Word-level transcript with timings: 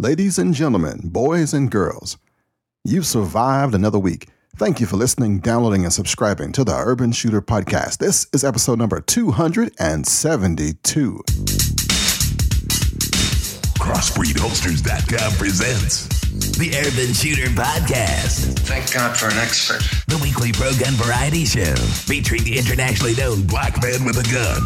Ladies 0.00 0.40
and 0.40 0.52
gentlemen, 0.52 1.02
boys 1.04 1.54
and 1.54 1.70
girls, 1.70 2.18
you've 2.82 3.06
survived 3.06 3.76
another 3.76 4.00
week. 4.00 4.26
Thank 4.56 4.80
you 4.80 4.86
for 4.86 4.96
listening, 4.96 5.38
downloading, 5.38 5.84
and 5.84 5.92
subscribing 5.92 6.50
to 6.50 6.64
the 6.64 6.74
Urban 6.74 7.12
Shooter 7.12 7.40
Podcast. 7.40 7.98
This 7.98 8.26
is 8.32 8.42
episode 8.42 8.80
number 8.80 9.00
272. 9.00 11.22
CrossbreedHolsters.com 13.78 15.32
presents 15.34 16.13
the 16.34 16.70
Urban 16.74 17.14
Shooter 17.14 17.46
Podcast, 17.54 18.58
Thank 18.66 18.92
God 18.92 19.16
for 19.16 19.26
an 19.30 19.38
expert. 19.38 19.82
the 20.08 20.18
weekly 20.18 20.50
pro 20.50 20.72
gun 20.74 20.94
variety 20.94 21.44
show 21.44 21.74
featuring 22.06 22.42
the 22.42 22.58
internationally 22.58 23.14
known 23.14 23.46
black 23.46 23.80
man 23.82 24.04
with 24.04 24.18
a 24.18 24.26
gun, 24.34 24.58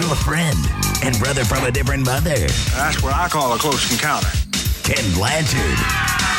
your 0.00 0.16
friend 0.24 0.56
and 1.04 1.18
brother 1.18 1.44
from 1.44 1.64
a 1.64 1.70
different 1.70 2.06
mother, 2.06 2.34
That's 2.72 3.02
what 3.02 3.14
I 3.14 3.28
call 3.28 3.52
a 3.54 3.58
close 3.58 3.90
encounter. 3.92 4.28
Kenn 4.82 5.04
Blanchard. 5.12 5.60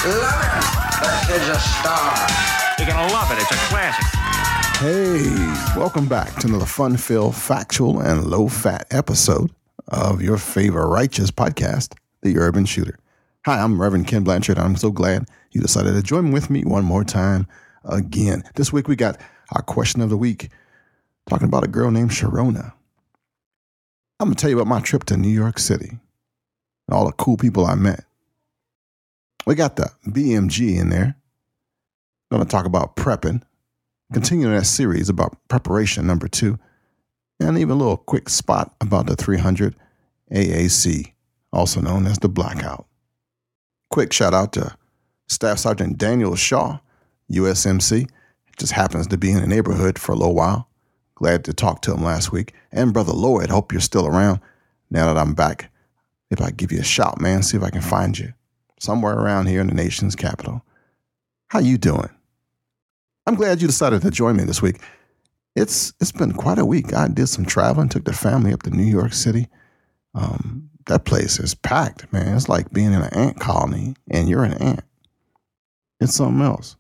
Love 0.09 0.41
it. 0.41 0.66
That 0.98 1.26
kid's 1.29 1.45
a 1.45 1.59
star. 1.62 2.26
You're 2.81 2.90
gonna 2.90 3.13
love 3.13 3.29
it. 3.31 3.38
It's 3.41 3.52
a 3.52 3.59
classic. 3.70 4.05
Hey, 4.81 5.77
welcome 5.79 6.07
back 6.07 6.34
to 6.41 6.48
another 6.48 6.66
fun 6.66 6.98
filled, 6.98 7.35
factual, 7.35 7.99
and 7.99 8.26
low 8.26 8.48
fat 8.48 8.88
episode 8.90 9.52
of 9.90 10.23
your 10.23 10.38
favorite 10.38 10.88
righteous 10.88 11.29
podcast, 11.29 11.93
The 12.23 12.38
Urban 12.40 12.66
Shooter. 12.66 12.98
Hi, 13.49 13.62
I'm 13.62 13.81
Reverend 13.81 14.05
Kenn 14.05 14.23
Blanchard. 14.23 14.59
I'm 14.59 14.76
so 14.76 14.91
glad 14.91 15.27
you 15.49 15.59
decided 15.59 15.95
to 15.95 16.03
join 16.03 16.31
with 16.31 16.52
me 16.52 16.62
one 16.62 16.85
more 16.85 17.03
time 17.03 17.48
again. 17.84 18.44
This 18.53 18.71
week 18.71 18.88
we 18.88 18.95
got 18.95 19.20
our 19.55 19.63
question 19.63 20.02
of 20.02 20.12
the 20.12 20.17
week 20.17 20.49
talking 21.27 21.48
about 21.48 21.63
a 21.63 21.67
girl 21.67 21.90
named 21.90 22.12
Sharona. 22.12 22.73
I'm 24.20 24.27
going 24.27 24.35
to 24.35 24.40
tell 24.40 24.52
you 24.52 24.57
about 24.57 24.70
my 24.70 24.81
trip 24.81 25.04
to 25.05 25.17
New 25.17 25.31
York 25.31 25.57
City 25.57 25.90
and 25.90 26.91
all 26.91 27.07
the 27.07 27.12
cool 27.13 27.38
people 27.38 27.66
I 27.66 27.73
met. 27.73 28.04
We 29.48 29.55
got 29.55 29.77
the 29.77 29.90
BMG 30.05 30.79
in 30.79 30.90
there. 30.90 31.16
Going 32.31 32.43
to 32.43 32.48
talk 32.48 32.68
about 32.68 32.98
prepping 32.98 33.41
continuing 34.13 34.54
that 34.54 34.65
series 34.65 35.09
about 35.09 35.35
preparation 35.48 36.05
number 36.05 36.27
two, 36.27 36.59
and 37.40 37.57
even 37.57 37.71
a 37.71 37.79
little 37.79 37.98
quick 37.98 38.29
spot 38.29 38.76
about 38.79 39.07
the 39.07 39.15
300 39.15 39.76
AAC, 40.31 41.13
also 41.52 41.81
known 41.81 42.05
as 42.05 42.20
the 42.20 42.29
Blackout. 42.29 42.85
Quick 43.90 44.13
shout 44.13 44.34
out 44.34 44.54
to 44.54 44.76
Staff 45.27 45.59
Sergeant 45.59 45.98
Daniel 45.98 46.35
Shaw, 46.35 46.79
USMC. 47.32 48.09
Just 48.57 48.73
happens 48.73 49.07
to 49.07 49.18
be 49.18 49.31
in 49.31 49.41
the 49.41 49.48
neighborhood 49.48 49.98
for 49.98 50.12
a 50.12 50.15
little 50.15 50.35
while. 50.35 50.68
Glad 51.15 51.43
to 51.46 51.54
talk 51.54 51.81
to 51.81 51.93
him 51.93 52.04
last 52.04 52.31
week. 52.31 52.54
And 52.71 52.93
Brother 52.93 53.13
Lloyd, 53.13 53.49
hope 53.49 53.71
you're 53.71 53.81
still 53.81 54.05
around 54.05 54.41
now 54.91 55.12
that 55.12 55.20
I'm 55.20 55.34
back. 55.34 55.71
If 56.29 56.41
I 56.41 56.51
give 56.51 56.71
you 56.71 56.79
a 56.79 56.84
shout, 56.84 57.20
man, 57.20 57.41
see 57.41 57.57
if 57.57 57.63
I 57.63 57.71
can 57.71 57.81
find 57.81 58.18
you 58.18 58.34
somewhere 58.79 59.18
around 59.18 59.48
here 59.48 59.62
in 59.62 59.68
the 59.68 59.73
nation's 59.73 60.15
capital. 60.15 60.63
How 61.48 61.59
you 61.59 61.77
doing? 61.77 62.09
I'm 63.26 63.35
glad 63.35 63.62
you 63.62 63.68
decided 63.68 64.01
to 64.03 64.12
join 64.12 64.38
me 64.38 64.44
this 64.44 64.62
week. 64.62 64.79
It's 65.56 65.94
it's 66.00 66.12
been 66.12 66.34
quite 66.34 66.59
a 66.59 66.66
week. 66.66 66.94
I 66.94 67.07
did 67.07 67.28
some 67.28 67.46
traveling, 67.46 67.90
took 67.90 68.06
the 68.06 68.13
family 68.13 68.53
up 68.53 68.63
to 68.63 68.69
New 68.69 68.84
York 68.84 69.13
City. 69.13 69.47
Um, 70.13 70.69
that 70.90 71.06
place 71.06 71.40
is 71.40 71.53
packed, 71.53 72.12
man. 72.12 72.35
It's 72.35 72.50
like 72.50 72.72
being 72.72 72.94
in 72.94 73.01
an 73.03 73.13
ant 73.13 73.40
colony, 73.40 73.95
and 74.09 74.28
you're 74.28 74.44
an 74.44 74.53
ant. 74.53 74.84
It's 76.00 76.16
something 76.16 76.41
else. 76.41 76.75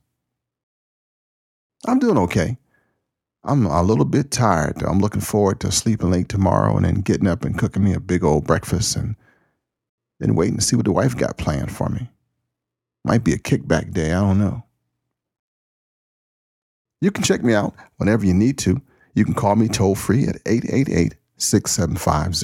I'm 1.85 1.99
doing 1.99 2.17
okay. 2.17 2.57
I'm 3.43 3.67
a 3.67 3.83
little 3.83 4.05
bit 4.05 4.31
tired. 4.31 4.81
I'm 4.81 4.99
looking 4.99 5.21
forward 5.21 5.59
to 5.61 5.71
sleeping 5.71 6.09
late 6.09 6.27
tomorrow 6.27 6.75
and 6.75 6.85
then 6.85 7.01
getting 7.01 7.27
up 7.27 7.45
and 7.45 7.57
cooking 7.57 7.83
me 7.83 7.93
a 7.93 7.99
big 7.99 8.23
old 8.23 8.45
breakfast 8.45 8.95
and 8.95 9.15
then 10.19 10.35
waiting 10.35 10.57
to 10.57 10.63
see 10.63 10.75
what 10.75 10.85
the 10.85 10.91
wife 10.91 11.15
got 11.15 11.37
planned 11.37 11.71
for 11.71 11.87
me. 11.87 12.09
Might 13.05 13.23
be 13.23 13.33
a 13.33 13.37
kickback 13.37 13.93
day. 13.93 14.11
I 14.11 14.21
don't 14.21 14.39
know. 14.39 14.63
You 16.99 17.11
can 17.11 17.23
check 17.23 17.43
me 17.43 17.53
out 17.53 17.75
whenever 17.97 18.25
you 18.25 18.33
need 18.33 18.57
to. 18.59 18.81
You 19.13 19.23
can 19.23 19.35
call 19.35 19.55
me 19.55 19.67
toll 19.67 19.93
free 19.93 20.25
at 20.25 20.41
888 20.47 21.15
675 21.37 22.35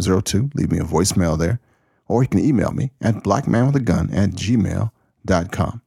0202. 0.00 0.50
Leave 0.54 0.70
me 0.70 0.78
a 0.78 0.82
voicemail 0.82 1.38
there. 1.38 1.60
Or 2.08 2.22
you 2.22 2.28
can 2.28 2.40
email 2.40 2.70
me 2.70 2.92
at 3.00 3.16
blackmanwithagun 3.16 4.14
at 4.14 4.30
gmail.com. 4.30 5.82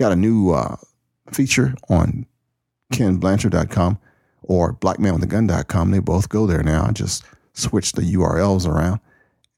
Got 0.00 0.12
a 0.12 0.16
new 0.16 0.50
uh, 0.50 0.76
feature 1.32 1.74
on 1.88 2.26
kenblanchard.com 2.92 3.98
or 4.42 4.74
blackmanwithagun.com. 4.74 5.90
They 5.90 5.98
both 5.98 6.28
go 6.28 6.46
there 6.46 6.62
now. 6.62 6.86
I 6.86 6.92
just 6.92 7.24
switched 7.52 7.96
the 7.96 8.02
URLs 8.02 8.66
around 8.66 9.00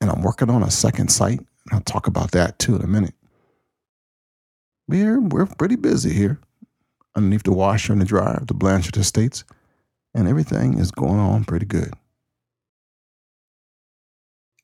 and 0.01 0.11
I'm 0.11 0.23
working 0.23 0.49
on 0.49 0.63
a 0.63 0.71
second 0.71 1.09
site. 1.09 1.41
I'll 1.73 1.81
talk 1.81 2.07
about 2.07 2.31
that 2.31 2.59
too 2.59 2.77
in 2.77 2.83
a 2.83 2.87
minute. 2.87 3.15
We're, 4.89 5.21
we're 5.21 5.47
pretty 5.47 5.77
busy 5.77 6.13
here 6.13 6.41
underneath 7.15 7.43
the 7.43 7.53
washer 7.53 7.93
and 7.93 8.01
the 8.01 8.07
dryer 8.07 8.37
of 8.37 8.47
the 8.47 8.55
Blanchard 8.55 8.97
Estates, 8.97 9.45
and 10.15 10.29
everything 10.29 10.79
is 10.79 10.91
going 10.91 11.19
on 11.19 11.45
pretty 11.45 11.67
good. 11.67 11.93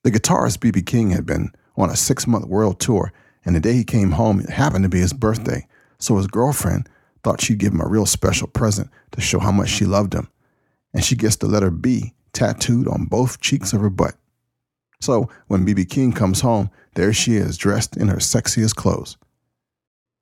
The 0.07 0.13
guitarist 0.13 0.61
B.B. 0.61 0.83
King 0.83 1.11
had 1.11 1.27
been 1.27 1.51
on 1.77 1.91
a 1.91 1.97
six 1.97 2.29
month 2.29 2.45
world 2.45 2.79
tour, 2.79 3.13
and 3.45 3.57
the 3.57 3.61
day 3.61 3.73
he 3.73 3.83
came 3.83 4.13
home, 4.13 4.39
it 4.39 4.51
happened 4.51 4.85
to 4.85 4.89
be 4.89 5.01
his 5.01 5.13
birthday. 5.13 5.67
So 5.99 6.17
his 6.17 6.29
girlfriend 6.29 6.89
thought 7.25 7.41
she'd 7.41 7.59
give 7.59 7.73
him 7.73 7.81
a 7.81 7.89
real 7.89 8.07
special 8.07 8.47
present 8.47 8.89
to 9.11 9.21
show 9.21 9.41
how 9.41 9.51
much 9.51 9.69
she 9.69 9.85
loved 9.85 10.15
him. 10.15 10.29
And 10.95 11.05
she 11.05 11.17
gets 11.17 11.35
the 11.35 11.49
letter 11.49 11.73
B 11.73 12.15
tattooed 12.33 12.87
on 12.87 13.07
both 13.07 13.41
cheeks 13.41 13.73
of 13.73 13.81
her 13.81 13.91
butt. 13.91 14.15
So 15.01 15.29
when 15.49 15.65
B.B. 15.65 15.87
King 15.87 16.13
comes 16.13 16.41
home, 16.41 16.71
there 16.95 17.13
she 17.13 17.35
is, 17.35 17.59
dressed 17.59 17.97
in 17.97 18.07
her 18.07 18.19
sexiest 18.19 18.77
clothes. 18.77 19.17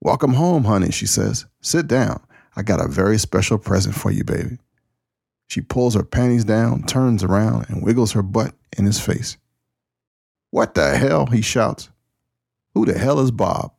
Welcome 0.01 0.33
home, 0.33 0.65
honey, 0.65 0.93
she 0.93 1.07
says. 1.07 1.45
Sit 1.61 1.89
down. 1.89 2.23
I 2.57 2.63
got 2.63 2.83
a 2.83 2.89
very 2.89 3.19
special 3.19 3.59
present 3.59 3.95
for 3.95 4.11
you, 4.11 4.25
baby. 4.25 4.57
She 5.47 5.61
pulls 5.61 5.95
her 5.95 6.05
panties 6.05 6.47
down, 6.47 6.85
turns 6.85 7.23
around, 7.23 7.67
and 7.69 7.83
wiggles 7.83 8.13
her 8.13 8.23
butt 8.23 8.55
in 8.79 8.87
his 8.87 8.99
face. 8.99 9.37
What 10.55 10.75
the 10.75 10.97
hell? 10.97 11.27
he 11.27 11.43
shouts. 11.43 11.91
Who 12.75 12.87
the 12.87 12.97
hell 12.97 13.19
is 13.19 13.33
Bob? 13.33 13.73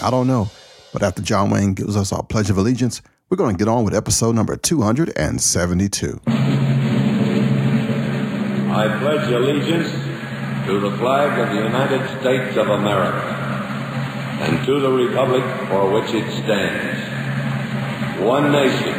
I 0.00 0.08
don't 0.08 0.28
know, 0.28 0.48
but 0.92 1.02
after 1.02 1.22
John 1.22 1.50
Wayne 1.50 1.74
gives 1.74 1.96
us 1.96 2.12
our 2.12 2.22
Pledge 2.22 2.50
of 2.50 2.56
Allegiance, 2.56 3.02
we're 3.28 3.36
going 3.36 3.56
to 3.56 3.58
get 3.58 3.66
on 3.66 3.82
with 3.82 3.96
episode 3.96 4.36
number 4.36 4.54
272. 4.54 6.20
I 8.70 8.96
pledge 9.00 9.28
allegiance 9.32 9.90
to 10.66 10.78
the 10.78 10.96
flag 10.98 11.36
of 11.40 11.48
the 11.48 11.64
United 11.64 12.20
States 12.20 12.56
of 12.56 12.68
America 12.68 13.26
and 14.40 14.64
to 14.66 14.78
the 14.78 14.92
republic 14.92 15.42
for 15.66 15.90
which 15.90 16.14
it 16.14 16.30
stands, 16.44 18.20
one 18.22 18.52
nation, 18.52 18.94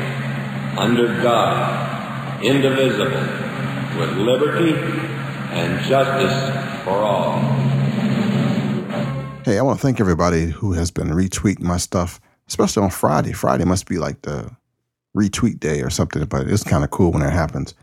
under 0.77 1.07
God, 1.21 2.43
indivisible, 2.43 3.25
with 3.97 4.17
liberty 4.17 5.04
and 5.55 5.81
justice 5.85 6.83
for 6.83 6.91
all. 6.91 7.39
Hey, 9.45 9.57
I 9.57 9.61
want 9.61 9.79
to 9.79 9.81
thank 9.81 10.01
everybody 10.01 10.47
who 10.47 10.73
has 10.73 10.91
been 10.91 11.09
retweeting 11.09 11.61
my 11.61 11.77
stuff, 11.77 12.19
especially 12.49 12.83
on 12.83 12.89
Friday. 12.89 13.31
Friday 13.31 13.63
must 13.63 13.87
be 13.87 13.97
like 13.97 14.21
the 14.23 14.51
retweet 15.15 15.61
day 15.61 15.81
or 15.81 15.89
something, 15.89 16.25
but 16.25 16.49
it's 16.49 16.63
kind 16.63 16.83
of 16.83 16.89
cool 16.89 17.11
when 17.13 17.21
it 17.21 17.31
happens. 17.31 17.73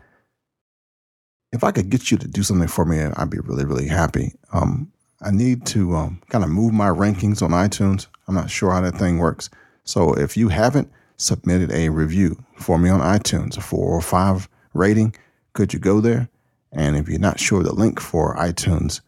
If 1.51 1.63
I 1.63 1.71
could 1.71 1.89
get 1.89 2.11
you 2.11 2.17
to 2.17 2.27
do 2.27 2.43
something 2.43 2.67
for 2.67 2.85
me, 2.85 3.01
I'd 3.01 3.29
be 3.31 3.39
really, 3.39 3.65
really 3.65 3.87
happy. 3.87 4.33
Um, 4.51 4.91
I 5.21 5.31
need 5.31 5.65
to 5.67 5.95
um, 5.95 6.21
kind 6.29 6.43
of 6.43 6.51
move 6.51 6.73
my 6.73 6.89
rankings 6.89 7.41
on 7.41 7.51
iTunes. 7.51 8.07
I'm 8.27 8.35
not 8.35 8.51
sure 8.51 8.71
how 8.71 8.81
that 8.81 8.97
thing 8.97 9.17
works. 9.17 9.49
So 9.83 10.13
if 10.13 10.37
you 10.37 10.49
haven't 10.49 10.91
submitted 11.17 11.71
a 11.71 11.89
review 11.89 12.37
for 12.57 12.77
me 12.77 12.89
on 12.89 12.99
iTunes, 12.99 13.57
a 13.57 13.61
four 13.61 13.87
or 13.87 14.01
five 14.01 14.47
rating, 14.73 15.15
could 15.53 15.73
you 15.73 15.79
go 15.79 16.01
there? 16.01 16.29
And 16.73 16.97
if 16.97 17.07
you're 17.07 17.19
not 17.19 17.39
sure 17.39 17.63
the 17.63 17.73
link 17.73 18.01
for 18.01 18.35
iTunes, 18.35 18.99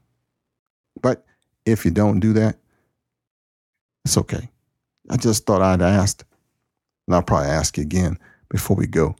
But 1.00 1.25
if 1.64 1.85
you 1.85 1.91
don't 1.91 2.20
do 2.20 2.32
that, 2.35 2.58
it's 4.05 4.19
okay. 4.19 4.50
I 5.11 5.17
just 5.17 5.46
thought 5.46 5.62
I'd 5.62 5.82
ask, 5.82 6.25
and 7.06 7.14
I'll 7.14 7.23
probably 7.23 7.49
ask 7.49 7.76
you 7.79 7.82
again 7.82 8.19
before 8.50 8.76
we 8.76 8.87
go. 8.87 9.17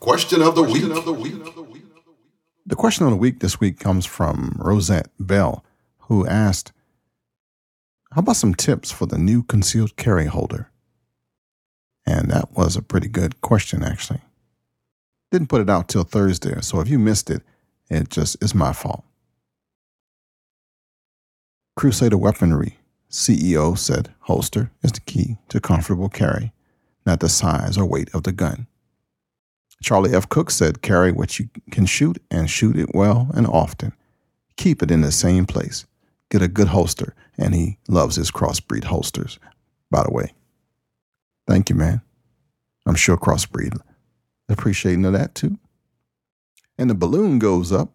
Question 0.00 0.42
of 0.42 0.54
the 0.54 0.62
week. 0.62 0.82
The 2.66 2.76
question 2.76 3.04
of 3.04 3.10
the 3.10 3.16
week 3.16 3.40
this 3.40 3.58
week 3.58 3.78
comes 3.80 4.06
from 4.06 4.56
Rosette 4.58 5.08
Bell, 5.18 5.64
who 5.98 6.26
asked, 6.26 6.72
How 8.12 8.20
about 8.20 8.36
some 8.36 8.54
tips 8.54 8.90
for 8.90 9.06
the 9.06 9.18
new 9.18 9.44
concealed 9.44 9.96
carry 9.96 10.26
holder? 10.26 10.70
And 12.04 12.30
that 12.30 12.52
was 12.52 12.76
a 12.76 12.82
pretty 12.82 13.08
good 13.08 13.40
question, 13.40 13.84
actually. 13.84 14.20
Didn't 15.30 15.48
put 15.48 15.60
it 15.60 15.70
out 15.70 15.88
till 15.88 16.02
Thursday, 16.02 16.60
so 16.60 16.80
if 16.80 16.88
you 16.88 16.98
missed 16.98 17.30
it, 17.30 17.42
it 17.88 18.08
just 18.08 18.42
is 18.42 18.52
my 18.54 18.72
fault. 18.72 19.04
Crusader 21.76 22.18
Weaponry 22.18 22.78
CEO 23.08 23.78
said 23.78 24.12
holster 24.20 24.72
is 24.82 24.92
the 24.92 25.00
key 25.00 25.38
to 25.48 25.60
comfortable 25.60 26.08
carry, 26.08 26.52
not 27.06 27.20
the 27.20 27.28
size 27.28 27.78
or 27.78 27.86
weight 27.86 28.10
of 28.12 28.24
the 28.24 28.32
gun. 28.32 28.66
Charlie 29.82 30.14
F. 30.14 30.28
Cook 30.28 30.50
said 30.50 30.82
carry 30.82 31.10
what 31.12 31.38
you 31.38 31.48
can 31.70 31.86
shoot 31.86 32.22
and 32.30 32.50
shoot 32.50 32.76
it 32.76 32.94
well 32.94 33.30
and 33.34 33.46
often. 33.46 33.92
Keep 34.56 34.82
it 34.82 34.90
in 34.90 35.00
the 35.00 35.12
same 35.12 35.46
place. 35.46 35.86
Get 36.30 36.42
a 36.42 36.48
good 36.48 36.68
holster, 36.68 37.14
and 37.40 37.54
he 37.54 37.78
loves 37.88 38.16
his 38.16 38.30
crossbreed 38.30 38.84
holsters, 38.84 39.40
by 39.90 40.04
the 40.04 40.12
way. 40.12 40.32
Thank 41.48 41.70
you, 41.70 41.74
man. 41.74 42.02
I'm 42.86 42.94
sure 42.94 43.16
crossbreed 43.16 43.76
appreciating 44.48 45.04
of 45.04 45.14
that 45.14 45.34
too. 45.34 45.58
And 46.78 46.90
the 46.90 46.94
balloon 46.94 47.38
goes 47.38 47.72
up. 47.72 47.94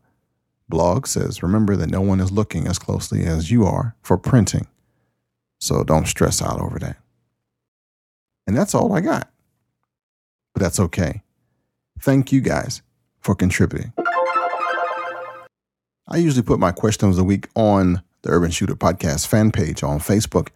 Blog 0.68 1.06
says, 1.06 1.44
remember 1.44 1.76
that 1.76 1.92
no 1.92 2.02
one 2.02 2.20
is 2.20 2.32
looking 2.32 2.68
as 2.68 2.80
closely 2.80 3.24
as 3.24 3.52
you 3.52 3.66
are 3.66 3.96
for 4.02 4.18
printing. 4.18 4.68
So 5.60 5.84
don't 5.84 6.08
stress 6.08 6.42
out 6.42 6.60
over 6.60 6.80
that. 6.80 6.98
And 8.48 8.58
that's 8.58 8.74
all 8.74 8.94
I 8.94 9.02
got. 9.02 9.30
But 10.54 10.64
that's 10.64 10.80
okay. 10.80 11.22
Thank 12.00 12.32
you 12.32 12.42
guys 12.42 12.82
for 13.20 13.36
contributing. 13.36 13.94
I 16.08 16.18
usually 16.18 16.44
put 16.44 16.60
my 16.60 16.72
questions 16.72 17.16
of 17.16 17.18
the 17.18 17.24
week 17.24 17.48
on 17.56 18.02
the 18.26 18.32
Urban 18.32 18.50
Shooter 18.50 18.76
Podcast 18.76 19.28
fan 19.28 19.52
page 19.52 19.84
on 19.84 20.00
Facebook 20.00 20.50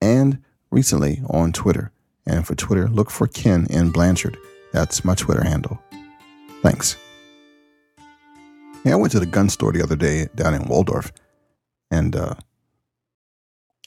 and 0.00 0.42
recently 0.70 1.20
on 1.28 1.52
Twitter. 1.52 1.92
And 2.26 2.46
for 2.46 2.54
Twitter, 2.54 2.88
look 2.88 3.10
for 3.10 3.26
Ken 3.26 3.66
N. 3.70 3.90
Blanchard. 3.90 4.38
That's 4.72 5.04
my 5.04 5.14
Twitter 5.14 5.44
handle. 5.44 5.80
Thanks. 6.62 6.96
Yeah, 8.84 8.94
I 8.94 8.96
went 8.96 9.12
to 9.12 9.20
the 9.20 9.26
gun 9.26 9.50
store 9.50 9.72
the 9.72 9.82
other 9.82 9.94
day 9.94 10.28
down 10.34 10.54
in 10.54 10.64
Waldorf, 10.64 11.12
and 11.90 12.16
uh, 12.16 12.34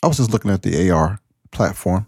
I 0.04 0.08
was 0.08 0.18
just 0.18 0.32
looking 0.32 0.52
at 0.52 0.62
the 0.62 0.90
AR 0.92 1.20
platform. 1.52 2.08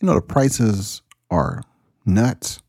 You 0.00 0.06
know, 0.06 0.14
the 0.14 0.22
prices 0.22 1.02
are 1.30 1.62
nuts. 2.06 2.60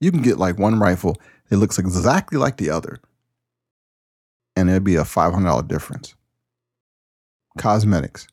You 0.00 0.10
can 0.10 0.22
get 0.22 0.38
like 0.38 0.58
one 0.58 0.80
rifle 0.80 1.16
that 1.48 1.58
looks 1.58 1.78
exactly 1.78 2.38
like 2.38 2.56
the 2.56 2.70
other, 2.70 3.00
and 4.56 4.68
it'd 4.68 4.84
be 4.84 4.96
a 4.96 5.02
$500 5.02 5.68
difference. 5.68 6.14
Cosmetics. 7.58 8.26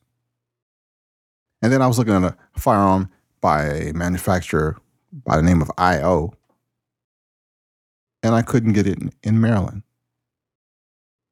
And 1.62 1.72
then 1.72 1.82
I 1.82 1.88
was 1.88 1.98
looking 1.98 2.14
at 2.14 2.24
a 2.24 2.38
firearm 2.58 3.10
by 3.42 3.66
a 3.66 3.94
manufacturer 3.94 4.78
by 5.12 5.38
the 5.38 5.44
name 5.44 5.62
of 5.62 5.72
IO, 5.78 6.34
and 8.22 8.36
I 8.36 8.42
couldn't 8.42 8.74
get 8.74 8.88
it 8.88 9.00
in, 9.00 9.12
in 9.24 9.42
Maryland. 9.42 9.84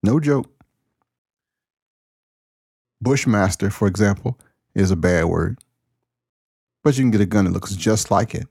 No 0.03 0.19
joke. 0.19 0.49
Bushmaster, 3.01 3.69
for 3.69 3.87
example, 3.87 4.39
is 4.73 4.89
a 4.89 4.95
bad 4.95 5.25
word, 5.25 5.59
but 6.83 6.97
you 6.97 7.03
can 7.03 7.11
get 7.11 7.21
a 7.21 7.25
gun 7.25 7.45
that 7.45 7.51
looks 7.51 7.75
just 7.75 8.09
like 8.09 8.33
it, 8.33 8.47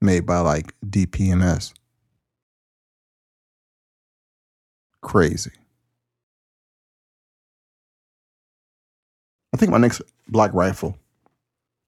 made 0.00 0.26
by 0.26 0.38
like 0.38 0.74
DPMS. 0.86 1.72
Crazy. 5.04 5.52
I 9.52 9.58
think 9.58 9.70
my 9.70 9.78
next 9.78 10.00
black 10.26 10.52
rifle 10.54 10.98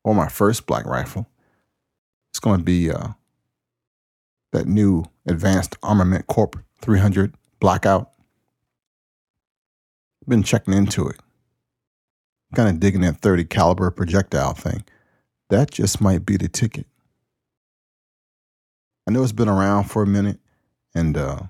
or 0.05 0.15
my 0.15 0.29
first 0.29 0.67
black 0.67 0.85
rifle. 0.85 1.27
It's 2.31 2.39
going 2.39 2.59
to 2.59 2.65
be 2.65 2.91
uh, 2.91 3.09
that 4.53 4.67
new 4.67 5.07
Advanced 5.27 5.77
Armament 5.83 6.27
Corp 6.27 6.57
300 6.83 7.35
Blackout. 7.59 8.13
Been 10.29 10.43
checking 10.43 10.75
into 10.75 11.09
it. 11.09 11.17
Kind 12.55 12.69
of 12.69 12.79
digging 12.79 13.01
that 13.01 13.17
30 13.17 13.45
caliber 13.47 13.91
projectile 13.91 14.53
thing. 14.53 14.85
That 15.49 15.71
just 15.71 16.03
might 16.03 16.27
be 16.27 16.37
the 16.37 16.49
ticket. 16.49 16.87
I 19.09 19.13
know 19.13 19.23
it's 19.23 19.33
been 19.33 19.49
around 19.49 19.85
for 19.85 20.03
a 20.03 20.07
minute 20.07 20.39
and 20.95 21.17
uh, 21.17 21.41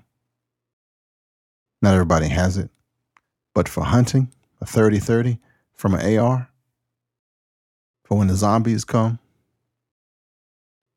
not 1.81 1.93
everybody 1.93 2.27
has 2.27 2.57
it. 2.57 2.69
But 3.53 3.67
for 3.67 3.83
hunting, 3.83 4.31
a 4.61 4.65
30 4.65 4.99
30 4.99 5.39
from 5.73 5.93
an 5.93 6.17
AR, 6.17 6.49
for 8.03 8.17
when 8.17 8.27
the 8.27 8.35
zombies 8.35 8.85
come. 8.85 9.19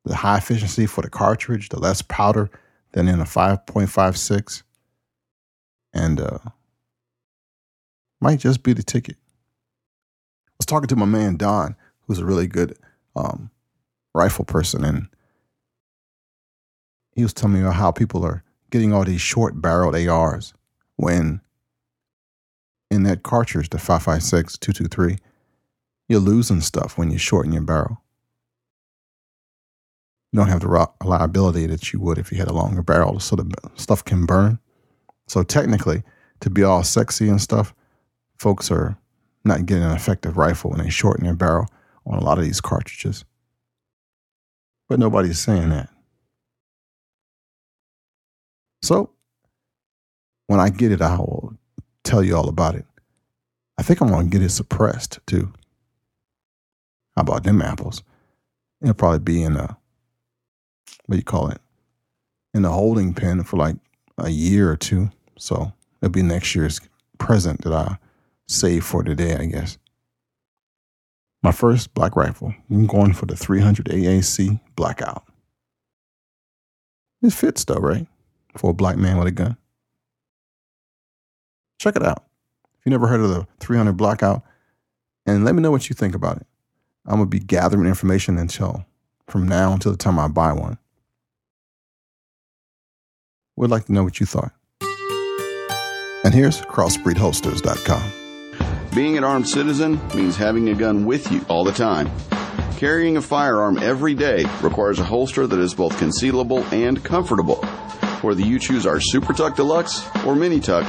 The 0.05 0.17
high 0.17 0.39
efficiency 0.39 0.87
for 0.87 1.03
the 1.03 1.11
cartridge, 1.11 1.69
the 1.69 1.79
less 1.79 2.03
powder 2.03 2.51
than 2.93 3.09
in 3.09 3.21
a 3.21 3.25
5.56. 3.25 4.63
And 5.93 6.21
uh, 6.21 6.39
might 8.21 8.39
just 8.39 8.63
be 8.63 8.73
the 8.73 8.83
ticket. 8.83 9.17
I 9.17 10.53
was 10.59 10.67
talking 10.67 10.89
to 10.89 10.97
my 10.97 11.07
man 11.07 11.37
Don, 11.37 11.77
who's 12.07 12.19
a 12.19 12.25
really 12.25 12.47
good 12.47 12.77
um, 13.17 13.51
rifle 14.15 14.45
person, 14.45 14.85
and 14.85 15.09
he 17.13 17.23
was 17.23 17.33
telling 17.33 17.55
me 17.55 17.61
about 17.61 17.75
how 17.75 17.91
people 17.91 18.25
are 18.25 18.45
getting 18.71 18.93
all 18.93 19.05
these 19.05 19.21
short 19.21 19.61
barreled 19.61 19.97
ARs 19.97 20.55
when 21.01 21.41
in 22.91 23.05
that 23.05 23.23
cartridge, 23.23 23.71
the 23.71 23.79
556 23.79 24.59
223, 24.59 25.17
you're 26.09 26.21
losing 26.21 26.61
stuff 26.61 26.99
when 26.99 27.11
you 27.11 27.19
shorten 27.19 27.53
your 27.53 27.63
barrel. 27.63 28.03
You 30.33 30.39
don't 30.39 30.49
have 30.49 30.61
the 30.61 30.89
reliability 31.03 31.67
that 31.67 31.93
you 31.93 32.01
would 32.01 32.19
if 32.19 32.31
you 32.31 32.39
had 32.39 32.49
a 32.49 32.53
longer 32.53 32.83
barrel, 32.83 33.19
so 33.19 33.37
the 33.37 33.51
stuff 33.77 34.05
can 34.05 34.27
burn. 34.27 34.59
So 35.27 35.43
technically, 35.43 36.03
to 36.41 36.51
be 36.51 36.63
all 36.63 36.83
sexy 36.83 37.29
and 37.29 37.41
stuff, 37.41 37.75
folks 38.37 38.71
are 38.71 38.99
not 39.45 39.67
getting 39.67 39.85
an 39.85 39.93
effective 39.93 40.37
rifle 40.37 40.71
when 40.71 40.81
they 40.81 40.91
shorten 40.91 41.25
their 41.25 41.35
barrel 41.35 41.67
on 42.07 42.19
a 42.19 42.25
lot 42.25 42.39
of 42.39 42.45
these 42.45 42.61
cartridges. 42.61 43.25
But 44.89 44.99
nobody's 44.99 45.39
saying 45.39 45.71
that. 45.71 45.89
So 48.83 49.11
when 50.51 50.59
I 50.59 50.69
get 50.69 50.91
it, 50.91 51.01
I 51.01 51.17
will 51.17 51.57
tell 52.03 52.25
you 52.25 52.37
all 52.37 52.49
about 52.49 52.75
it. 52.75 52.85
I 53.79 53.85
think 53.85 54.01
I'm 54.01 54.09
going 54.09 54.29
to 54.29 54.37
get 54.37 54.45
it 54.45 54.51
suppressed 54.51 55.21
too. 55.25 55.53
How 57.15 57.23
about 57.23 57.45
them 57.45 57.63
apples? 57.63 58.03
It'll 58.83 58.95
probably 58.95 59.21
be 59.21 59.45
in 59.45 59.57
a 59.57 59.79
what 61.07 61.13
do 61.13 61.17
you 61.19 61.23
call 61.23 61.51
it? 61.51 61.61
In 62.53 62.65
a 62.65 62.69
holding 62.73 63.15
pen 63.15 63.45
for 63.45 63.59
like 63.59 63.77
a 64.19 64.31
year 64.31 64.69
or 64.69 64.77
two. 64.77 65.11
So 65.39 65.73
it'll 66.03 66.11
be 66.11 66.25
next 66.25 66.57
year's 66.57 66.81
present 67.19 67.63
that 67.63 67.73
I 67.73 67.99
save 68.49 68.85
for 68.85 69.05
today, 69.05 69.37
I 69.37 69.45
guess. 69.45 69.79
My 71.45 71.53
first 71.53 71.95
black 71.95 72.17
rifle. 72.17 72.53
I'm 72.69 72.89
going 72.89 73.13
for 73.13 73.27
the 73.27 73.37
300 73.37 73.87
AAC 73.87 74.59
blackout. 74.75 75.23
It 77.23 77.33
fits 77.33 77.65
though, 77.65 77.77
right? 77.77 78.09
For 78.57 78.71
a 78.71 78.75
black 78.75 78.97
man 78.97 79.17
with 79.17 79.29
a 79.29 79.31
gun. 79.31 79.57
Check 81.81 81.97
it 81.97 82.05
out. 82.05 82.25
If 82.79 82.85
you 82.85 82.91
never 82.91 83.07
heard 83.07 83.21
of 83.21 83.31
the 83.31 83.47
300 83.59 83.95
blackout, 83.95 84.43
and 85.25 85.47
let 85.47 85.55
me 85.55 85.63
know 85.63 85.71
what 85.71 85.89
you 85.89 85.95
think 85.95 86.15
about 86.15 86.37
it. 86.37 86.47
I'm 87.07 87.17
gonna 87.17 87.27
be 87.27 87.39
gathering 87.39 87.87
information 87.87 88.37
until 88.37 88.85
from 89.27 89.49
now 89.49 89.73
until 89.73 89.91
the 89.91 89.99
time 89.99 90.19
I 90.19 90.29
buy 90.29 90.53
one. 90.53 90.77
Would 93.57 93.71
like 93.71 93.87
to 93.87 93.93
know 93.93 94.05
what 94.05 94.21
you 94.21 94.27
thought. 94.27 94.53
And 96.23 96.35
here's 96.35 96.61
crossbreedholsters.com. 96.61 98.13
Being 98.95 99.17
an 99.17 99.25
armed 99.25 99.49
citizen 99.49 99.99
means 100.15 100.37
having 100.37 100.69
a 100.69 100.75
gun 100.75 101.07
with 101.07 101.33
you 101.33 101.43
all 101.49 101.65
the 101.65 101.73
time. 101.73 102.11
Carrying 102.77 103.17
a 103.17 103.23
firearm 103.23 103.79
every 103.79 104.13
day 104.13 104.45
requires 104.61 104.99
a 104.99 105.05
holster 105.05 105.47
that 105.47 105.59
is 105.59 105.73
both 105.73 105.99
concealable 105.99 106.71
and 106.73 107.03
comfortable. 107.03 107.65
Whether 108.23 108.43
you 108.43 108.59
choose 108.59 108.87
our 108.87 109.01
Super 109.01 109.33
Tuck 109.33 109.57
Deluxe 109.57 110.07
or 110.27 110.37
Mini 110.37 110.61
Tuck, 110.61 110.87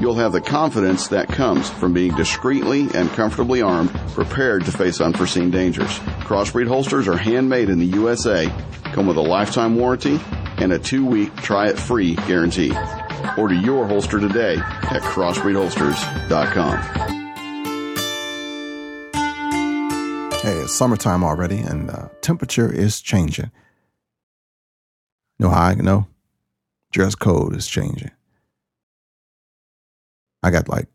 you'll 0.00 0.16
have 0.16 0.32
the 0.32 0.40
confidence 0.40 1.06
that 1.08 1.28
comes 1.28 1.70
from 1.70 1.92
being 1.92 2.12
discreetly 2.16 2.88
and 2.92 3.08
comfortably 3.10 3.62
armed, 3.62 3.90
prepared 4.14 4.64
to 4.64 4.72
face 4.72 5.00
unforeseen 5.00 5.52
dangers. 5.52 6.00
Crossbreed 6.26 6.66
holsters 6.66 7.06
are 7.06 7.16
handmade 7.16 7.68
in 7.68 7.78
the 7.78 7.86
USA, 7.86 8.52
come 8.82 9.06
with 9.06 9.16
a 9.16 9.22
lifetime 9.22 9.76
warranty, 9.76 10.18
and 10.56 10.72
a 10.72 10.78
two-week 10.78 11.36
try-it-free 11.36 12.16
guarantee. 12.16 12.72
Order 13.38 13.54
your 13.54 13.86
holster 13.86 14.18
today 14.18 14.56
at 14.56 15.02
crossbreedholsters.com. 15.02 16.78
Hey, 20.40 20.58
it's 20.58 20.74
summertime 20.74 21.22
already, 21.22 21.58
and 21.58 21.88
the 21.88 22.10
temperature 22.22 22.72
is 22.72 23.00
changing. 23.00 23.52
No 25.38 25.50
I 25.50 25.74
know? 25.74 26.08
Dress 26.92 27.14
code 27.14 27.56
is 27.56 27.66
changing. 27.66 28.10
I 30.42 30.50
got 30.50 30.68
like 30.68 30.88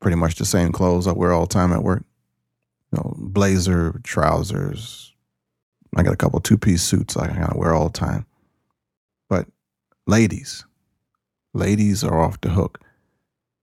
pretty 0.00 0.16
much 0.16 0.36
the 0.36 0.44
same 0.44 0.72
clothes 0.72 1.06
I 1.06 1.12
wear 1.12 1.32
all 1.32 1.46
the 1.46 1.54
time 1.54 1.72
at 1.72 1.82
work. 1.82 2.04
You 2.92 2.98
know, 2.98 3.14
blazer, 3.18 4.00
trousers. 4.04 5.12
I 5.96 6.02
got 6.02 6.14
a 6.14 6.18
couple 6.18 6.40
two 6.40 6.58
piece 6.58 6.82
suits 6.82 7.16
I 7.16 7.26
kind 7.28 7.50
of 7.50 7.56
wear 7.56 7.74
all 7.74 7.88
the 7.88 7.98
time. 7.98 8.26
But 9.28 9.46
ladies, 10.06 10.64
ladies 11.52 12.04
are 12.04 12.20
off 12.20 12.40
the 12.40 12.50
hook. 12.50 12.80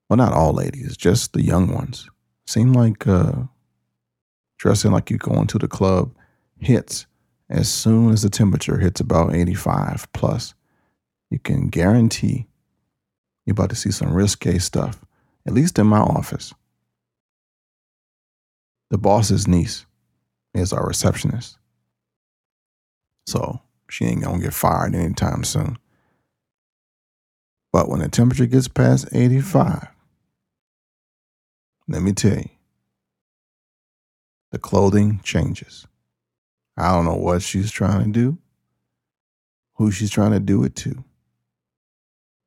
Well, 0.09 0.17
not 0.17 0.33
all 0.33 0.53
ladies, 0.53 0.97
just 0.97 1.33
the 1.33 1.41
young 1.41 1.73
ones. 1.73 2.09
Seem 2.45 2.73
like 2.73 3.07
uh, 3.07 3.43
dressing 4.57 4.91
like 4.91 5.09
you're 5.09 5.19
going 5.19 5.47
to 5.47 5.57
the 5.57 5.67
club 5.67 6.13
hits 6.59 7.07
as 7.49 7.71
soon 7.71 8.11
as 8.11 8.21
the 8.21 8.29
temperature 8.29 8.77
hits 8.77 8.99
about 8.99 9.33
85 9.33 10.11
plus. 10.13 10.53
You 11.35 11.39
can 11.39 11.67
guarantee 11.67 12.47
you're 13.45 13.51
about 13.51 13.69
to 13.71 13.75
see 13.75 13.91
some 13.91 14.13
risque 14.13 14.57
stuff, 14.57 15.03
at 15.45 15.53
least 15.53 15.77
in 15.77 15.85
my 15.85 15.99
office. 15.99 16.53
The 18.89 18.97
boss's 18.97 19.45
niece 19.45 19.85
is 20.53 20.71
our 20.71 20.87
receptionist. 20.87 21.57
So 23.27 23.59
she 23.89 24.05
ain't 24.05 24.23
gonna 24.23 24.41
get 24.41 24.53
fired 24.53 24.95
anytime 24.95 25.43
soon. 25.43 25.77
But 27.73 27.89
when 27.89 27.99
the 27.99 28.07
temperature 28.07 28.45
gets 28.45 28.69
past 28.69 29.09
85, 29.11 29.89
let 31.89 32.01
me 32.01 32.13
tell 32.13 32.37
you, 32.37 32.49
the 34.53 34.57
clothing 34.57 35.19
changes. 35.21 35.85
I 36.77 36.93
don't 36.93 37.03
know 37.03 37.15
what 37.15 37.41
she's 37.41 37.71
trying 37.71 38.05
to 38.05 38.11
do, 38.17 38.37
who 39.73 39.91
she's 39.91 40.11
trying 40.11 40.31
to 40.31 40.39
do 40.39 40.63
it 40.63 40.77
to, 40.77 41.03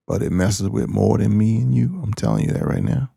but 0.09 0.23
it 0.23 0.33
messes 0.33 0.71
with 0.71 0.89
more 0.89 1.19
than 1.19 1.37
me 1.37 1.59
and 1.59 1.75
you. 1.75 2.01
I'm 2.03 2.15
telling 2.15 2.47
you 2.47 2.53
that 2.53 2.67
right 2.67 2.83
now. 2.83 3.11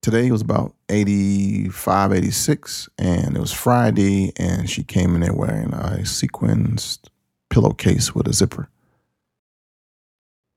Today 0.00 0.30
was 0.30 0.40
about 0.40 0.74
85, 0.88 2.14
86, 2.14 2.88
and 2.96 3.36
it 3.36 3.40
was 3.40 3.52
Friday, 3.52 4.32
and 4.38 4.70
she 4.70 4.82
came 4.82 5.14
in 5.14 5.20
there 5.20 5.34
wearing 5.34 5.74
a 5.74 5.98
sequenced 6.04 7.10
pillowcase 7.50 8.14
with 8.14 8.26
a 8.26 8.32
zipper. 8.32 8.70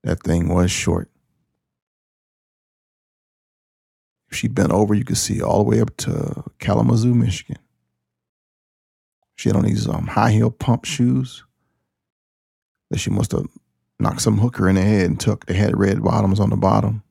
That 0.02 0.22
thing 0.22 0.48
was 0.48 0.70
short. 0.70 1.10
If 4.30 4.38
she 4.38 4.48
bent 4.48 4.72
over, 4.72 4.94
you 4.94 5.04
could 5.04 5.18
see 5.18 5.42
all 5.42 5.58
the 5.58 5.68
way 5.70 5.80
up 5.82 5.94
to 5.98 6.44
Kalamazoo, 6.58 7.14
Michigan. 7.14 7.58
She 9.36 9.50
had 9.50 9.56
on 9.56 9.64
these 9.64 9.86
um, 9.86 10.06
high 10.06 10.30
heel 10.30 10.50
pump 10.50 10.86
shoes 10.86 11.44
that 12.94 13.00
she 13.00 13.10
must 13.10 13.32
have 13.32 13.48
knocked 13.98 14.22
some 14.22 14.38
hooker 14.38 14.68
in 14.68 14.76
the 14.76 14.82
head 14.82 15.06
and 15.06 15.18
took. 15.18 15.46
They 15.46 15.54
had 15.54 15.76
red 15.76 16.00
bottoms 16.00 16.38
on 16.38 16.50
the 16.50 16.56
bottom 16.56 17.02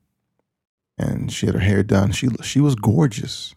and 0.96 1.30
she 1.30 1.44
had 1.44 1.54
her 1.54 1.60
hair 1.60 1.82
done. 1.82 2.10
She 2.10 2.28
she 2.42 2.58
was 2.58 2.74
gorgeous, 2.74 3.54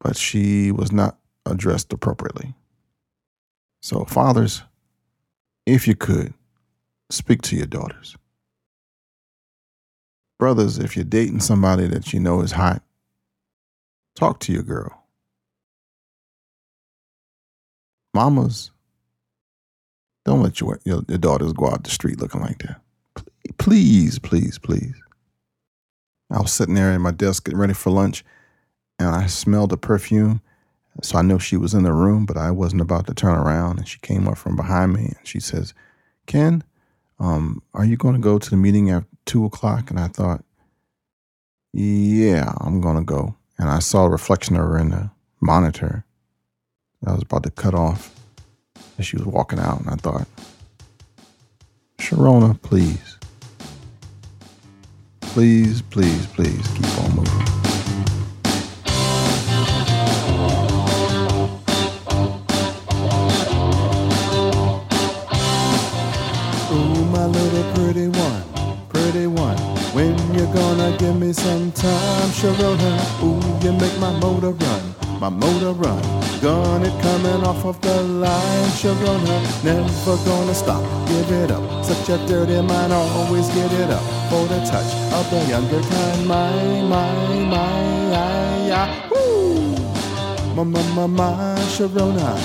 but 0.00 0.16
she 0.16 0.70
was 0.70 0.92
not 0.92 1.18
addressed 1.44 1.92
appropriately. 1.92 2.54
So, 3.82 4.04
fathers, 4.04 4.62
if 5.66 5.88
you 5.88 5.96
could, 5.96 6.32
speak 7.10 7.42
to 7.42 7.56
your 7.56 7.66
daughters. 7.66 8.16
Brothers, 10.38 10.78
if 10.78 10.94
you're 10.94 11.04
dating 11.04 11.40
somebody 11.40 11.88
that 11.88 12.12
you 12.12 12.20
know 12.20 12.42
is 12.42 12.52
hot, 12.52 12.84
talk 14.14 14.38
to 14.40 14.52
your 14.52 14.62
girl. 14.62 15.04
Mamas, 18.14 18.70
don't 20.28 20.42
let 20.42 20.60
your, 20.60 20.78
your, 20.84 21.02
your 21.08 21.16
daughters 21.16 21.54
go 21.54 21.70
out 21.70 21.84
the 21.84 21.90
street 21.90 22.20
looking 22.20 22.42
like 22.42 22.58
that. 22.58 22.82
Please, 23.56 24.18
please, 24.18 24.58
please. 24.58 24.94
I 26.30 26.38
was 26.38 26.52
sitting 26.52 26.74
there 26.74 26.92
at 26.92 27.00
my 27.00 27.12
desk 27.12 27.46
getting 27.46 27.58
ready 27.58 27.72
for 27.72 27.88
lunch 27.88 28.26
and 28.98 29.08
I 29.08 29.26
smelled 29.26 29.70
the 29.70 29.78
perfume. 29.78 30.42
So 31.02 31.16
I 31.16 31.22
know 31.22 31.38
she 31.38 31.56
was 31.56 31.72
in 31.72 31.82
the 31.82 31.94
room, 31.94 32.26
but 32.26 32.36
I 32.36 32.50
wasn't 32.50 32.82
about 32.82 33.06
to 33.06 33.14
turn 33.14 33.38
around. 33.38 33.78
And 33.78 33.88
she 33.88 34.00
came 34.00 34.28
up 34.28 34.36
from 34.36 34.54
behind 34.54 34.92
me 34.92 35.14
and 35.16 35.26
she 35.26 35.40
says, 35.40 35.72
Kenn, 36.26 36.62
um, 37.18 37.62
are 37.72 37.86
you 37.86 37.96
going 37.96 38.14
to 38.14 38.20
go 38.20 38.38
to 38.38 38.50
the 38.50 38.56
meeting 38.56 38.90
at 38.90 39.04
two 39.24 39.46
o'clock? 39.46 39.90
And 39.90 39.98
I 39.98 40.08
thought, 40.08 40.44
yeah, 41.72 42.52
I'm 42.60 42.82
going 42.82 42.96
to 42.96 43.04
go. 43.04 43.34
And 43.56 43.70
I 43.70 43.78
saw 43.78 44.04
a 44.04 44.10
reflection 44.10 44.56
of 44.56 44.62
her 44.62 44.76
in 44.76 44.90
the 44.90 45.10
monitor. 45.40 46.04
I 47.06 47.12
was 47.14 47.22
about 47.22 47.44
to 47.44 47.50
cut 47.50 47.74
off 47.74 48.17
as 48.98 49.06
she 49.06 49.16
was 49.16 49.26
walking 49.26 49.58
out. 49.58 49.80
And 49.80 49.90
I 49.90 49.96
thought, 49.96 50.26
Sharona, 51.98 52.60
please. 52.62 53.16
Please, 55.20 55.82
please, 55.82 56.26
please 56.26 56.66
keep 56.68 56.98
on 57.04 57.16
moving. 57.16 57.32
Ooh, 66.72 67.04
my 67.06 67.26
little 67.26 67.74
pretty 67.74 68.08
one, 68.08 68.42
pretty 68.88 69.26
one. 69.26 69.56
When 69.94 70.16
you 70.34 70.46
gonna 70.52 70.96
give 70.98 71.18
me 71.18 71.32
some 71.32 71.72
time, 71.72 72.28
Sharona? 72.30 73.22
Ooh, 73.22 73.66
you 73.66 73.72
make 73.72 73.98
my 73.98 74.18
motor 74.18 74.50
run 74.50 74.94
my 75.20 75.28
motor 75.28 75.72
run. 75.72 76.27
Gun 76.40 76.84
it 76.84 77.02
coming 77.02 77.42
off 77.44 77.64
of 77.64 77.80
the 77.80 78.00
line, 78.00 78.70
Sharona, 78.78 79.64
never 79.64 80.16
gonna 80.24 80.54
stop. 80.54 80.84
Give 81.08 81.32
it 81.32 81.50
up, 81.50 81.84
such 81.84 82.08
a 82.10 82.26
dirty 82.28 82.60
mind, 82.62 82.92
always 82.92 83.48
get 83.48 83.72
it 83.72 83.90
up 83.90 84.02
for 84.30 84.46
the 84.46 84.60
touch 84.60 84.86
of 85.14 85.28
the 85.32 85.44
younger 85.50 85.80
kind. 85.80 86.28
My, 86.28 86.80
my, 86.82 87.44
my, 87.44 88.14
I, 88.70 89.08
woo! 89.10 89.74
My, 90.54 90.62
my, 90.62 90.82
my, 90.94 91.06
my, 91.06 91.58
Sharona. 91.74 92.38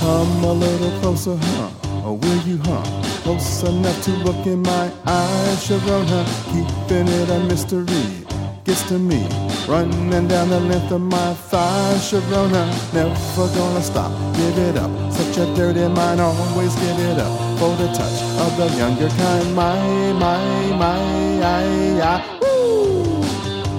Come 0.00 0.42
a 0.42 0.52
little 0.52 1.00
closer, 1.00 1.36
huh? 1.36 1.70
Or 2.04 2.16
will 2.16 2.42
you, 2.42 2.58
huh? 2.64 2.82
Close 3.22 3.62
enough 3.62 4.02
to 4.02 4.10
look 4.10 4.44
in 4.44 4.62
my 4.62 4.90
eyes, 5.06 5.68
Sharona. 5.68 6.26
Keeping 6.50 7.06
it 7.06 7.30
a 7.30 7.38
mystery 7.44 8.27
gets 8.68 8.82
to 8.82 8.98
me. 8.98 9.26
Running 9.66 10.28
down 10.28 10.50
the 10.50 10.60
length 10.60 10.92
of 10.92 11.00
my 11.00 11.32
thighs, 11.48 12.12
Sharona, 12.12 12.68
never 12.92 13.48
gonna 13.56 13.82
stop. 13.82 14.12
Give 14.36 14.58
it 14.58 14.76
up, 14.76 14.90
such 15.10 15.38
a 15.38 15.46
dirty 15.56 15.88
mind, 15.88 16.20
always 16.20 16.74
give 16.76 16.98
it 16.98 17.18
up 17.18 17.32
for 17.58 17.74
the 17.76 17.88
touch 17.98 18.20
of 18.44 18.54
the 18.58 18.66
younger 18.76 19.08
kind. 19.08 19.54
My, 19.54 20.12
my, 20.12 20.76
my, 20.76 21.00
I, 21.42 21.64
I, 22.12 22.14
woo, 22.42 23.22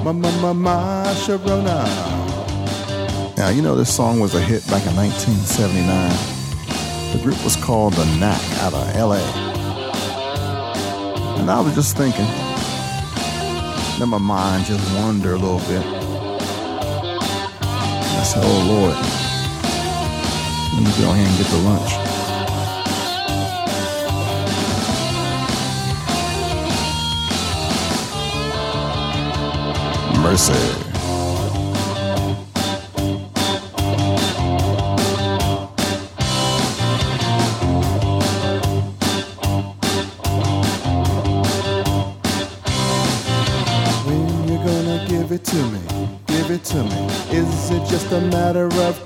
my, 0.04 0.12
my, 0.12 0.32
my, 0.42 0.54
my, 0.54 1.14
Sharona. 1.24 1.86
Now, 3.38 3.50
you 3.50 3.62
know, 3.62 3.76
this 3.76 3.96
song 3.96 4.20
was 4.20 4.34
a 4.34 4.42
hit 4.42 4.66
back 4.72 4.88
in 4.88 4.96
1979. 4.96 6.10
The 7.16 7.22
group 7.24 7.38
was 7.44 7.56
called 7.56 7.94
The 7.94 8.06
Knack 8.18 8.42
out 8.64 8.74
of 8.74 8.96
LA. 8.96 9.22
And 11.40 11.52
I 11.52 11.60
was 11.62 11.76
just 11.76 11.96
thinking, 11.96 12.26
let 14.00 14.08
my 14.08 14.18
mind 14.18 14.64
just 14.66 14.96
wander 14.96 15.34
a 15.34 15.38
little 15.38 15.60
bit. 15.68 15.84
I 17.22 18.24
said, 18.24 18.42
oh 18.46 18.64
Lord, 18.70 18.96
let 20.74 20.82
me 20.86 20.92
go 21.04 21.12
ahead 21.12 21.28
and 21.28 21.38
get 21.38 21.48
the 21.52 21.58
lunch. 21.68 21.92
Mercy. 30.24 30.89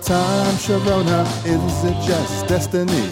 Time, 0.02 0.56
Sharona? 0.56 1.26
Is 1.46 1.84
it 1.84 1.98
just 2.08 2.48
destiny, 2.48 3.10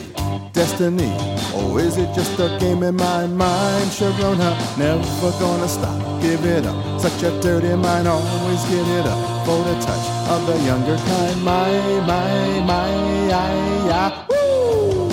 destiny? 0.54 1.12
Or 1.54 1.80
is 1.80 1.98
it 1.98 2.14
just 2.16 2.40
a 2.40 2.58
game 2.60 2.84
in 2.84 2.96
my 2.96 3.28
mind, 3.28 3.90
Sharona? 3.92 4.56
Never 4.78 5.32
gonna 5.40 5.68
stop, 5.68 6.22
give 6.22 6.46
it 6.46 6.66
up. 6.66 7.02
Such 7.02 7.24
a 7.24 7.32
dirty 7.42 7.76
mind, 7.76 8.08
always 8.08 8.64
get 8.66 8.88
it 9.00 9.06
up 9.06 9.46
for 9.46 9.64
the 9.64 9.76
touch 9.86 10.08
of 10.30 10.48
the 10.48 10.58
younger 10.66 10.98
kind. 10.98 11.44
My, 11.44 11.72
my, 12.08 12.60
my, 12.66 12.92
I, 13.32 13.52
I, 13.92 14.26
woo! 14.30 15.10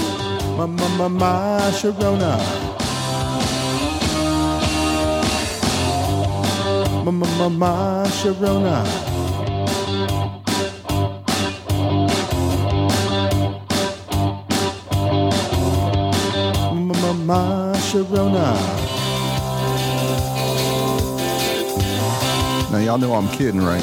My, 0.57 0.67
my, 0.67 0.89
my, 0.97 1.09
my, 1.09 1.71
Sharona. 1.71 2.69
Ma 7.05 7.13
ma 7.13 7.27
ma 7.39 7.49
ma 7.49 8.05
Sharona. 8.07 9.08
Sharona. 17.89 18.53
Now 22.71 22.79
y'all 22.81 22.99
know 22.99 23.15
I'm 23.15 23.29
kidding, 23.31 23.63
right? 23.63 23.83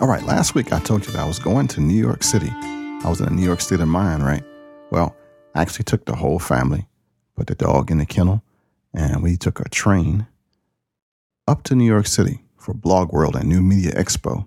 All 0.00 0.08
right, 0.08 0.24
last 0.24 0.56
week 0.56 0.72
I 0.72 0.80
told 0.80 1.06
you 1.06 1.12
that 1.12 1.20
I 1.20 1.24
was 1.24 1.38
going 1.38 1.68
to 1.68 1.80
New 1.80 1.94
York 1.94 2.24
City. 2.24 2.50
I 2.50 3.02
was 3.04 3.20
in 3.20 3.28
a 3.28 3.30
New 3.30 3.44
York 3.44 3.60
state 3.60 3.78
of 3.78 3.86
mind, 3.86 4.24
right? 4.24 4.42
Well, 4.90 5.14
I 5.54 5.62
actually 5.62 5.84
took 5.84 6.04
the 6.04 6.16
whole 6.16 6.38
family, 6.38 6.88
put 7.36 7.46
the 7.46 7.54
dog 7.54 7.90
in 7.90 7.98
the 7.98 8.06
kennel, 8.06 8.42
and 8.94 9.22
we 9.22 9.36
took 9.36 9.60
a 9.60 9.68
train 9.68 10.26
up 11.46 11.62
to 11.64 11.74
New 11.74 11.84
York 11.84 12.06
City 12.06 12.42
for 12.56 12.74
Blog 12.74 13.12
World 13.12 13.36
and 13.36 13.48
New 13.48 13.62
Media 13.62 13.92
Expo. 13.92 14.46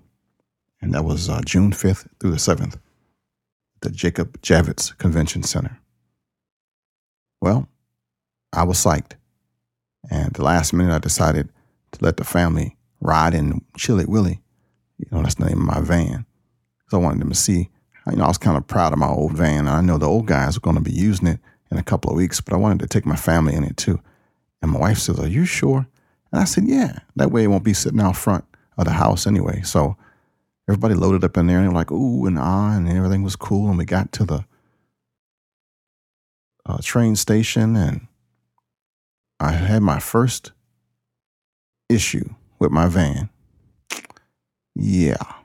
And 0.80 0.94
that 0.94 1.04
was 1.04 1.28
uh, 1.28 1.40
June 1.44 1.72
5th 1.72 2.08
through 2.18 2.32
the 2.32 2.36
7th, 2.36 2.78
the 3.80 3.90
Jacob 3.90 4.40
Javits 4.42 4.96
Convention 4.98 5.42
Center. 5.42 5.78
Well, 7.40 7.68
I 8.52 8.64
was 8.64 8.78
psyched. 8.78 9.12
And 10.10 10.32
the 10.32 10.42
last 10.42 10.72
minute, 10.72 10.94
I 10.94 10.98
decided 10.98 11.48
to 11.92 12.04
let 12.04 12.16
the 12.16 12.24
family 12.24 12.76
ride 13.00 13.34
in 13.34 13.64
Chilly 13.76 14.04
Willy 14.04 14.42
you 15.02 15.16
know, 15.16 15.22
that's 15.22 15.34
the 15.34 15.46
name 15.46 15.68
of 15.68 15.74
my 15.74 15.80
van. 15.80 16.24
So 16.88 16.98
I 16.98 17.02
wanted 17.02 17.20
them 17.20 17.30
to 17.30 17.34
see, 17.34 17.70
you 18.10 18.16
know, 18.16 18.24
I 18.24 18.28
was 18.28 18.38
kind 18.38 18.56
of 18.56 18.66
proud 18.66 18.92
of 18.92 18.98
my 18.98 19.08
old 19.08 19.32
van. 19.32 19.68
I 19.68 19.80
know 19.80 19.98
the 19.98 20.08
old 20.08 20.26
guys 20.26 20.56
are 20.56 20.60
going 20.60 20.76
to 20.76 20.82
be 20.82 20.92
using 20.92 21.28
it 21.28 21.40
in 21.70 21.78
a 21.78 21.82
couple 21.82 22.10
of 22.10 22.16
weeks, 22.16 22.40
but 22.40 22.52
I 22.52 22.56
wanted 22.56 22.80
to 22.80 22.86
take 22.86 23.06
my 23.06 23.16
family 23.16 23.54
in 23.54 23.64
it 23.64 23.76
too. 23.76 24.00
And 24.60 24.72
my 24.72 24.80
wife 24.80 24.98
says, 24.98 25.18
Are 25.18 25.28
you 25.28 25.44
sure? 25.44 25.86
And 26.32 26.40
I 26.40 26.44
said, 26.44 26.64
Yeah. 26.66 26.98
That 27.16 27.30
way 27.30 27.44
it 27.44 27.48
won't 27.48 27.64
be 27.64 27.74
sitting 27.74 28.00
out 28.00 28.16
front 28.16 28.44
of 28.76 28.84
the 28.84 28.92
house 28.92 29.26
anyway. 29.26 29.62
So 29.62 29.96
everybody 30.68 30.94
loaded 30.94 31.24
up 31.24 31.36
in 31.36 31.46
there 31.46 31.58
and 31.58 31.66
they 31.66 31.68
were 31.68 31.74
like, 31.74 31.92
Ooh 31.92 32.26
and 32.26 32.38
ah, 32.38 32.76
and 32.76 32.88
everything 32.88 33.22
was 33.22 33.36
cool. 33.36 33.68
And 33.68 33.78
we 33.78 33.84
got 33.84 34.12
to 34.12 34.24
the 34.24 34.44
uh, 36.66 36.78
train 36.82 37.16
station 37.16 37.76
and 37.76 38.06
I 39.40 39.52
had 39.52 39.82
my 39.82 39.98
first 39.98 40.52
issue 41.88 42.28
with 42.58 42.70
my 42.70 42.86
van. 42.86 43.28
Yeah. 44.74 45.41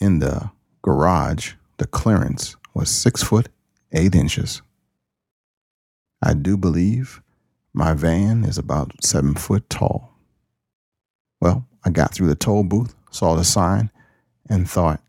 In 0.00 0.18
the 0.18 0.50
garage, 0.82 1.54
the 1.78 1.86
clearance 1.86 2.56
was 2.74 2.90
six 2.90 3.22
foot 3.22 3.48
eight 3.92 4.14
inches. 4.14 4.62
I 6.22 6.34
do 6.34 6.56
believe 6.56 7.22
my 7.72 7.92
van 7.92 8.44
is 8.44 8.58
about 8.58 9.04
seven 9.04 9.34
foot 9.34 9.68
tall. 9.68 10.12
Well, 11.40 11.66
I 11.84 11.90
got 11.90 12.14
through 12.14 12.28
the 12.28 12.34
toll 12.34 12.64
booth, 12.64 12.94
saw 13.10 13.34
the 13.34 13.44
sign, 13.44 13.90
and 14.48 14.68
thought, 14.68 15.00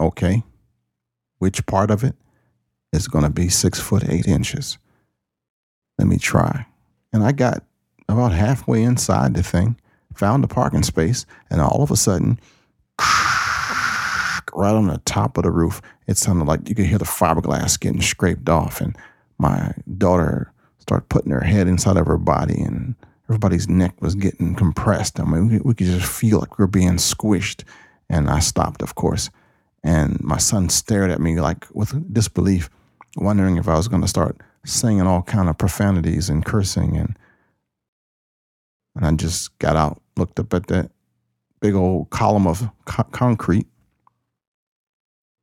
okay, 0.00 0.42
which 1.38 1.66
part 1.66 1.90
of 1.90 2.04
it 2.04 2.14
is 2.92 3.08
going 3.08 3.24
to 3.24 3.30
be 3.30 3.48
six 3.48 3.80
foot 3.80 4.08
eight 4.08 4.26
inches? 4.26 4.78
Let 5.98 6.08
me 6.08 6.18
try. 6.18 6.66
And 7.12 7.22
I 7.22 7.32
got 7.32 7.64
about 8.08 8.32
halfway 8.32 8.82
inside 8.82 9.34
the 9.34 9.42
thing 9.42 9.76
found 10.14 10.44
a 10.44 10.48
parking 10.48 10.82
space, 10.82 11.26
and 11.50 11.60
all 11.60 11.82
of 11.82 11.90
a 11.90 11.96
sudden, 11.96 12.38
right 14.62 14.74
on 14.74 14.86
the 14.86 14.98
top 14.98 15.36
of 15.36 15.42
the 15.42 15.50
roof, 15.50 15.82
it 16.06 16.16
sounded 16.16 16.46
like 16.46 16.68
you 16.68 16.74
could 16.74 16.86
hear 16.86 16.98
the 16.98 17.04
fiberglass 17.04 17.78
getting 17.78 18.00
scraped 18.00 18.48
off. 18.48 18.80
And 18.80 18.96
my 19.38 19.72
daughter 19.98 20.52
started 20.78 21.08
putting 21.08 21.32
her 21.32 21.40
head 21.40 21.68
inside 21.68 21.96
of 21.96 22.06
her 22.06 22.18
body, 22.18 22.60
and 22.60 22.94
everybody's 23.28 23.68
neck 23.68 24.00
was 24.00 24.14
getting 24.14 24.54
compressed. 24.54 25.18
I 25.18 25.24
mean, 25.24 25.48
we, 25.48 25.58
we 25.58 25.74
could 25.74 25.86
just 25.86 26.10
feel 26.10 26.38
like 26.38 26.58
we 26.58 26.62
were 26.62 26.68
being 26.68 26.94
squished. 26.94 27.64
And 28.08 28.30
I 28.30 28.38
stopped, 28.38 28.82
of 28.82 28.94
course. 28.94 29.30
And 29.82 30.20
my 30.20 30.38
son 30.38 30.68
stared 30.68 31.10
at 31.10 31.20
me 31.20 31.40
like 31.40 31.66
with 31.72 32.12
disbelief, 32.12 32.70
wondering 33.16 33.56
if 33.56 33.68
I 33.68 33.76
was 33.76 33.88
going 33.88 34.02
to 34.02 34.08
start 34.08 34.36
singing 34.64 35.08
all 35.08 35.22
kind 35.22 35.48
of 35.48 35.58
profanities 35.58 36.28
and 36.28 36.44
cursing 36.44 36.96
and 36.96 37.18
and 38.94 39.06
I 39.06 39.12
just 39.12 39.58
got 39.58 39.76
out, 39.76 40.02
looked 40.16 40.38
up 40.38 40.52
at 40.52 40.66
that 40.66 40.90
big 41.60 41.74
old 41.74 42.10
column 42.10 42.46
of 42.46 42.68
co- 42.84 43.04
concrete, 43.04 43.66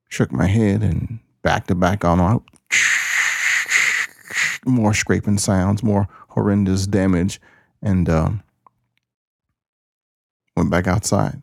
shook 0.09 0.31
my 0.31 0.47
head, 0.47 0.83
and 0.83 1.19
backed 1.41 1.71
it 1.71 1.79
back 1.79 2.03
on 2.03 2.19
out. 2.19 2.43
More 4.65 4.93
scraping 4.93 5.37
sounds, 5.37 5.81
more 5.81 6.07
horrendous 6.29 6.85
damage, 6.85 7.39
and 7.81 8.09
um, 8.09 8.43
went 10.57 10.69
back 10.69 10.87
outside. 10.87 11.41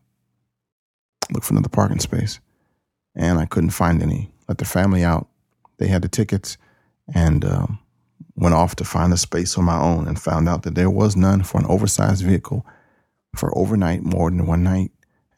Looked 1.33 1.47
for 1.47 1.55
another 1.55 1.69
parking 1.69 2.01
space, 2.01 2.41
and 3.15 3.39
I 3.39 3.47
couldn't 3.47 3.71
find 3.71 4.03
any. 4.03 4.31
Let 4.49 4.59
the 4.59 4.65
family 4.65 5.03
out. 5.03 5.29
They 5.79 5.89
had 5.89 6.03
the 6.03 6.09
tickets, 6.09 6.59
and 7.13 7.45
um, 7.45 7.79
went 8.37 8.55
off 8.55 8.77
to 8.77 8.85
find 8.85 9.13
a 9.13 9.17
space 9.17 9.57
on 9.57 9.65
my 9.65 9.81
own 9.81 10.07
and 10.07 10.21
found 10.21 10.49
out 10.49 10.63
that 10.63 10.75
there 10.75 10.91
was 10.91 11.17
none 11.17 11.43
for 11.43 11.59
an 11.59 11.67
oversized 11.67 12.25
vehicle 12.25 12.67
for 13.35 13.57
overnight 13.57 14.03
more 14.03 14.31
than 14.31 14.47
one 14.47 14.63
night 14.63 14.91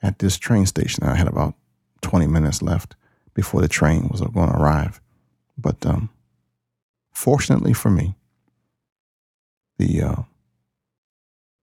at 0.02 0.18
this 0.18 0.36
train 0.36 0.66
station. 0.66 1.04
I 1.04 1.14
had 1.14 1.28
about 1.28 1.54
20 2.02 2.26
minutes 2.26 2.62
left 2.62 2.94
before 3.38 3.60
the 3.60 3.68
train 3.68 4.08
was 4.08 4.20
going 4.20 4.50
to 4.50 4.58
arrive. 4.58 5.00
But 5.56 5.86
um, 5.86 6.10
fortunately 7.12 7.72
for 7.72 7.88
me, 7.88 8.16
the 9.78 10.02
uh, 10.02 10.22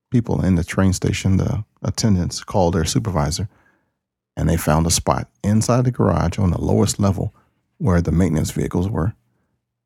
people 0.10 0.40
in 0.40 0.56
the 0.56 0.64
train 0.64 0.94
station, 0.94 1.36
the 1.36 1.66
attendants, 1.84 2.46
called 2.46 2.76
their 2.76 2.86
supervisor 2.86 3.50
and 4.38 4.48
they 4.48 4.56
found 4.56 4.88
a 4.88 4.90
spot 4.90 5.28
inside 5.44 5.84
the 5.84 5.92
garage 5.92 6.40
on 6.40 6.52
the 6.52 6.62
lowest 6.62 6.98
level 6.98 7.36
where 7.78 8.00
the 8.00 8.14
maintenance 8.14 8.52
vehicles 8.52 8.88
were. 8.88 9.14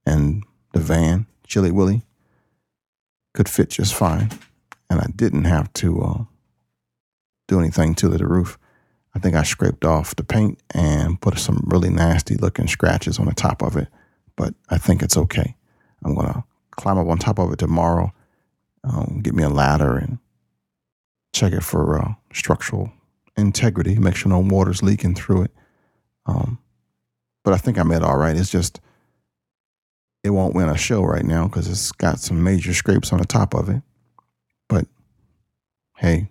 And 0.05 0.43
the 0.73 0.79
van 0.79 1.25
Chilly 1.47 1.71
Willy 1.71 2.03
could 3.33 3.49
fit 3.49 3.69
just 3.69 3.95
fine, 3.95 4.29
and 4.91 5.01
I 5.01 5.07
didn't 5.15 5.45
have 5.45 5.73
to 5.73 6.01
uh, 6.01 6.23
do 7.47 7.59
anything 7.59 7.95
to 7.95 8.09
the 8.09 8.27
roof. 8.27 8.59
I 9.19 9.21
think 9.21 9.35
I 9.35 9.43
scraped 9.43 9.83
off 9.83 10.15
the 10.15 10.23
paint 10.23 10.63
and 10.73 11.19
put 11.19 11.37
some 11.37 11.61
really 11.65 11.89
nasty 11.89 12.35
looking 12.35 12.67
scratches 12.67 13.19
on 13.19 13.25
the 13.25 13.33
top 13.33 13.61
of 13.61 13.75
it, 13.75 13.89
but 14.37 14.53
I 14.69 14.77
think 14.77 15.03
it's 15.03 15.17
okay. 15.17 15.57
I'm 16.05 16.15
gonna 16.15 16.45
climb 16.71 16.97
up 16.97 17.05
on 17.05 17.17
top 17.17 17.37
of 17.37 17.51
it 17.51 17.59
tomorrow, 17.59 18.13
um, 18.85 19.19
get 19.21 19.33
me 19.35 19.43
a 19.43 19.49
ladder, 19.49 19.97
and 19.97 20.19
check 21.33 21.51
it 21.51 21.65
for 21.65 21.99
uh, 21.99 22.13
structural 22.31 22.93
integrity. 23.35 23.99
Make 23.99 24.15
sure 24.15 24.29
no 24.29 24.39
water's 24.39 24.81
leaking 24.81 25.15
through 25.15 25.43
it. 25.43 25.51
Um, 26.25 26.57
but 27.43 27.53
I 27.53 27.57
think 27.57 27.77
I 27.77 27.83
made 27.83 28.03
all 28.03 28.17
right. 28.17 28.37
It's 28.37 28.49
just 28.49 28.79
it 30.23 30.29
won't 30.29 30.55
win 30.55 30.69
a 30.69 30.77
show 30.77 31.03
right 31.03 31.25
now 31.25 31.45
because 31.45 31.67
it's 31.67 31.91
got 31.91 32.19
some 32.19 32.41
major 32.41 32.73
scrapes 32.73 33.11
on 33.11 33.19
the 33.19 33.25
top 33.25 33.53
of 33.53 33.67
it. 33.67 33.81
But 34.69 34.85
hey, 35.97 36.29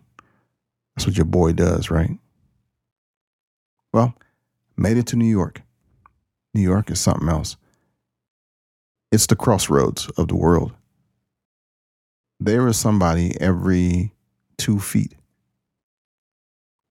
that's 0.96 1.06
what 1.06 1.18
your 1.18 1.26
boy 1.26 1.52
does, 1.52 1.90
right? 1.90 2.18
Well, 3.98 4.14
made 4.76 4.96
it 4.96 5.08
to 5.08 5.16
New 5.16 5.26
York. 5.26 5.62
New 6.54 6.62
York 6.62 6.88
is 6.88 7.00
something 7.00 7.28
else. 7.28 7.56
It's 9.10 9.26
the 9.26 9.34
crossroads 9.34 10.08
of 10.10 10.28
the 10.28 10.36
world. 10.36 10.72
There 12.38 12.68
is 12.68 12.76
somebody 12.76 13.34
every 13.40 14.12
two 14.56 14.78
feet. 14.78 15.16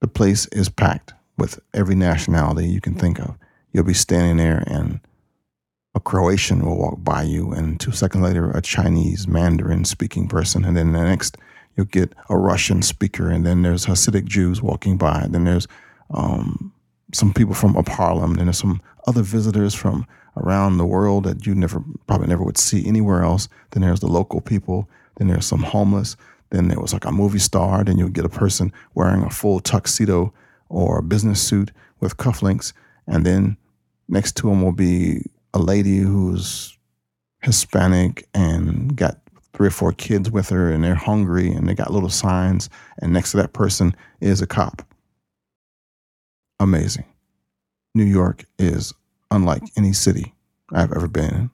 The 0.02 0.06
place 0.06 0.48
is 0.48 0.68
packed 0.68 1.14
with 1.38 1.60
every 1.72 1.94
nationality 1.94 2.68
you 2.68 2.82
can 2.82 2.94
think 2.94 3.18
of. 3.18 3.38
You'll 3.72 3.84
be 3.84 3.94
standing 3.94 4.36
there 4.36 4.62
and 4.66 5.00
a 5.94 6.00
Croatian 6.00 6.66
will 6.66 6.76
walk 6.76 7.02
by 7.02 7.22
you, 7.22 7.52
and 7.52 7.80
two 7.80 7.92
seconds 7.92 8.22
later, 8.22 8.50
a 8.50 8.60
Chinese 8.60 9.26
Mandarin 9.26 9.86
speaking 9.86 10.28
person, 10.28 10.62
and 10.62 10.76
then 10.76 10.92
the 10.92 11.02
next 11.02 11.38
you'll 11.74 11.86
get 11.86 12.12
a 12.28 12.36
Russian 12.36 12.82
speaker, 12.82 13.30
and 13.30 13.46
then 13.46 13.62
there's 13.62 13.86
Hasidic 13.86 14.26
Jews 14.26 14.60
walking 14.60 14.98
by, 14.98 15.22
and 15.22 15.34
then 15.34 15.44
there's 15.44 15.66
um, 16.10 16.74
some 17.12 17.32
people 17.32 17.54
from 17.54 17.76
up 17.76 17.88
Harlem, 17.88 18.38
and 18.38 18.48
there's 18.48 18.58
some 18.58 18.80
other 19.06 19.22
visitors 19.22 19.74
from 19.74 20.06
around 20.36 20.76
the 20.76 20.86
world 20.86 21.24
that 21.24 21.46
you 21.46 21.54
never 21.54 21.82
probably 22.06 22.28
never 22.28 22.44
would 22.44 22.58
see 22.58 22.86
anywhere 22.86 23.22
else. 23.22 23.48
Then 23.70 23.82
there's 23.82 24.00
the 24.00 24.06
local 24.06 24.40
people. 24.40 24.88
Then 25.16 25.28
there's 25.28 25.46
some 25.46 25.62
homeless. 25.62 26.16
Then 26.50 26.68
there 26.68 26.80
was 26.80 26.92
like 26.92 27.04
a 27.04 27.12
movie 27.12 27.38
star. 27.38 27.84
Then 27.84 27.98
you'll 27.98 28.08
get 28.08 28.24
a 28.24 28.30
person 28.30 28.72
wearing 28.94 29.22
a 29.22 29.30
full 29.30 29.60
tuxedo 29.60 30.32
or 30.68 30.98
a 30.98 31.02
business 31.02 31.40
suit 31.40 31.72
with 32.00 32.16
cufflinks. 32.16 32.72
And 33.06 33.24
then 33.24 33.56
next 34.08 34.36
to 34.36 34.50
him 34.50 34.62
will 34.62 34.72
be 34.72 35.22
a 35.54 35.58
lady 35.58 35.98
who's 35.98 36.76
Hispanic 37.42 38.28
and 38.34 38.94
got 38.96 39.18
three 39.52 39.68
or 39.68 39.72
four 39.72 39.92
kids 39.92 40.30
with 40.30 40.50
her 40.50 40.70
and 40.70 40.84
they're 40.84 40.94
hungry 40.94 41.50
and 41.50 41.68
they 41.68 41.74
got 41.74 41.92
little 41.92 42.10
signs. 42.10 42.70
And 42.98 43.12
next 43.12 43.32
to 43.32 43.38
that 43.38 43.52
person 43.52 43.94
is 44.20 44.40
a 44.40 44.46
cop. 44.46 44.87
Amazing. 46.60 47.04
New 47.94 48.04
York 48.04 48.44
is 48.58 48.92
unlike 49.30 49.62
any 49.76 49.92
city 49.92 50.34
I've 50.72 50.92
ever 50.92 51.08
been 51.08 51.34
in. 51.34 51.50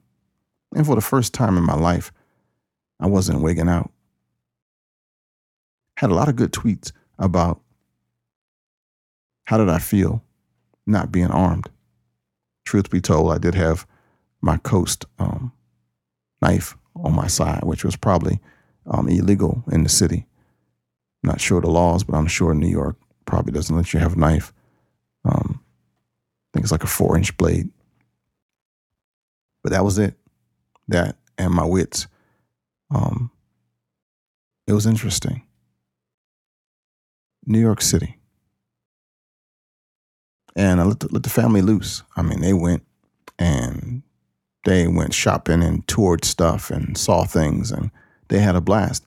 And 0.75 0.85
for 0.85 0.95
the 0.95 1.01
first 1.01 1.33
time 1.33 1.57
in 1.57 1.63
my 1.63 1.75
life, 1.75 2.11
I 2.99 3.07
wasn't 3.07 3.41
wigging 3.41 3.69
out. 3.69 3.91
Had 5.97 6.11
a 6.11 6.15
lot 6.15 6.27
of 6.27 6.35
good 6.35 6.51
tweets 6.51 6.91
about 7.17 7.61
how 9.45 9.57
did 9.57 9.69
I 9.69 9.79
feel 9.79 10.23
not 10.85 11.11
being 11.11 11.31
armed. 11.31 11.69
Truth 12.65 12.89
be 12.89 12.99
told, 12.99 13.31
I 13.31 13.37
did 13.37 13.55
have 13.55 13.85
my 14.41 14.57
Coast 14.57 15.05
um, 15.19 15.51
knife 16.41 16.75
on 16.95 17.13
my 17.13 17.27
side, 17.27 17.63
which 17.63 17.83
was 17.83 17.95
probably 17.95 18.39
um, 18.87 19.07
illegal 19.07 19.63
in 19.71 19.83
the 19.83 19.89
city. 19.89 20.25
Not 21.23 21.41
sure 21.41 21.61
the 21.61 21.69
laws, 21.69 22.03
but 22.03 22.15
I'm 22.15 22.27
sure 22.27 22.53
New 22.53 22.67
York 22.67 22.97
probably 23.25 23.51
doesn't 23.51 23.75
let 23.75 23.93
you 23.93 23.99
have 23.99 24.13
a 24.13 24.19
knife. 24.19 24.53
Um, 25.25 25.59
I 25.59 26.49
think 26.53 26.63
it's 26.63 26.71
like 26.71 26.83
a 26.83 26.87
four 26.87 27.17
inch 27.17 27.35
blade. 27.37 27.69
But 29.63 29.71
that 29.71 29.83
was 29.83 29.97
it. 29.97 30.15
That 30.87 31.17
and 31.37 31.53
my 31.53 31.65
wits. 31.65 32.07
Um, 32.93 33.31
it 34.67 34.73
was 34.73 34.85
interesting. 34.85 35.43
New 37.45 37.59
York 37.59 37.81
City. 37.81 38.17
And 40.55 40.79
I 40.79 40.85
let 40.85 41.01
the, 41.01 41.07
let 41.11 41.23
the 41.23 41.29
family 41.29 41.61
loose. 41.61 42.03
I 42.15 42.21
mean, 42.21 42.41
they 42.41 42.53
went 42.53 42.83
and 43.37 44.03
they 44.65 44.87
went 44.87 45.13
shopping 45.13 45.61
and 45.61 45.87
toured 45.87 46.23
stuff 46.25 46.71
and 46.71 46.97
saw 46.97 47.25
things 47.25 47.71
and 47.71 47.91
they 48.29 48.39
had 48.39 48.55
a 48.55 48.61
blast. 48.61 49.05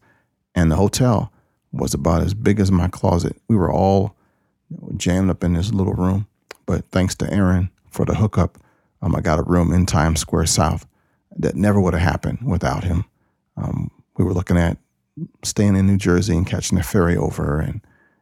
And 0.54 0.70
the 0.70 0.76
hotel 0.76 1.32
was 1.72 1.94
about 1.94 2.22
as 2.22 2.34
big 2.34 2.60
as 2.60 2.70
my 2.70 2.88
closet. 2.88 3.36
We 3.48 3.56
were 3.56 3.72
all 3.72 4.16
jammed 4.96 5.30
up 5.30 5.44
in 5.44 5.54
this 5.54 5.72
little 5.72 5.94
room. 5.94 6.26
But 6.66 6.84
thanks 6.90 7.14
to 7.16 7.32
Aaron 7.32 7.70
for 7.90 8.04
the 8.04 8.14
hookup, 8.14 8.58
um, 9.00 9.14
I 9.14 9.20
got 9.20 9.38
a 9.38 9.42
room 9.42 9.72
in 9.72 9.86
Times 9.86 10.20
Square 10.20 10.46
South 10.46 10.86
that 11.36 11.54
never 11.54 11.80
would 11.80 11.94
have 11.94 12.02
happened 12.02 12.40
without 12.42 12.84
him. 12.84 13.04
Um, 13.56 13.90
we 14.16 14.24
were 14.24 14.34
looking 14.34 14.58
at 14.58 14.76
staying 15.44 15.76
in 15.76 15.86
New 15.86 15.96
Jersey 15.96 16.36
and 16.36 16.46
catching 16.46 16.78
a 16.78 16.82
ferry 16.82 17.16
over, 17.16 17.60
and 17.60 17.80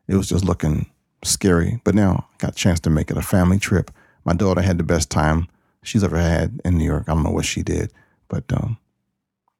it 0.09 0.14
was 0.14 0.28
just 0.28 0.44
looking 0.44 0.87
scary. 1.24 1.80
But 1.85 1.94
now 1.94 2.28
I 2.35 2.37
got 2.38 2.52
a 2.52 2.54
chance 2.54 2.80
to 2.80 2.90
make 2.90 3.11
it 3.11 3.16
a 3.16 3.22
family 3.22 3.59
trip. 3.59 3.90
My 4.24 4.35
daughter 4.35 4.61
had 4.61 4.78
the 4.78 4.85
best 4.85 5.11
time 5.11 5.48
she's 5.82 6.04
ever 6.04 6.18
had 6.18 6.61
in 6.64 6.78
New 6.78 6.85
York. 6.85 7.04
I 7.09 7.14
don't 7.14 7.22
know 7.22 7.30
what 7.30 7.44
she 7.44 7.62
did, 7.62 7.92
but 8.28 8.44
um, 8.52 8.76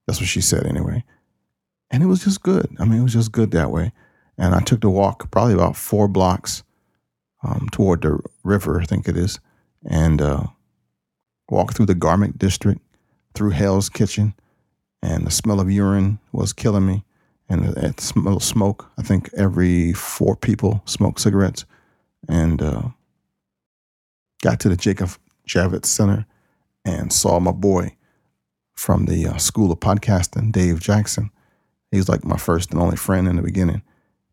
that's 0.07 0.21
what 0.21 0.29
she 0.29 0.41
said 0.41 0.67
anyway. 0.67 1.05
And 1.91 2.03
it 2.03 2.07
was 2.07 2.25
just 2.25 2.43
good. 2.43 2.69
I 2.79 2.85
mean, 2.85 3.01
it 3.01 3.05
was 3.05 3.13
just 3.13 3.33
good 3.33 3.53
that 3.53 3.71
way. 3.71 3.93
And 4.39 4.55
I 4.55 4.61
took 4.61 4.81
the 4.81 4.91
walk 4.91 5.31
probably 5.31 5.55
about 5.55 5.77
four 5.77 6.09
blocks 6.09 6.63
um, 7.47 7.69
toward 7.71 8.03
the 8.03 8.19
river, 8.43 8.81
I 8.81 8.85
think 8.85 9.09
it 9.09 9.17
is, 9.17 9.39
and 9.89 10.21
uh, 10.21 10.47
walked 11.49 11.77
through 11.77 11.87
the 11.87 11.95
garment 11.95 12.39
district, 12.39 12.81
through 13.35 13.51
Hell's 13.51 13.89
Kitchen, 13.89 14.35
and 15.03 15.27
the 15.27 15.31
smell 15.31 15.61
of 15.61 15.71
urine 15.71 16.19
was 16.33 16.53
killing 16.53 16.87
me. 16.87 17.05
And 17.49 17.65
the 17.65 17.95
smell 17.99 18.37
of 18.37 18.43
smoke, 18.43 18.91
I 18.99 19.03
think 19.03 19.31
every 19.35 19.93
four 19.93 20.35
people 20.35 20.83
smoke 20.85 21.21
cigarettes. 21.21 21.65
And 22.29 22.61
uh, 22.61 22.89
got 24.43 24.59
to 24.61 24.69
the 24.69 24.77
Jacob 24.77 25.11
Javits 25.47 25.87
Center 25.87 26.27
and 26.85 27.13
saw 27.13 27.39
my 27.39 27.53
boy 27.53 27.95
from 28.75 29.07
the 29.07 29.29
uh, 29.29 29.37
School 29.37 29.71
of 29.71 29.79
Podcasting, 29.79 30.51
Dave 30.51 30.81
Jackson. 30.81 31.31
He's 31.93 32.09
like 32.09 32.25
my 32.25 32.37
first 32.37 32.73
and 32.73 32.81
only 32.81 32.97
friend 32.97 33.29
in 33.29 33.37
the 33.37 33.43
beginning. 33.43 33.83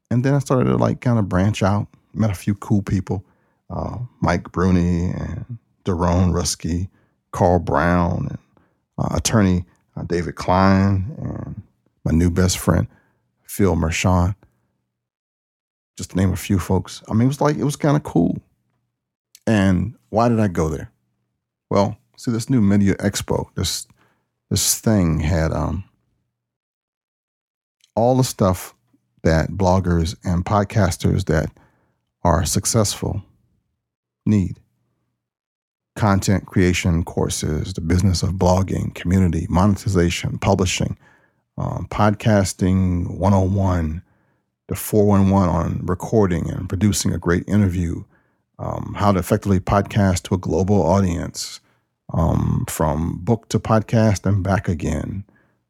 And 0.10 0.24
then 0.24 0.34
I 0.34 0.40
started 0.40 0.66
to 0.66 0.78
like 0.78 1.02
kind 1.02 1.20
of 1.20 1.30
branch 1.30 1.62
out, 1.62 1.88
met 2.14 2.32
a 2.32 2.36
few 2.36 2.56
cool 2.56 2.82
people, 2.82 3.24
uh, 3.70 3.98
Mike 4.22 4.52
Bruni 4.52 5.06
and 5.06 5.58
Daron 5.86 6.32
Ruski, 6.32 6.90
Carl 7.32 7.60
Brown, 7.60 8.28
and 8.30 8.38
uh, 8.98 9.16
attorney 9.16 9.66
uh, 9.96 10.04
David 10.04 10.36
Klein, 10.36 11.16
and 11.18 11.62
my 12.04 12.12
new 12.12 12.30
best 12.30 12.58
friend, 12.58 12.88
Phil 13.44 13.76
Mershon. 13.76 14.36
Just 15.98 16.12
to 16.12 16.18
name 16.18 16.32
a 16.32 16.36
few 16.36 16.58
folks. 16.58 17.04
I 17.08 17.14
mean, 17.14 17.24
it 17.24 17.28
was 17.28 17.42
like, 17.42 17.56
it 17.56 17.64
was 17.64 17.76
kind 17.76 17.96
of 17.96 18.04
cool. 18.04 18.42
And 19.46 19.96
why 20.10 20.30
did 20.30 20.40
I 20.40 20.48
go 20.48 20.70
there? 20.70 20.92
Well, 21.70 21.98
see, 22.18 22.32
this 22.32 22.50
new 22.50 22.62
media 22.62 22.96
expo, 22.96 23.48
this 23.56 23.88
this 24.50 24.80
thing 24.80 25.20
had 25.20 25.52
um, 25.52 25.84
all 27.96 28.16
the 28.16 28.24
stuff 28.24 28.76
that 29.24 29.50
bloggers 29.52 30.16
and 30.24 30.46
podcasters 30.46 31.26
that 31.26 31.50
are 32.24 32.46
successful 32.46 33.24
need. 34.26 34.60
Content 35.96 36.46
creation 36.46 37.04
courses, 37.04 37.74
the 37.74 37.82
business 37.82 38.24
of 38.24 38.32
blogging, 38.32 38.94
community, 38.96 39.46
monetization, 39.50 40.38
publishing, 40.40 40.98
um, 41.58 41.88
podcasting 41.90 43.18
101, 43.18 44.02
the 44.68 44.76
411 44.76 45.50
on 45.54 45.86
recording 45.86 46.50
and 46.50 46.68
producing 46.68 47.14
a 47.14 47.20
great 47.20 47.48
interview, 47.48 48.04
um, 48.58 48.96
how 48.98 49.12
to 49.12 49.20
effectively 49.20 49.60
podcast 49.60 50.24
to 50.24 50.36
a 50.36 50.40
global 50.40 50.82
audience, 50.82 51.60
um, 52.14 52.66
from 52.68 53.20
book 53.20 53.50
to 53.50 53.60
podcast 53.60 54.26
and 54.26 54.44
back 54.44 54.68
again, 54.68 55.24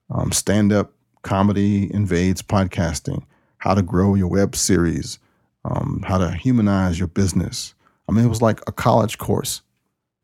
um, 0.10 0.32
stand 0.32 0.72
up 0.72 0.94
comedy 1.22 1.94
invades 1.94 2.42
podcasting, 2.42 3.24
how 3.58 3.74
to 3.74 3.82
grow 3.82 4.16
your 4.16 4.28
web 4.28 4.56
series, 4.56 5.20
um, 5.66 6.04
how 6.06 6.18
to 6.18 6.32
humanize 6.32 7.00
your 7.00 7.08
business. 7.08 7.74
I 8.08 8.12
mean, 8.12 8.26
it 8.26 8.30
was 8.30 8.42
like 8.42 8.62
a 8.68 8.72
college 8.72 9.18
course 9.18 9.62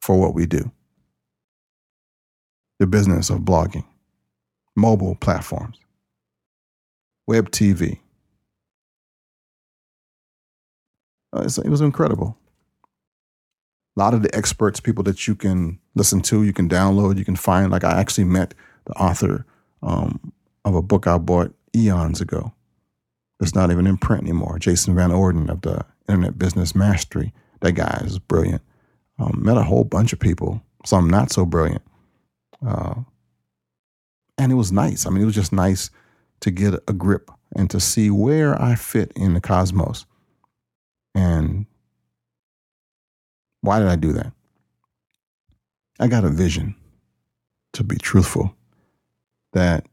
for 0.02 0.20
what 0.20 0.34
we 0.34 0.46
do 0.46 0.72
the 2.80 2.88
business 2.88 3.30
of 3.30 3.40
blogging, 3.40 3.84
mobile 4.76 5.16
platforms, 5.16 5.78
web 7.28 7.52
TV. 7.52 8.00
Uh, 11.34 11.42
it 11.42 11.70
was 11.70 11.82
incredible. 11.82 12.38
A 13.98 14.00
lot 14.00 14.14
of 14.14 14.24
the 14.24 14.34
experts, 14.34 14.80
people 14.80 15.04
that 15.04 15.28
you 15.28 15.36
can 15.36 15.78
listen 15.94 16.22
to, 16.22 16.44
you 16.44 16.54
can 16.54 16.70
download, 16.70 17.18
you 17.18 17.26
can 17.26 17.36
find. 17.36 17.70
Like 17.70 17.84
I 17.84 18.00
actually 18.00 18.24
met 18.24 18.54
the 18.86 18.94
author 18.94 19.46
um, 19.84 20.32
of 20.64 20.74
a 20.74 20.82
book 20.82 21.06
I 21.06 21.18
bought 21.18 21.54
eons 21.76 22.22
ago. 22.22 22.54
It's 23.40 23.56
not 23.56 23.72
even 23.72 23.88
in 23.88 23.98
print 23.98 24.24
anymore. 24.24 24.60
Jason 24.60 24.96
Van 24.96 25.12
Orden 25.12 25.50
of 25.50 25.62
the 25.62 25.86
Internet 26.08 26.38
Business 26.38 26.76
Mastery. 26.76 27.34
That 27.62 27.74
guy 27.74 28.02
is 28.06 28.20
brilliant. 28.20 28.62
Um, 29.18 29.40
met 29.44 29.58
a 29.58 29.64
whole 29.64 29.84
bunch 29.84 30.14
of 30.14 30.20
people, 30.20 30.62
some 30.86 31.10
not 31.10 31.32
so 31.32 31.46
brilliant. 31.46 31.82
Uh, 32.66 32.96
and 34.38 34.52
it 34.52 34.56
was 34.56 34.72
nice. 34.72 35.06
I 35.06 35.10
mean, 35.10 35.22
it 35.22 35.26
was 35.26 35.36
just 35.36 35.54
nice 35.54 35.90
to 36.42 36.52
get 36.52 36.74
a 36.88 36.94
grip 36.94 37.30
and 37.56 37.70
to 37.70 37.80
see 37.80 38.10
where 38.10 38.62
I 38.62 38.76
fit 38.76 39.12
in 39.16 39.34
the 39.34 39.42
cosmos. 39.42 40.06
And 41.16 41.66
why 43.62 43.80
did 43.80 43.90
I 43.90 43.96
do 43.96 44.14
that? 44.14 44.32
I 46.00 46.08
got 46.08 46.24
a 46.24 46.30
vision, 46.30 46.76
to 47.74 47.84
be 47.84 47.98
truthful, 47.98 48.56
that 49.52 49.86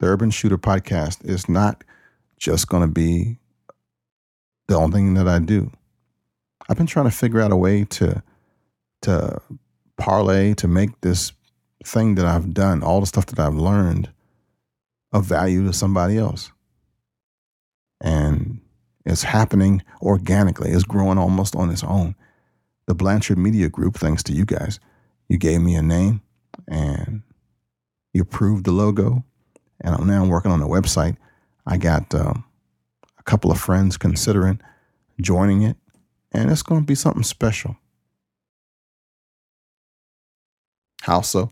the 0.00 0.06
Urban 0.06 0.30
Shooter 0.30 0.56
podcast 0.56 1.24
is 1.24 1.48
not 1.48 1.84
just 2.42 2.68
going 2.68 2.82
to 2.82 2.92
be 2.92 3.38
the 4.66 4.74
only 4.74 4.92
thing 4.92 5.14
that 5.14 5.28
I 5.28 5.38
do. 5.38 5.70
I've 6.68 6.76
been 6.76 6.88
trying 6.88 7.08
to 7.08 7.16
figure 7.16 7.40
out 7.40 7.52
a 7.52 7.56
way 7.56 7.84
to 7.84 8.22
to 9.02 9.40
parlay 9.96 10.54
to 10.54 10.66
make 10.66 11.00
this 11.02 11.32
thing 11.84 12.16
that 12.16 12.26
I've 12.26 12.52
done, 12.52 12.82
all 12.82 13.00
the 13.00 13.06
stuff 13.06 13.26
that 13.26 13.38
I've 13.38 13.54
learned, 13.54 14.10
of 15.12 15.24
value 15.24 15.64
to 15.66 15.72
somebody 15.72 16.18
else. 16.18 16.50
And 18.00 18.60
it's 19.04 19.22
happening 19.22 19.82
organically. 20.00 20.70
It's 20.70 20.84
growing 20.84 21.18
almost 21.18 21.54
on 21.54 21.70
its 21.70 21.84
own. 21.84 22.16
The 22.86 22.94
Blanchard 22.94 23.38
Media 23.38 23.68
Group, 23.68 23.96
thanks 23.96 24.22
to 24.24 24.32
you 24.32 24.44
guys, 24.44 24.80
you 25.28 25.38
gave 25.38 25.60
me 25.60 25.76
a 25.76 25.82
name, 25.82 26.22
and 26.66 27.22
you 28.12 28.22
approved 28.22 28.64
the 28.64 28.72
logo, 28.72 29.24
and 29.80 29.94
I'm 29.94 30.06
now 30.06 30.24
working 30.24 30.50
on 30.50 30.62
a 30.62 30.66
website. 30.66 31.16
I 31.66 31.76
got 31.76 32.14
um, 32.14 32.44
a 33.18 33.22
couple 33.22 33.50
of 33.50 33.60
friends 33.60 33.96
considering 33.96 34.60
joining 35.20 35.62
it, 35.62 35.76
and 36.32 36.50
it's 36.50 36.62
going 36.62 36.80
to 36.80 36.86
be 36.86 36.94
something 36.94 37.22
special. 37.22 37.76
How 41.02 41.20
so? 41.20 41.50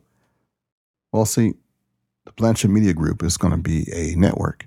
Well, 1.13 1.25
see, 1.25 1.55
the 2.25 2.33
Blanchard 2.33 2.71
Media 2.71 2.95
Group 2.95 3.23
is 3.23 3.37
going 3.37 3.53
to 3.53 3.59
be 3.59 3.89
a 3.93 4.15
network. 4.15 4.67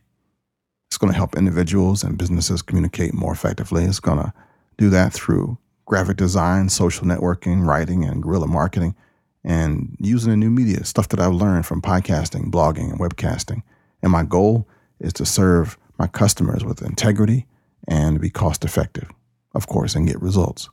It's 0.89 0.97
going 0.97 1.11
to 1.11 1.17
help 1.17 1.35
individuals 1.35 2.03
and 2.03 2.17
businesses 2.17 2.61
communicate 2.61 3.13
more 3.13 3.31
effectively. 3.31 3.85
It's 3.85 3.99
going 3.99 4.19
to 4.19 4.33
do 4.77 4.89
that 4.89 5.13
through 5.13 5.57
graphic 5.85 6.17
design, 6.17 6.69
social 6.69 7.05
networking, 7.05 7.65
writing, 7.65 8.03
and 8.03 8.21
guerrilla 8.21 8.47
marketing, 8.47 8.95
and 9.43 9.95
using 9.99 10.31
the 10.31 10.37
new 10.37 10.49
media, 10.49 10.83
stuff 10.85 11.09
that 11.09 11.19
I've 11.19 11.33
learned 11.33 11.65
from 11.65 11.81
podcasting, 11.81 12.51
blogging, 12.51 12.91
and 12.91 12.99
webcasting. 12.99 13.63
And 14.01 14.11
my 14.11 14.23
goal 14.23 14.67
is 15.03 15.13
to 15.13 15.25
serve 15.25 15.77
my 15.99 16.07
customers 16.07 16.63
with 16.63 16.81
integrity 16.81 17.45
and 17.87 18.19
be 18.19 18.29
cost 18.29 18.65
effective, 18.65 19.09
of 19.53 19.67
course, 19.67 19.95
and 19.95 20.07
get 20.07 20.21
results. 20.21 20.69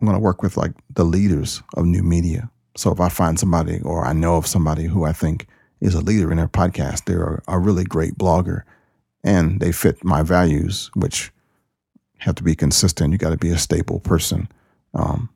I'm 0.00 0.06
going 0.06 0.16
to 0.16 0.22
work 0.22 0.42
with 0.42 0.56
like 0.56 0.72
the 0.94 1.04
leaders 1.04 1.62
of 1.74 1.84
new 1.84 2.02
media. 2.02 2.50
So 2.76 2.90
if 2.90 3.00
I 3.00 3.08
find 3.08 3.38
somebody 3.38 3.80
or 3.82 4.06
I 4.06 4.12
know 4.12 4.36
of 4.36 4.46
somebody 4.46 4.84
who 4.84 5.04
I 5.04 5.12
think 5.12 5.46
is 5.80 5.94
a 5.94 6.00
leader 6.00 6.30
in 6.30 6.38
their 6.38 6.48
podcast, 6.48 7.04
they're 7.04 7.42
a, 7.46 7.58
really 7.58 7.84
great 7.84 8.16
blogger 8.16 8.62
and 9.22 9.60
they 9.60 9.72
fit 9.72 10.02
my 10.04 10.22
values, 10.22 10.90
which 10.94 11.30
have 12.18 12.36
to 12.36 12.42
be 12.42 12.54
consistent. 12.54 13.12
You 13.12 13.18
got 13.18 13.30
to 13.30 13.36
be 13.36 13.50
a 13.50 13.58
stable 13.58 14.00
person, 14.00 14.48
um, 14.94 15.28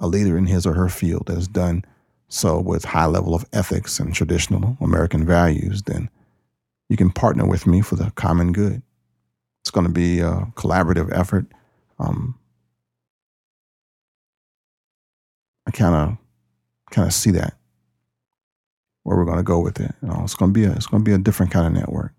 a 0.00 0.06
leader 0.06 0.36
in 0.36 0.46
his 0.46 0.66
or 0.66 0.74
her 0.74 0.88
field 0.88 1.26
that 1.26 1.36
has 1.36 1.48
done 1.48 1.84
so 2.28 2.60
with 2.60 2.84
high 2.84 3.06
level 3.06 3.34
of 3.34 3.46
ethics 3.52 3.98
and 3.98 4.14
traditional 4.14 4.76
American 4.80 5.24
values. 5.24 5.82
Then 5.82 6.10
you 6.88 6.96
can 6.96 7.10
partner 7.10 7.46
with 7.46 7.66
me 7.66 7.80
for 7.80 7.96
the 7.96 8.10
common 8.12 8.52
good. 8.52 8.82
It's 9.62 9.70
going 9.70 9.86
to 9.86 9.92
be 9.92 10.20
a 10.20 10.46
collaborative 10.54 11.10
effort. 11.16 11.46
Um, 11.98 12.38
I 15.66 15.70
kind 15.70 15.94
of 15.94 16.16
kind 16.90 17.06
of 17.06 17.12
see 17.12 17.30
that 17.32 17.54
where 19.02 19.16
we're 19.16 19.24
going 19.24 19.36
to 19.36 19.42
go 19.42 19.60
with 19.60 19.80
it. 19.80 19.94
You 20.02 20.08
know, 20.08 20.20
it's 20.22 20.34
going 20.34 20.52
to 20.52 20.60
be 20.60 20.64
a, 20.64 20.72
it's 20.72 20.86
going 20.86 21.04
to 21.04 21.08
be 21.08 21.14
a 21.14 21.18
different 21.18 21.52
kind 21.52 21.66
of 21.66 21.72
network. 21.72 22.12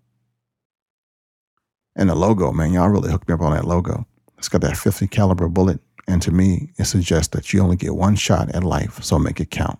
And 1.96 2.08
the 2.08 2.14
logo, 2.14 2.52
man, 2.52 2.72
y'all 2.72 2.88
really 2.88 3.10
hooked 3.10 3.28
me 3.28 3.34
up 3.34 3.40
on 3.40 3.52
that 3.52 3.64
logo. 3.64 4.06
It's 4.38 4.48
got 4.48 4.60
that 4.62 4.76
50 4.76 5.08
caliber 5.08 5.48
bullet, 5.48 5.80
and 6.06 6.22
to 6.22 6.30
me, 6.30 6.72
it 6.78 6.84
suggests 6.84 7.28
that 7.34 7.52
you 7.52 7.60
only 7.60 7.76
get 7.76 7.94
one 7.94 8.14
shot 8.14 8.54
at 8.54 8.64
life, 8.64 9.02
so 9.02 9.18
make 9.18 9.40
it 9.40 9.50
count. 9.50 9.78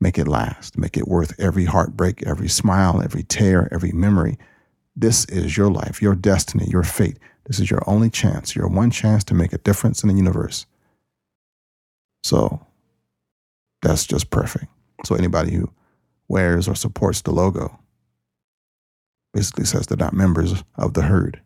Make 0.00 0.18
it 0.18 0.28
last. 0.28 0.78
Make 0.78 0.96
it 0.96 1.08
worth 1.08 1.38
every 1.40 1.64
heartbreak, 1.64 2.22
every 2.26 2.48
smile, 2.48 3.02
every 3.02 3.24
tear, 3.24 3.68
every 3.72 3.92
memory. 3.92 4.38
This 4.94 5.24
is 5.26 5.56
your 5.56 5.70
life, 5.70 6.00
your 6.00 6.14
destiny, 6.14 6.66
your 6.68 6.84
fate. 6.84 7.18
This 7.46 7.58
is 7.58 7.70
your 7.70 7.82
only 7.86 8.10
chance, 8.10 8.54
your 8.54 8.68
one 8.68 8.90
chance 8.90 9.24
to 9.24 9.34
make 9.34 9.52
a 9.52 9.58
difference 9.58 10.02
in 10.02 10.08
the 10.08 10.14
universe. 10.14 10.66
So 12.22 12.64
that's 13.82 14.06
just 14.06 14.30
perfect. 14.30 14.66
So 15.04 15.14
anybody 15.14 15.54
who 15.54 15.70
wears 16.28 16.68
or 16.68 16.74
supports 16.74 17.22
the 17.22 17.30
logo 17.30 17.78
basically 19.32 19.64
says 19.64 19.86
they're 19.86 19.96
not 19.96 20.12
members 20.12 20.62
of 20.76 20.94
the 20.94 21.02
herd. 21.02 21.40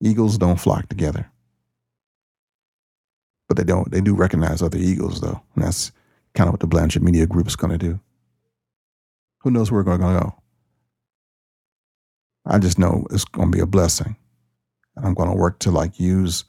Eagles 0.00 0.38
don't 0.38 0.60
flock 0.60 0.88
together. 0.88 1.30
But 3.48 3.56
they 3.56 3.64
don't 3.64 3.90
they 3.90 4.00
do 4.00 4.14
recognize 4.14 4.62
other 4.62 4.78
eagles 4.78 5.20
though. 5.20 5.40
And 5.54 5.64
that's 5.64 5.92
kind 6.34 6.48
of 6.48 6.52
what 6.52 6.60
the 6.60 6.66
Blanchard 6.66 7.02
Media 7.02 7.26
Group 7.26 7.46
is 7.46 7.56
gonna 7.56 7.78
do. 7.78 8.00
Who 9.40 9.50
knows 9.50 9.70
where 9.70 9.82
we're 9.82 9.96
gonna 9.96 10.20
go? 10.20 10.34
I 12.44 12.58
just 12.58 12.78
know 12.78 13.06
it's 13.10 13.24
gonna 13.24 13.50
be 13.50 13.60
a 13.60 13.66
blessing. 13.66 14.16
And 14.96 15.06
I'm 15.06 15.14
gonna 15.14 15.36
work 15.36 15.58
to 15.60 15.70
like 15.70 15.98
use 15.98 16.44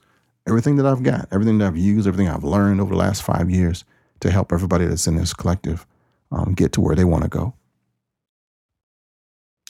everything 0.47 0.75
that 0.77 0.85
I've 0.85 1.03
got, 1.03 1.27
everything 1.31 1.57
that 1.59 1.67
I've 1.67 1.77
used, 1.77 2.07
everything 2.07 2.29
I've 2.29 2.43
learned 2.43 2.81
over 2.81 2.91
the 2.91 2.99
last 2.99 3.23
five 3.23 3.49
years 3.49 3.85
to 4.19 4.31
help 4.31 4.51
everybody 4.51 4.85
that's 4.85 5.07
in 5.07 5.15
this 5.15 5.33
collective 5.33 5.85
um, 6.31 6.53
get 6.53 6.71
to 6.73 6.81
where 6.81 6.95
they 6.95 7.03
want 7.03 7.23
to 7.23 7.29
go. 7.29 7.53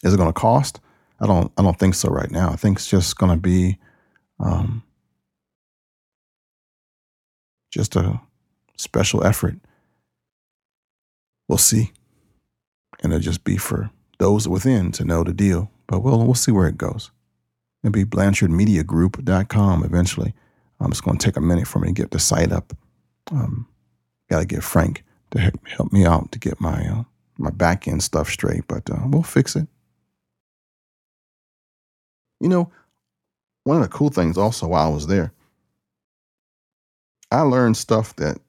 Is 0.04 0.14
it 0.14 0.18
going 0.18 0.30
to 0.30 0.34
cost? 0.34 0.80
I 1.20 1.28
don't. 1.28 1.52
I 1.58 1.62
don't 1.62 1.78
think 1.78 1.96
so 1.96 2.10
right 2.10 2.30
now. 2.30 2.50
I 2.50 2.56
think 2.56 2.78
it's 2.78 2.90
just 2.90 3.18
going 3.18 3.32
to 3.32 3.42
be 3.42 3.78
um, 4.40 4.84
just 7.72 7.96
a 7.96 8.20
special 8.78 9.26
effort. 9.26 9.56
We'll 11.54 11.60
see, 11.60 11.92
and 13.04 13.14
it'll 13.14 13.22
just 13.22 13.44
be 13.44 13.58
for 13.58 13.92
those 14.18 14.48
within 14.48 14.92
to 14.94 15.06
know 15.06 15.24
the 15.24 15.34
deal. 15.34 15.70
But 15.86 16.00
we'll 16.00 16.18
we'll 16.26 16.34
see 16.34 16.52
where 16.52 16.68
it 16.68 16.80
goes. 16.80 17.12
Maybe 17.84 18.06
BlanchardMediaGroup.com 18.06 19.84
eventually. 19.84 20.34
Um, 20.80 20.90
it's 20.90 21.00
going 21.00 21.20
to 21.20 21.24
take 21.24 21.38
a 21.38 21.42
minute 21.42 21.68
for 21.68 21.78
me 21.78 21.90
to 21.90 21.94
get 21.94 22.10
the 22.10 22.18
site 22.18 22.52
up. 22.52 22.76
Um, 23.32 23.68
Got 24.32 24.40
to 24.40 24.46
get 24.48 24.64
Frank 24.64 25.04
to 25.30 25.54
help 25.68 25.94
me 25.94 26.08
out 26.08 26.32
to 26.32 26.40
get 26.40 26.60
my 26.60 26.88
uh, 26.88 27.04
my 27.38 27.52
back 27.52 27.88
end 27.88 28.02
stuff 28.02 28.30
straight, 28.30 28.64
but 28.68 28.90
uh, 28.90 29.04
we'll 29.06 29.22
fix 29.22 29.56
it. 29.56 29.68
You 32.40 32.50
know, 32.50 32.72
one 33.64 33.78
of 33.78 33.84
the 33.84 33.90
cool 33.90 34.10
things 34.10 34.40
also 34.40 34.70
while 34.70 34.88
I 34.88 34.92
was 34.92 35.06
there, 35.06 35.34
I 37.30 37.42
learned 37.42 37.78
stuff 37.78 38.16
that 38.16 38.40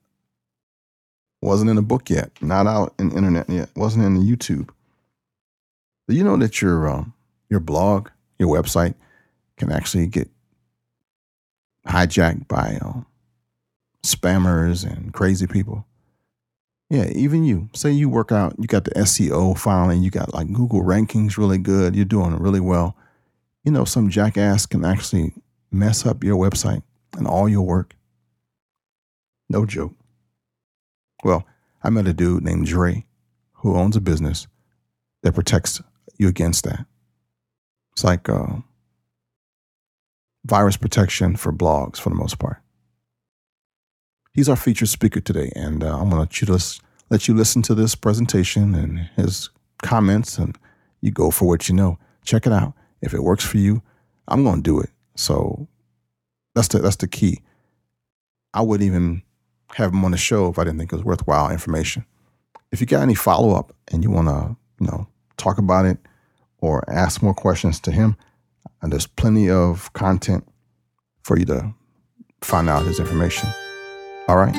wasn't 1.45 1.71
in 1.71 1.79
a 1.79 1.83
book 1.83 2.09
yet, 2.09 2.31
not 2.41 2.67
out 2.67 2.95
in 2.99 3.13
internet 3.13 3.49
yet, 3.51 3.69
wasn't 3.77 4.05
in 4.05 4.17
YouTube. 4.17 4.71
Do 6.09 6.15
you 6.15 6.25
know 6.25 6.37
that 6.39 6.63
your 6.63 6.89
um, 6.89 7.13
your 7.51 7.61
blog, 7.61 8.09
your 8.39 8.49
website, 8.49 8.95
can 9.57 9.71
actually 9.71 10.07
get 10.07 10.29
hijacked 11.87 12.49
by 12.49 12.79
uh, 12.81 13.03
spammers 14.05 14.91
and 14.91 15.13
crazy 15.13 15.47
people. 15.47 15.87
Yeah, 16.91 17.09
even 17.15 17.45
you. 17.45 17.69
Say 17.75 17.91
you 17.93 18.09
work 18.09 18.33
out, 18.33 18.55
you 18.59 18.67
got 18.67 18.85
the 18.85 18.93
SEO 18.93 19.59
filing, 19.59 20.03
you 20.03 20.11
got 20.11 20.35
like 20.35 20.53
Google 20.53 20.83
rankings 20.83 21.37
really 21.37 21.59
good, 21.59 21.95
you're 21.95 22.05
doing 22.05 22.37
really 22.37 22.61
well. 22.61 22.97
You 23.65 23.73
know, 23.73 23.85
some 23.85 24.11
jackass 24.11 24.67
can 24.67 24.85
actually 24.85 25.33
mess 25.71 26.07
up 26.07 26.23
your 26.23 26.37
website 26.37 26.83
and 27.17 27.27
all 27.27 27.49
your 27.49 27.63
work. 27.63 27.97
No 29.49 29.65
joke. 29.67 29.95
Well, 31.25 31.47
I 31.83 31.91
met 31.91 32.07
a 32.07 32.13
dude 32.13 32.45
named 32.45 32.67
Dre 32.67 33.07
who 33.55 33.75
owns 33.75 33.97
a 33.97 34.01
business 34.01 34.47
that 35.23 35.33
protects 35.35 35.81
you 36.19 36.29
against 36.29 36.65
that. 36.65 36.85
It's 37.93 38.05
like 38.05 38.29
uh, 38.29 38.57
virus 40.45 40.77
protection 40.77 41.37
for 41.37 41.51
blogs 41.51 41.97
for 41.97 42.11
the 42.11 42.15
most 42.15 42.39
part. 42.39 42.59
He's 44.35 44.49
our 44.49 44.57
featured 44.57 44.89
speaker 44.89 45.21
today, 45.21 45.51
and 45.57 45.83
uh, 45.83 45.99
I'm 45.99 46.11
going 46.11 46.27
to 46.27 46.81
let 47.09 47.29
you 47.29 47.35
listen 47.35 47.63
to 47.63 47.75
this 47.75 47.95
presentation 47.95 48.75
and 48.75 48.99
his 49.17 49.49
comments, 49.83 50.37
and 50.39 50.59
you 51.01 51.11
go 51.11 51.31
for 51.31 51.47
what 51.47 51.69
you 51.69 51.75
know. 51.75 51.99
Check 52.25 52.47
it 52.47 52.53
out. 52.53 52.75
If 53.01 53.15
it 53.15 53.23
works 53.23 53.45
for 53.45 53.59
you, 53.59 53.83
I'm 54.29 54.45
going 54.45 54.57
to 54.57 54.63
do 54.63 54.81
it. 54.81 54.91
So 55.15 55.69
that's 56.55 56.69
the 56.69 56.81
that's 56.81 56.97
the 56.97 57.07
key. 57.07 57.43
I 58.53 58.63
wouldn't 58.63 58.87
even 58.87 59.23
have 59.75 59.93
him 59.93 60.05
on 60.05 60.13
the 60.13 60.17
show 60.17 60.49
if 60.49 60.59
I 60.59 60.65
didn't 60.65 60.79
think 60.79 60.93
it 60.93 60.97
was 60.97 61.05
worthwhile 61.05 61.51
information. 61.51 62.07
If 62.71 62.81
you 62.81 62.87
got 62.87 63.03
any 63.03 63.15
follow 63.15 63.57
up 63.57 63.75
and 63.91 64.05
you 64.05 64.11
want 64.11 64.29
to, 64.29 64.57
you 64.81 64.87
know, 64.87 65.09
talk 65.37 65.59
about 65.59 65.85
it 65.85 65.99
or 66.59 66.89
ask 66.89 67.23
more 67.23 67.35
questions 67.35 67.81
to 67.81 67.91
him, 67.91 68.17
and 68.81 68.93
there's 68.93 69.09
plenty 69.09 69.51
of 69.51 69.93
content 69.93 70.47
for 71.23 71.37
you 71.37 71.45
to 71.47 71.75
find 72.41 72.71
out 72.71 72.85
his 72.85 73.01
information. 73.01 73.49
All 74.29 74.37
right. 74.37 74.55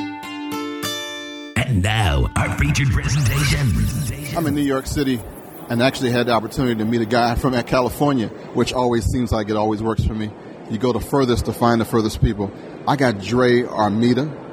And 1.56 1.82
now, 1.82 2.30
our 2.36 2.58
featured 2.58 2.90
presentation. 2.90 4.38
I'm 4.38 4.46
in 4.48 4.54
New 4.54 4.62
York 4.62 4.86
City 4.86 5.22
and 5.70 5.82
actually 5.82 6.12
had 6.12 6.28
the 6.28 6.34
opportunity 6.34 6.76
to 6.76 6.86
meet 6.86 7.02
a 7.02 7.06
guy 7.06 7.36
from 7.36 7.54
uh, 7.54 7.64
California, 7.64 8.28
which 8.54 8.74
always 8.74 9.06
seems 9.06 9.32
like 9.32 9.50
it 9.50 9.56
always 9.56 9.82
works 9.82 10.04
for 10.04 10.14
me. 10.14 10.30
You 10.70 10.78
go 10.78 10.92
the 10.92 11.00
furthest 11.00 11.46
to 11.46 11.54
find 11.54 11.80
the 11.80 11.86
furthest 11.86 12.22
people. 12.22 12.52
I 12.86 12.98
got 12.98 13.20
Dre 13.22 13.64
Armeda 13.64 14.45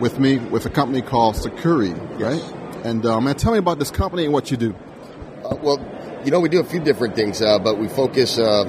with 0.00 0.18
me 0.18 0.38
with 0.38 0.66
a 0.66 0.70
company 0.70 1.02
called 1.02 1.36
Sucuri, 1.36 1.92
right? 2.20 2.36
Yes. 2.36 2.52
And 2.84 3.04
uh, 3.04 3.20
man, 3.20 3.34
tell 3.36 3.52
me 3.52 3.58
about 3.58 3.78
this 3.78 3.90
company 3.90 4.24
and 4.24 4.32
what 4.32 4.50
you 4.50 4.56
do. 4.56 4.74
Uh, 5.44 5.56
well, 5.62 5.96
you 6.26 6.32
know, 6.32 6.40
we 6.40 6.48
do 6.48 6.58
a 6.58 6.64
few 6.64 6.80
different 6.80 7.14
things, 7.14 7.40
uh, 7.40 7.60
but 7.60 7.78
we 7.78 7.86
focus 7.86 8.36
uh, 8.36 8.64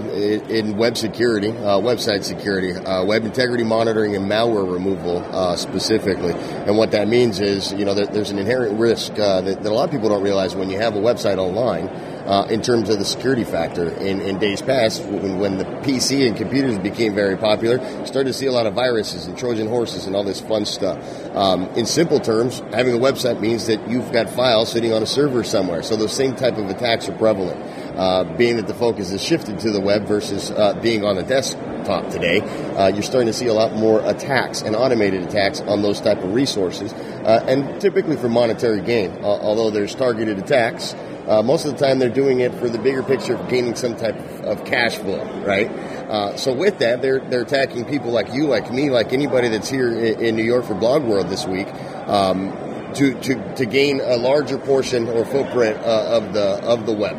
in, 0.48 0.78
web 0.78 0.96
security, 0.96 1.50
uh, 1.50 1.80
website 1.80 2.24
security, 2.24 2.72
uh, 2.72 3.04
web 3.04 3.26
integrity 3.26 3.64
monitoring, 3.64 4.16
and 4.16 4.30
malware 4.30 4.72
removal 4.72 5.26
uh, 5.36 5.56
specifically. 5.56 6.34
And 6.34 6.78
what 6.78 6.92
that 6.92 7.08
means 7.08 7.40
is, 7.40 7.74
you 7.74 7.84
know, 7.84 7.96
there, 7.96 8.06
there's 8.06 8.30
an 8.30 8.38
inherent 8.38 8.80
risk 8.80 9.14
uh, 9.14 9.42
that, 9.42 9.64
that, 9.64 9.72
a 9.72 9.74
lot 9.74 9.86
of 9.86 9.92
people 9.92 10.08
don't 10.08 10.22
realize 10.22 10.56
when 10.56 10.70
you 10.70 10.78
have 10.78 10.96
a 10.96 11.00
website 11.00 11.40
online. 11.40 11.88
Uh, 12.28 12.46
in 12.50 12.62
terms 12.62 12.90
of 12.90 13.00
the 13.00 13.06
security 13.06 13.44
factor. 13.44 13.90
In, 13.90 14.22
in 14.22 14.38
days 14.38 14.62
past, 14.62 15.04
when, 15.04 15.40
when 15.40 15.58
the 15.58 15.64
PC 15.64 16.28
and 16.28 16.36
computers 16.36 16.78
became 16.78 17.16
very 17.16 17.38
popular, 17.38 17.80
started 18.06 18.28
to 18.28 18.34
see 18.34 18.46
a 18.46 18.52
lot 18.52 18.68
of 18.68 18.74
viruses 18.74 19.26
and 19.26 19.38
Trojan 19.38 19.68
horses 19.68 20.06
and 20.06 20.16
all 20.16 20.24
this 20.24 20.42
fun 20.42 20.66
stuff. 20.66 20.98
Um, 21.36 21.64
in 21.76 21.86
simple 21.86 22.20
terms, 22.20 22.60
having 22.74 22.94
a 22.94 23.00
website 23.00 23.40
means 23.40 23.68
that 23.68 23.90
you've 23.90 24.12
got 24.12 24.30
files 24.30 24.72
sitting 24.72 24.94
on 24.94 25.02
a 25.02 25.08
server 25.08 25.44
somewhere. 25.44 25.82
So 25.82 25.96
those 25.96 26.14
same 26.14 26.36
type 26.36 26.58
of 26.58 26.70
attacks 26.70 27.08
are 27.08 27.18
prevalent. 27.18 27.87
Uh, 27.98 28.24
being 28.38 28.58
that 28.58 28.68
the 28.68 28.76
focus 28.76 29.12
is 29.12 29.24
shifted 29.24 29.60
to 29.60 29.72
the 29.72 29.82
web 29.82 30.06
versus 30.06 30.52
uh, 30.52 30.74
being 30.84 31.04
on 31.04 31.16
the 31.16 31.24
desktop 31.24 32.08
today, 32.12 32.42
uh, 32.76 32.88
you're 32.90 33.02
starting 33.02 33.26
to 33.26 33.34
see 33.34 33.48
a 33.48 33.54
lot 33.54 33.74
more 33.74 34.08
attacks 34.08 34.62
and 34.62 34.76
automated 34.76 35.24
attacks 35.24 35.62
on 35.62 35.82
those 35.82 36.00
type 36.00 36.20
of 36.20 36.32
resources, 36.32 36.94
uh, 36.94 37.44
and 37.48 37.82
typically 37.82 38.16
for 38.16 38.30
monetary 38.30 38.82
gain. 38.82 39.10
Uh, 39.24 39.26
although 39.26 39.72
there's 39.72 39.96
targeted 39.96 40.38
attacks, 40.38 40.94
uh, 41.28 41.42
most 41.42 41.66
of 41.66 41.76
the 41.76 41.84
time 41.84 41.98
they're 41.98 42.08
doing 42.08 42.40
it 42.40 42.54
for 42.54 42.70
the 42.70 42.78
bigger 42.78 43.02
picture 43.02 43.34
of 43.34 43.50
gaining 43.50 43.74
some 43.74 43.96
type 43.96 44.16
of 44.44 44.64
cash 44.64 44.96
flow, 44.98 45.26
right? 45.42 46.38
so 46.38 46.54
with 46.54 46.78
that, 46.78 47.02
they're 47.02 47.20
they're 47.20 47.42
attacking 47.42 47.84
people 47.86 48.12
like 48.12 48.32
you, 48.32 48.46
like 48.46 48.72
me, 48.72 48.92
like 48.92 49.12
anybody 49.12 49.50
that's 49.50 49.70
here 49.70 49.92
in, 49.92 50.20
in 50.24 50.36
New 50.36 50.44
York 50.44 50.66
for 50.66 50.76
Blog 50.76 51.04
World 51.04 51.30
this 51.30 51.48
week. 51.48 51.68
Um, 52.06 52.54
to, 52.94 53.14
to, 53.20 53.56
to 53.56 53.66
gain 53.66 54.00
a 54.02 54.16
larger 54.16 54.58
portion 54.58 55.08
or 55.10 55.26
footprint 55.26 55.78
of 55.80 56.34
the 56.34 56.64
of 56.64 56.86
the 56.86 56.94
web. 56.94 57.18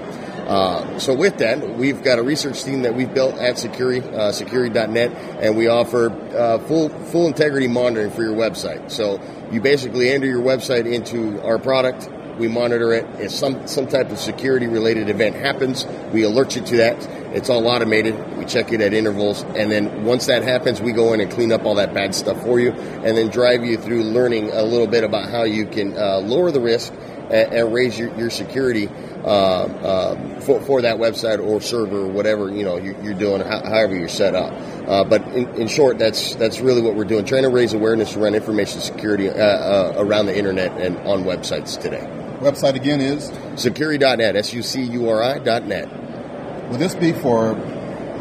Uh, 0.49 0.99
so 0.99 1.15
with 1.15 1.37
that, 1.39 1.77
we've 1.77 2.03
got 2.03 2.19
a 2.19 2.23
research 2.23 2.65
team 2.65 2.83
that 2.83 2.95
we've 2.95 3.13
built 3.13 3.35
at 3.35 3.57
Sucuri, 3.57 4.03
uh, 4.03 4.33
Sucuri.net, 4.33 5.13
and 5.43 5.59
we 5.59 5.69
offer 5.69 6.11
uh, 6.35 6.59
full 6.61 6.89
full 6.89 7.27
integrity 7.27 7.69
monitoring 7.69 8.11
for 8.11 8.23
your 8.23 8.35
website. 8.35 8.91
So 8.91 9.21
you 9.53 9.61
basically 9.61 10.09
enter 10.09 10.27
your 10.27 10.41
website 10.41 10.91
into 10.91 11.43
our 11.45 11.59
product. 11.59 12.09
We 12.39 12.49
monitor 12.49 12.95
it. 12.95 13.05
If 13.21 13.31
some 13.31 13.67
some 13.67 13.89
type 13.89 14.11
of 14.11 14.19
security 14.19 14.69
related 14.69 15.11
event 15.11 15.37
happens, 15.37 15.85
we 16.15 16.23
alert 16.23 16.57
you 16.57 16.63
to 16.63 16.77
that. 16.79 17.07
It's 17.35 17.51
all 17.51 17.67
automated. 17.67 18.39
We 18.39 18.47
check 18.47 18.73
it 18.73 18.81
at 18.81 18.95
intervals, 18.95 19.43
and 19.43 19.71
then 19.71 20.07
once 20.07 20.27
that 20.27 20.45
happens, 20.45 20.81
we 20.81 20.93
go 20.93 21.13
in 21.13 21.21
and 21.21 21.31
clean 21.31 21.53
up 21.53 21.67
all 21.67 21.75
that 21.75 21.93
bad 21.93 22.15
stuff 22.15 22.41
for 22.43 22.59
you, 22.59 22.71
and 22.71 23.19
then 23.19 23.29
drive 23.29 23.67
you 23.67 23.77
through 23.77 24.03
learning 24.03 24.51
a 24.53 24.63
little 24.63 24.87
bit 24.87 25.05
about 25.05 25.29
how 25.29 25.43
you 25.43 25.67
can 25.67 25.95
uh, 25.99 26.21
lower 26.21 26.51
the 26.51 26.61
risk 26.61 26.91
and, 27.29 27.53
and 27.53 27.75
raise 27.75 27.99
your, 27.99 28.17
your 28.17 28.31
security 28.31 28.89
uh, 29.29 29.31
uh, 29.31 30.41
for, 30.41 30.61
for 30.63 30.83
that 30.83 30.97
website 30.97 31.39
or 31.39 31.61
server 31.61 31.99
or 31.99 32.09
whatever 32.09 32.51
you 32.51 32.65
know 32.65 32.79
you're, 32.79 32.99
you're 33.03 33.13
doing, 33.13 33.43
however 33.43 33.95
you're 33.95 34.09
set 34.09 34.35
up. 34.35 34.55
Uh, 34.89 35.05
but 35.05 35.21
in, 35.29 35.47
in, 35.57 35.69
short, 35.69 35.99
that's 35.99 36.35
that's 36.37 36.61
really 36.61 36.81
what 36.81 36.95
we're 36.95 37.05
doing, 37.05 37.27
trying 37.27 37.43
to 37.43 37.51
raise 37.51 37.75
awareness 37.75 38.17
around 38.17 38.35
information 38.35 38.81
security 38.81 39.29
uh, 39.29 39.35
uh, 39.35 39.93
around 39.99 40.25
the 40.27 40.37
internet 40.37 40.73
and 40.81 40.97
on 41.07 41.25
websites 41.25 41.79
today. 41.79 42.09
Website 42.41 42.75
again 42.75 43.03
is 43.03 43.31
sucuri.net, 43.61 44.35
S-U-C-U-R-I.net. 44.35 46.71
Will 46.71 46.79
this 46.79 46.95
be 46.95 47.13
for 47.13 47.55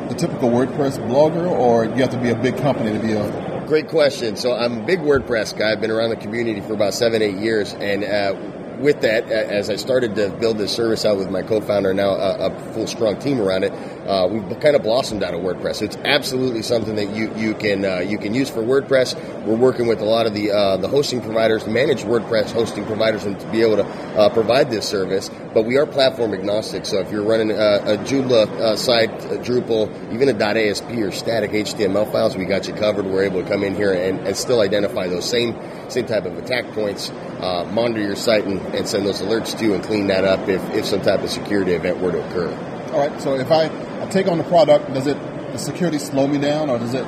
the 0.09 0.15
typical 0.17 0.49
WordPress 0.49 0.99
blogger, 1.07 1.49
or 1.49 1.85
you 1.85 2.01
have 2.01 2.09
to 2.09 2.17
be 2.17 2.31
a 2.31 2.35
big 2.35 2.57
company 2.57 2.91
to 2.91 2.99
be 2.99 3.13
a 3.13 3.47
Great 3.67 3.89
question. 3.89 4.37
So 4.37 4.55
I'm 4.55 4.79
a 4.79 4.85
big 4.85 4.99
WordPress 4.99 5.57
guy. 5.57 5.73
I've 5.73 5.81
been 5.81 5.91
around 5.91 6.11
the 6.11 6.15
community 6.15 6.61
for 6.61 6.71
about 6.71 6.93
seven, 6.93 7.21
eight 7.21 7.35
years, 7.35 7.73
and 7.73 8.01
uh, 8.01 8.33
with 8.79 9.01
that, 9.01 9.29
as 9.29 9.69
I 9.69 9.75
started 9.75 10.15
to 10.15 10.29
build 10.29 10.57
this 10.57 10.73
service 10.73 11.05
out 11.05 11.17
with 11.17 11.29
my 11.29 11.41
co-founder, 11.41 11.93
now 11.93 12.11
a, 12.11 12.47
a 12.47 12.73
full 12.73 12.87
strong 12.87 13.19
team 13.19 13.39
around 13.39 13.63
it, 13.63 13.73
uh, 14.07 14.27
we 14.27 14.39
kind 14.55 14.75
of 14.75 14.83
blossomed 14.83 15.21
out 15.23 15.33
of 15.33 15.41
WordPress. 15.41 15.81
It's 15.81 15.97
absolutely 15.97 16.61
something 16.61 16.95
that 16.95 17.15
you 17.15 17.33
you 17.35 17.53
can 17.53 17.83
uh, 17.83 17.99
you 17.99 18.17
can 18.17 18.33
use 18.33 18.49
for 18.49 18.61
WordPress. 18.61 19.15
We're 19.45 19.55
working 19.55 19.87
with 19.87 19.99
a 19.99 20.05
lot 20.05 20.25
of 20.25 20.33
the 20.33 20.51
uh, 20.51 20.77
the 20.77 20.87
hosting 20.87 21.21
providers, 21.21 21.67
managed 21.67 22.05
WordPress 22.05 22.51
hosting 22.51 22.85
providers, 22.85 23.25
and 23.25 23.39
to 23.39 23.47
be 23.51 23.61
able 23.61 23.77
to 23.77 23.85
uh, 23.85 24.29
provide 24.29 24.69
this 24.69 24.87
service. 24.87 25.29
But 25.53 25.63
we 25.63 25.77
are 25.77 25.85
platform 25.85 26.33
agnostic. 26.33 26.85
So 26.85 26.99
if 26.99 27.11
you're 27.11 27.23
running 27.23 27.51
a, 27.51 27.53
a 27.53 27.97
Joomla 27.97 28.47
uh, 28.47 28.75
site, 28.75 29.09
a 29.25 29.37
Drupal, 29.37 30.13
even 30.13 30.29
a 30.29 30.43
.asp 30.43 30.85
or 30.89 31.11
static 31.11 31.51
HTML 31.51 32.11
files, 32.11 32.37
we 32.37 32.45
got 32.45 32.67
you 32.67 32.73
covered. 32.73 33.05
We're 33.05 33.25
able 33.25 33.43
to 33.43 33.49
come 33.49 33.63
in 33.63 33.75
here 33.75 33.93
and, 33.93 34.25
and 34.25 34.37
still 34.37 34.61
identify 34.61 35.07
those 35.07 35.29
same 35.29 35.55
same 35.89 36.05
type 36.05 36.25
of 36.25 36.37
attack 36.37 36.71
points, 36.73 37.09
uh, 37.09 37.69
monitor 37.71 38.01
your 38.01 38.15
site, 38.15 38.45
and, 38.45 38.59
and 38.75 38.87
send 38.87 39.05
those 39.05 39.21
alerts 39.21 39.57
to 39.57 39.73
and 39.73 39.83
clean 39.83 40.07
that 40.07 40.25
up 40.25 40.47
if, 40.47 40.61
if 40.73 40.85
some 40.85 41.01
type 41.01 41.21
of 41.21 41.29
security 41.29 41.73
event 41.73 41.99
were 41.99 42.11
to 42.11 42.25
occur. 42.25 42.49
All 42.93 42.99
right. 42.99 43.21
So 43.21 43.35
if 43.35 43.51
I, 43.51 43.65
I 44.01 44.09
take 44.09 44.27
on 44.27 44.37
the 44.37 44.43
product, 44.43 44.93
does 44.93 45.07
it 45.07 45.17
the 45.51 45.57
security 45.57 45.97
slow 45.99 46.27
me 46.27 46.37
down, 46.37 46.69
or 46.69 46.77
does 46.77 46.93
it 46.93 47.05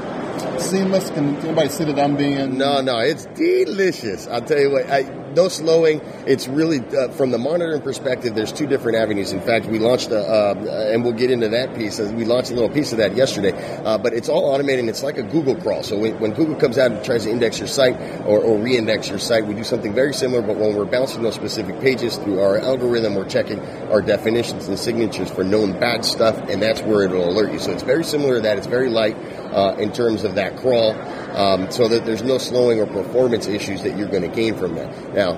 seamless? 0.60 1.10
Can 1.10 1.36
anybody 1.38 1.70
see 1.70 1.84
that 1.86 2.00
I'm 2.00 2.16
being? 2.16 2.58
No, 2.58 2.82
no, 2.82 3.00
it's 3.00 3.26
delicious. 3.26 4.28
I'll 4.28 4.42
tell 4.42 4.60
you 4.60 4.72
what. 4.72 4.90
I, 4.90 5.19
no 5.36 5.48
slowing. 5.48 6.02
It's 6.26 6.48
really 6.48 6.80
uh, 6.80 7.10
from 7.10 7.32
the 7.32 7.38
monitoring 7.38 7.82
perspective. 7.82 8.36
There's 8.36 8.52
two 8.52 8.68
different 8.68 8.98
avenues. 8.98 9.32
In 9.32 9.42
fact, 9.42 9.66
we 9.66 9.80
launched 9.80 10.10
a, 10.12 10.20
uh, 10.20 10.90
and 10.92 11.04
we'll 11.04 11.14
get 11.14 11.32
into 11.32 11.50
that 11.50 11.76
piece. 11.76 12.00
We 12.00 12.26
launched 12.26 12.52
a 12.52 12.54
little 12.54 12.70
piece 12.70 12.92
of 12.92 12.98
that 13.00 13.16
yesterday. 13.16 13.52
Uh, 13.84 13.98
but 13.98 14.14
it's 14.14 14.30
all 14.30 14.46
automated. 14.46 14.88
It's 14.88 15.04
like 15.04 15.18
a 15.18 15.24
Google 15.24 15.56
crawl. 15.56 15.84
So 15.84 15.98
when, 15.98 16.20
when, 16.20 16.34
Google 16.34 16.56
comes 16.56 16.78
out 16.78 16.92
and 16.92 17.04
tries 17.04 17.24
to 17.24 17.32
index 17.32 17.60
your 17.60 17.68
site 17.68 17.96
or, 18.26 18.40
or 18.40 18.58
re-index 18.58 19.10
your 19.10 19.20
site, 19.20 19.46
we 19.46 19.54
do 19.54 19.64
something 19.64 19.94
very 19.94 20.14
similar. 20.14 20.42
But 20.42 20.58
when 20.58 20.76
we're 20.76 20.86
bouncing 20.86 21.24
those 21.24 21.36
specific 21.36 21.80
pages 21.80 22.18
through 22.18 22.40
our 22.40 22.58
algorithm, 22.58 23.16
we're 23.16 23.28
checking 23.28 23.60
our 23.90 24.02
definitions 24.02 24.68
and 24.68 24.78
signatures 24.78 25.30
for 25.30 25.44
known 25.44 25.80
bad 25.80 26.06
stuff, 26.06 26.38
and 26.50 26.62
that's 26.62 26.82
where 26.82 27.04
it'll 27.04 27.30
alert 27.30 27.52
you. 27.52 27.60
So 27.60 27.72
it's 27.72 27.84
very 27.84 28.04
similar 28.04 28.36
to 28.36 28.42
that. 28.42 28.58
It's 28.58 28.68
very 28.68 28.90
light 28.90 29.16
uh, 29.52 29.76
in 29.78 29.92
terms 29.92 30.24
of 30.24 30.36
that 30.36 30.58
crawl 30.58 30.94
um, 31.36 31.72
so 31.72 31.88
that 31.88 32.06
there's 32.06 32.24
no 32.24 32.38
slowing 32.38 32.80
or 32.80 32.86
performance 32.86 33.48
issues 33.48 33.84
that 33.84 33.98
you're 33.98 34.08
going 34.08 34.24
to 34.24 34.36
gain 34.36 34.56
from 34.56 34.76
that. 34.76 34.90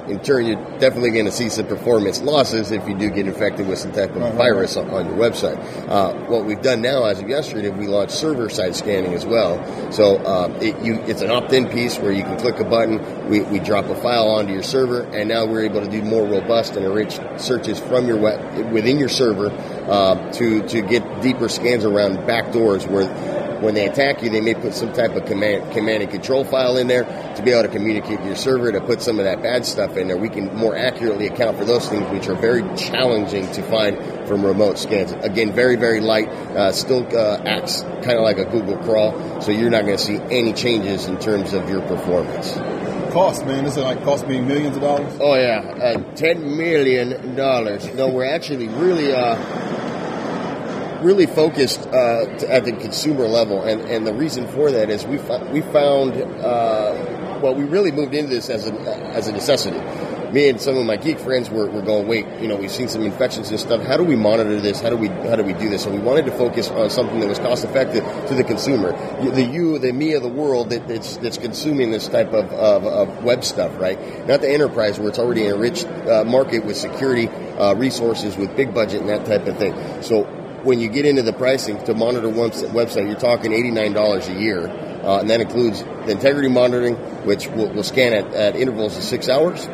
In 0.08 0.20
turn, 0.20 0.46
you're 0.46 0.80
definitely 0.80 1.12
going 1.12 1.26
to 1.26 1.32
see 1.32 1.50
some 1.50 1.68
performance 1.68 2.22
losses 2.22 2.72
if 2.72 2.88
you 2.88 2.98
do 2.98 3.10
get 3.10 3.28
infected 3.28 3.68
with 3.68 3.80
some 3.80 3.92
type 3.92 4.12
of 4.12 4.22
right, 4.22 4.34
virus. 4.34 4.78
On, 4.78 4.90
on, 4.90 5.06
your 5.06 5.16
website. 5.16 5.58
Uh, 5.90 6.14
what 6.30 6.46
we've 6.46 6.62
done 6.62 6.82
now, 6.82 7.06
as 7.06 7.20
of 7.20 7.28
yesterday, 7.28 7.70
we 7.70 7.88
launched 7.88 8.14
server-side 8.14 8.76
scanning 8.76 9.14
as 9.14 9.26
well. 9.26 9.60
So 9.92 10.18
uh, 10.18 10.58
it, 10.62 10.80
you, 10.84 10.96
it's 11.02 11.22
an 11.22 11.32
opt-in 11.32 11.70
piece 11.70 11.98
where 11.98 12.12
you 12.12 12.24
can 12.24 12.38
click 12.38 12.60
a 12.60 12.64
button, 12.64 13.30
we, 13.30 13.42
we 13.42 13.60
drop 13.60 13.86
a 13.86 13.96
file 13.96 14.30
onto 14.30 14.54
your 14.54 14.64
server, 14.64 15.02
and 15.02 15.28
now 15.28 15.46
we're 15.46 15.66
able 15.66 15.82
to 15.82 15.90
do 15.90 16.02
more 16.02 16.26
robust 16.26 16.76
and 16.76 16.86
enriched 16.86 17.22
searches 17.40 17.80
from 17.80 18.08
your 18.08 18.18
web 18.18 18.72
within 18.72 18.98
your 18.98 19.10
server 19.10 19.50
uh, 19.90 20.32
to 20.34 20.68
to 20.68 20.82
get 20.82 21.22
deeper 21.22 21.50
scans 21.50 21.86
around 21.86 22.18
backdoors 22.20 22.88
where 22.88 23.06
when 23.62 23.76
they 23.76 23.88
attack 23.88 24.22
you, 24.24 24.30
they 24.30 24.42
may 24.42 24.54
put 24.54 24.74
some 24.74 24.92
type 24.94 25.16
of 25.16 25.26
command, 25.26 25.72
command 25.72 26.04
and 26.04 26.12
control 26.12 26.44
file 26.44 26.78
in 26.78 26.88
there 26.88 27.04
to 27.36 27.44
be 27.44 27.52
able 27.52 27.64
to 27.64 27.70
communicate 27.70 28.20
to 28.20 28.26
your 28.26 28.36
server 28.36 28.72
to 28.72 28.82
put 28.82 29.02
some 29.02 29.20
of 29.20 29.26
that 29.26 29.42
bad 29.42 29.66
stuff 29.66 29.98
in 29.98 30.08
there. 30.08 30.18
We 30.18 30.30
can 30.30 30.56
more 30.56 30.76
accurately 30.76 31.28
account 31.28 31.58
for 31.58 31.66
those 31.66 31.88
things, 31.88 32.10
which 32.12 32.28
are 32.28 32.36
very 32.36 32.64
challenging 32.76 33.50
to 33.52 33.64
find 33.64 33.98
from 34.28 34.46
remote 34.46 34.78
scans. 34.78 35.12
Again, 35.12 35.54
very, 35.54 35.76
very 35.76 36.00
light, 36.00 36.28
uh, 36.30 36.72
still 36.72 37.06
uh, 37.16 37.42
acts 37.46 37.82
kind 37.82 38.18
of 38.18 38.24
like 38.24 38.38
a 38.38 38.46
Google 38.46 38.78
crawl, 38.78 39.42
so 39.42 39.52
you're 39.52 39.70
not 39.70 39.86
going 39.86 39.98
to 39.98 40.04
see 40.04 40.18
any 40.18 40.54
changes 40.54 41.06
in 41.06 41.20
terms 41.20 41.54
of 41.54 41.70
your 41.70 41.82
performance 41.82 42.58
cost, 43.12 43.46
man? 43.46 43.66
This 43.66 43.74
Is 43.74 43.80
it 43.80 43.82
like 43.82 44.04
cost 44.04 44.26
me 44.26 44.40
millions 44.40 44.78
of 44.78 44.84
dollars? 44.84 45.14
Oh 45.20 45.36
yeah, 45.36 45.60
uh, 45.60 46.16
ten 46.16 46.58
million 46.58 47.36
dollars. 47.36 47.94
No, 47.94 48.08
we're 48.08 48.26
actually 48.26 48.70
really 48.70 49.14
uh, 49.14 49.36
really 51.02 51.26
focused 51.26 51.88
uh, 51.88 52.26
at 52.48 52.66
the 52.66 52.72
consumer 52.74 53.28
level, 53.28 53.64
and, 53.64 53.82
and 53.82 54.06
the 54.06 54.14
reason 54.14 54.48
for 54.48 54.72
that 54.72 54.90
is 54.90 55.06
we 55.06 55.18
we 55.52 55.62
found 55.62 56.14
uh, 56.14 57.40
well 57.42 57.56
we 57.56 57.64
really 57.64 57.92
moved 57.92 58.14
into 58.14 58.30
this 58.30 58.50
as 58.50 58.68
a 58.68 58.74
as 59.14 59.28
a 59.28 59.32
necessity. 59.32 59.80
Me 60.32 60.48
and 60.48 60.62
some 60.62 60.78
of 60.78 60.86
my 60.86 60.96
geek 60.96 61.20
friends 61.20 61.50
were, 61.50 61.70
were 61.70 61.82
going, 61.82 62.08
wait, 62.08 62.26
you 62.40 62.48
know, 62.48 62.56
we've 62.56 62.72
seen 62.72 62.88
some 62.88 63.02
infections 63.02 63.50
and 63.50 63.60
stuff. 63.60 63.86
How 63.86 63.98
do 63.98 64.06
we 64.06 64.16
monitor 64.16 64.62
this? 64.62 64.80
How 64.80 64.90
do 64.90 64.96
we 64.96 65.10
how 65.10 65.36
do 65.36 65.44
we 65.44 65.52
do 65.52 65.70
this? 65.70 65.84
So 65.84 65.92
we 65.92 66.00
wanted 66.00 66.26
to 66.28 66.32
focus 66.32 66.70
on 66.70 66.90
something 66.90 67.20
that 67.20 67.28
was 67.28 67.40
cost 67.40 67.66
effective 67.66 68.06
to 68.30 68.34
the 68.34 68.44
consumer, 68.46 68.94
the 69.30 69.44
you, 69.44 69.78
the 69.78 69.92
me 69.92 70.14
of 70.14 70.24
the 70.24 70.30
world 70.30 70.70
that, 70.70 70.88
that's 70.88 71.18
that's 71.18 71.38
consuming 71.38 71.92
this 71.92 72.08
type 72.08 72.32
of, 72.32 72.50
of, 72.54 72.86
of, 72.86 73.24
web 73.26 73.44
stuff, 73.44 73.78
right? 73.78 74.00
Not 74.26 74.40
the 74.40 74.50
enterprise 74.50 75.00
where 75.00 75.10
it's 75.10 75.20
already 75.20 75.48
an 75.48 75.56
enriched 75.56 75.86
uh, 75.86 76.24
market 76.24 76.64
with 76.64 76.78
security 76.78 77.28
uh, 77.28 77.74
resources, 77.76 78.38
with 78.38 78.56
big 78.56 78.74
budget 78.74 79.02
and 79.02 79.10
that 79.10 79.26
type 79.26 79.46
of 79.48 79.58
thing. 79.58 79.76
So 80.02 80.26
when 80.64 80.80
you 80.80 80.90
get 80.90 81.06
into 81.06 81.22
the 81.22 81.34
pricing 81.34 81.84
to 81.86 81.94
monitor 81.94 82.30
one 82.30 82.52
website, 82.52 83.08
you're 83.08 83.20
talking 83.20 83.52
$89 83.52 84.36
a 84.36 84.40
year. 84.40 84.68
Uh, 85.04 85.20
and 85.20 85.30
that 85.30 85.42
includes 85.42 85.84
the 85.84 86.12
integrity 86.12 86.48
monitoring, 86.48 86.96
which 87.26 87.48
will, 87.48 87.70
will 87.70 87.84
scan 87.84 88.14
at, 88.14 88.34
at, 88.34 88.56
intervals 88.56 88.96
of 88.98 89.04
six 89.04 89.28
hours. 89.28 89.68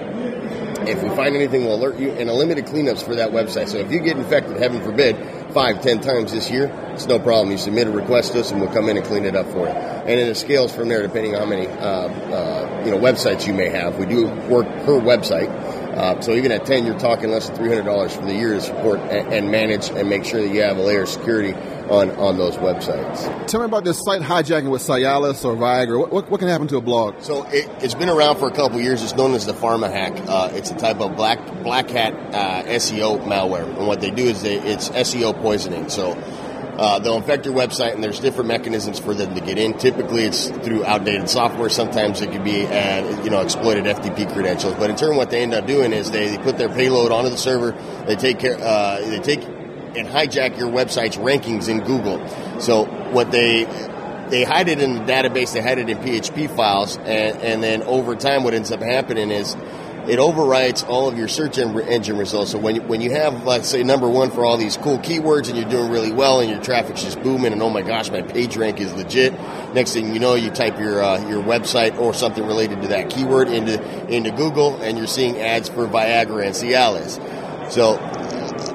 If 0.88 1.04
we 1.04 1.10
find 1.10 1.36
anything, 1.36 1.66
we'll 1.66 1.76
alert 1.76 2.00
you, 2.00 2.12
and 2.12 2.30
unlimited 2.30 2.66
cleanups 2.66 3.04
for 3.04 3.16
that 3.16 3.32
website. 3.32 3.68
So 3.68 3.78
if 3.78 3.92
you 3.92 4.00
get 4.00 4.16
infected, 4.16 4.56
heaven 4.56 4.82
forbid, 4.82 5.18
five, 5.54 5.82
ten 5.82 6.00
times 6.00 6.32
this 6.32 6.50
year, 6.50 6.72
it's 6.94 7.08
no 7.08 7.20
problem. 7.20 7.52
You 7.52 7.58
submit 7.58 7.88
a 7.88 7.92
request 7.92 8.34
to 8.34 8.40
us, 8.40 8.52
and 8.52 8.62
we'll 8.62 8.72
come 8.72 8.88
in 8.88 8.96
and 8.96 9.06
clean 9.06 9.26
it 9.26 9.36
up 9.36 9.48
for 9.48 9.68
you. 9.68 9.74
And 9.74 10.08
then 10.08 10.30
it 10.30 10.36
scales 10.36 10.74
from 10.74 10.88
there 10.88 11.02
depending 11.02 11.36
on 11.36 11.42
how 11.42 11.46
many 11.46 11.68
uh, 11.68 11.74
uh, 11.76 12.84
you 12.86 12.92
know 12.92 12.98
websites 12.98 13.46
you 13.46 13.54
may 13.54 13.68
have. 13.68 13.98
We 13.98 14.06
do 14.06 14.28
work 14.28 14.68
per 14.86 15.00
website. 15.02 15.50
Uh, 15.98 16.22
so 16.22 16.32
even 16.34 16.52
at 16.52 16.64
10, 16.64 16.86
you're 16.86 17.00
talking 17.00 17.32
less 17.32 17.50
than 17.50 17.58
$300 17.58 18.12
for 18.12 18.26
the 18.26 18.34
year 18.34 18.54
to 18.54 18.62
support 18.62 19.00
and, 19.00 19.34
and 19.34 19.52
manage 19.52 19.90
and 19.90 20.08
make 20.08 20.24
sure 20.26 20.40
that 20.40 20.54
you 20.54 20.62
have 20.62 20.78
a 20.78 20.82
layer 20.82 21.02
of 21.02 21.10
security 21.10 21.56
on, 21.90 22.12
on 22.12 22.38
those 22.38 22.56
websites. 22.58 23.48
Tell 23.48 23.62
me 23.62 23.66
about 23.66 23.84
this 23.84 24.04
site 24.04 24.22
hijacking 24.22 24.70
with 24.70 24.84
Cialis 24.84 25.44
or 25.44 25.56
Viagra. 25.56 26.00
What, 26.00 26.12
what, 26.12 26.30
what 26.30 26.40
can 26.40 26.50
happen 26.50 26.68
to 26.68 26.78
a 26.78 26.82
blog? 26.82 27.22
So 27.22 27.46
it, 27.50 27.68
has 27.82 27.96
been 27.96 28.10
around 28.10 28.38
for 28.38 28.48
a 28.48 28.52
couple 28.52 28.80
years. 28.80 29.02
It's 29.02 29.16
known 29.16 29.34
as 29.34 29.48
the 29.48 29.54
Pharma 29.54 29.92
Hack. 29.92 30.14
Uh, 30.28 30.52
it's 30.54 30.70
a 30.70 30.76
type 30.76 31.00
of 31.00 31.16
black 31.16 31.40
black 31.64 31.90
hat 31.90 32.14
uh, 32.14 32.64
SEO 32.68 33.24
malware, 33.24 33.66
and 33.66 33.88
what 33.88 34.02
they 34.02 34.12
do 34.12 34.26
is 34.26 34.42
they, 34.42 34.60
it's 34.60 34.90
SEO 34.90 35.40
poisoning. 35.42 35.90
So 35.90 36.14
uh, 36.78 37.00
they'll 37.00 37.18
infect 37.18 37.46
your 37.46 37.56
website, 37.56 37.94
and 37.94 38.04
there's 38.04 38.20
different 38.20 38.48
mechanisms 38.48 39.00
for 39.00 39.14
them 39.14 39.34
to 39.36 39.42
get 39.42 39.58
in. 39.58 39.78
Typically, 39.78 40.24
it's 40.24 40.50
through 40.50 40.86
outdated 40.86 41.30
software. 41.30 41.70
Sometimes 41.70 42.22
it 42.22 42.32
could 42.32 42.44
be, 42.44 42.66
uh, 42.66 43.24
you 43.24 43.30
know, 43.30 43.42
exploited 43.42 43.86
FTP 43.86 44.32
credentials. 44.34 44.76
But 44.76 44.90
in 44.90 44.96
turn, 44.96 45.16
what 45.16 45.32
they 45.32 45.42
end 45.42 45.54
up 45.54 45.66
doing 45.66 45.94
is 45.94 46.12
they, 46.12 46.30
they 46.30 46.38
put 46.38 46.58
their 46.58 46.70
payload 46.70 47.12
onto 47.12 47.30
the 47.30 47.38
server. 47.38 47.72
They 48.06 48.16
take 48.16 48.40
care. 48.40 48.58
Uh, 48.60 49.00
they 49.00 49.20
take 49.20 49.44
and 49.44 50.08
hijack 50.08 50.58
your 50.58 50.70
website's 50.70 51.18
rankings 51.18 51.70
in 51.70 51.80
Google. 51.80 52.26
So 52.60 52.86
what 53.12 53.32
they 53.32 53.66
they 54.30 54.44
hide 54.44 54.68
it 54.68 54.82
in 54.82 54.94
the 54.94 55.00
database, 55.02 55.54
they 55.54 55.62
hide 55.62 55.80
it 55.80 55.90
in 55.90 55.98
PHP 56.00 56.54
files, 56.54 56.98
and, 56.98 57.38
and 57.42 57.64
then 57.64 57.82
over 57.84 58.14
time, 58.16 58.44
what 58.44 58.54
ends 58.54 58.72
up 58.72 58.82
happening 58.82 59.32
is 59.32 59.56
it 60.08 60.20
overwrites 60.20 60.88
all 60.88 61.08
of 61.08 61.18
your 61.18 61.28
search 61.28 61.58
engine 61.58 62.18
results. 62.18 62.52
So 62.52 62.58
when 62.58 62.76
you, 62.76 62.82
when 62.82 63.02
you 63.02 63.12
have, 63.12 63.46
let's 63.46 63.68
say, 63.68 63.84
number 63.84 64.10
one 64.10 64.32
for 64.32 64.46
all 64.46 64.58
these 64.58 64.78
cool 64.78 64.98
keywords, 65.00 65.50
and 65.50 65.58
you're 65.58 65.70
doing 65.70 65.92
really 65.92 66.12
well, 66.12 66.40
and 66.40 66.50
your 66.50 66.62
traffic's 66.62 67.04
just 67.04 67.22
booming, 67.22 67.52
and 67.52 67.62
oh 67.62 67.70
my 67.70 67.82
gosh, 67.82 68.10
my 68.10 68.22
page 68.22 68.56
rank 68.58 68.80
is 68.80 68.94
legit. 68.94 69.34
Next 69.74 69.94
thing 69.94 70.14
you 70.14 70.20
know, 70.20 70.36
you 70.36 70.50
type 70.50 70.80
your 70.80 71.04
uh, 71.04 71.28
your 71.30 71.44
website 71.44 71.98
or 72.00 72.14
something 72.14 72.46
related 72.46 72.82
to 72.84 72.88
that 72.90 73.10
keyword 73.10 73.50
into 73.50 73.82
into 74.08 74.32
Google, 74.32 74.82
and 74.82 74.98
you're 74.98 75.08
seeing 75.08 75.40
ads 75.40 75.70
for 75.70 75.88
Viagra 75.88 76.46
and 76.46 76.56
Cialis. 76.56 77.20
So 77.72 77.98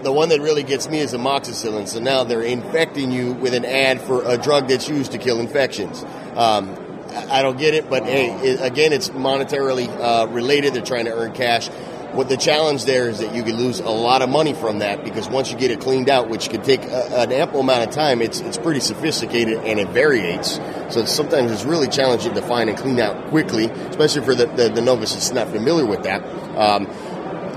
the 0.03 0.13
one 0.13 0.29
that 0.31 0.41
really 0.41 0.63
gets 0.63 0.89
me 0.89 0.99
is 0.99 1.13
amoxicillin. 1.13 1.89
So 1.89 2.01
now 2.01 2.25
they're 2.25 2.43
infecting 2.43 3.11
you 3.11 3.33
with 3.33 3.55
an 3.55 3.65
ad 3.65 4.01
for 4.01 4.25
a 4.25 4.37
drug 4.37 4.69
that's 4.69 4.89
used 4.89 5.13
to 5.13 5.19
kill 5.19 5.41
infections. 5.41 6.05
Um, 6.35 6.77
I 7.15 7.43
don't 7.43 7.59
get 7.59 7.75
it, 7.75 7.89
but 7.89 8.05
hey, 8.05 8.31
it, 8.31 8.61
again, 8.61 8.93
it's 8.93 9.11
monetarily 9.11 9.89
uh, 9.89 10.27
related. 10.29 10.75
They're 10.75 10.83
trying 10.83 11.07
to 11.07 11.13
earn 11.13 11.33
cash. 11.33 11.69
What 12.13 12.29
the 12.29 12.37
challenge 12.37 12.85
there 12.85 13.09
is 13.09 13.21
that 13.21 13.35
you 13.35 13.43
could 13.43 13.55
lose 13.55 13.81
a 13.81 13.89
lot 13.89 14.21
of 14.21 14.29
money 14.29 14.53
from 14.53 14.81
that 14.81 15.03
because 15.03 15.31
once 15.31 15.51
you 15.51 15.57
get 15.57 15.71
it 15.71 15.81
cleaned 15.81 16.11
out, 16.11 16.29
which 16.29 16.51
could 16.51 16.63
take 16.63 16.83
a, 16.83 17.21
an 17.21 17.33
ample 17.33 17.61
amount 17.61 17.89
of 17.89 17.95
time, 17.95 18.21
it's 18.21 18.41
it's 18.41 18.59
pretty 18.59 18.81
sophisticated 18.81 19.59
and 19.65 19.81
it 19.81 19.89
variates. 19.89 20.61
So 20.91 21.07
sometimes 21.07 21.51
it's 21.51 21.65
really 21.65 21.89
challenging 21.89 22.35
to 22.35 22.43
find 22.43 22.69
and 22.69 22.79
clean 22.79 23.01
out 23.01 23.31
quickly, 23.31 23.65
especially 23.67 24.27
for 24.27 24.35
the, 24.35 24.45
the, 24.45 24.69
the 24.69 24.83
novice 24.83 25.15
that's 25.15 25.33
not 25.33 25.49
familiar 25.49 25.87
with 25.87 26.03
that. 26.03 26.23
Um, 26.55 26.87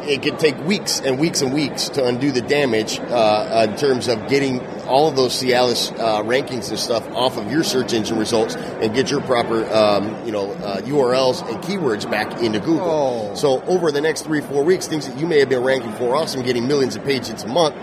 it 0.08 0.22
could 0.22 0.40
take 0.40 0.58
weeks 0.66 1.00
and 1.00 1.20
weeks 1.20 1.42
and 1.42 1.54
weeks 1.54 1.90
to 1.90 2.06
undo 2.06 2.32
the 2.32 2.42
damage 2.42 3.00
uh, 3.00 3.68
in 3.70 3.78
terms 3.78 4.08
of 4.08 4.28
getting 4.28 4.66
all 4.86 5.08
of 5.08 5.16
those 5.16 5.34
Cialis 5.34 5.92
uh, 6.00 6.24
rankings 6.24 6.70
and 6.70 6.80
stuff 6.80 7.08
off 7.12 7.38
of 7.38 7.52
your 7.52 7.64
search 7.64 7.94
engine 7.94 8.18
results 8.18 8.56
and 8.56 8.94
get 8.94 9.10
your 9.10 9.22
proper, 9.22 9.66
um, 9.74 10.26
you 10.26 10.32
know, 10.32 10.52
uh, 10.52 10.82
URLs 10.82 11.48
and 11.50 11.64
keywords 11.64 12.10
back 12.10 12.42
into 12.42 12.60
Google. 12.60 13.32
Oh. 13.32 13.36
So 13.36 13.64
over 13.64 13.92
the 13.92 14.02
next 14.02 14.22
three, 14.22 14.42
four 14.42 14.64
weeks, 14.64 14.88
things 14.88 15.08
that 15.08 15.18
you 15.18 15.26
may 15.26 15.40
have 15.40 15.50
been 15.50 15.64
ranking 15.64 15.92
for 15.94 16.16
awesome, 16.16 16.44
getting 16.44 16.68
millions 16.68 16.96
of 16.96 17.04
pages 17.04 17.44
a 17.44 17.48
month, 17.48 17.76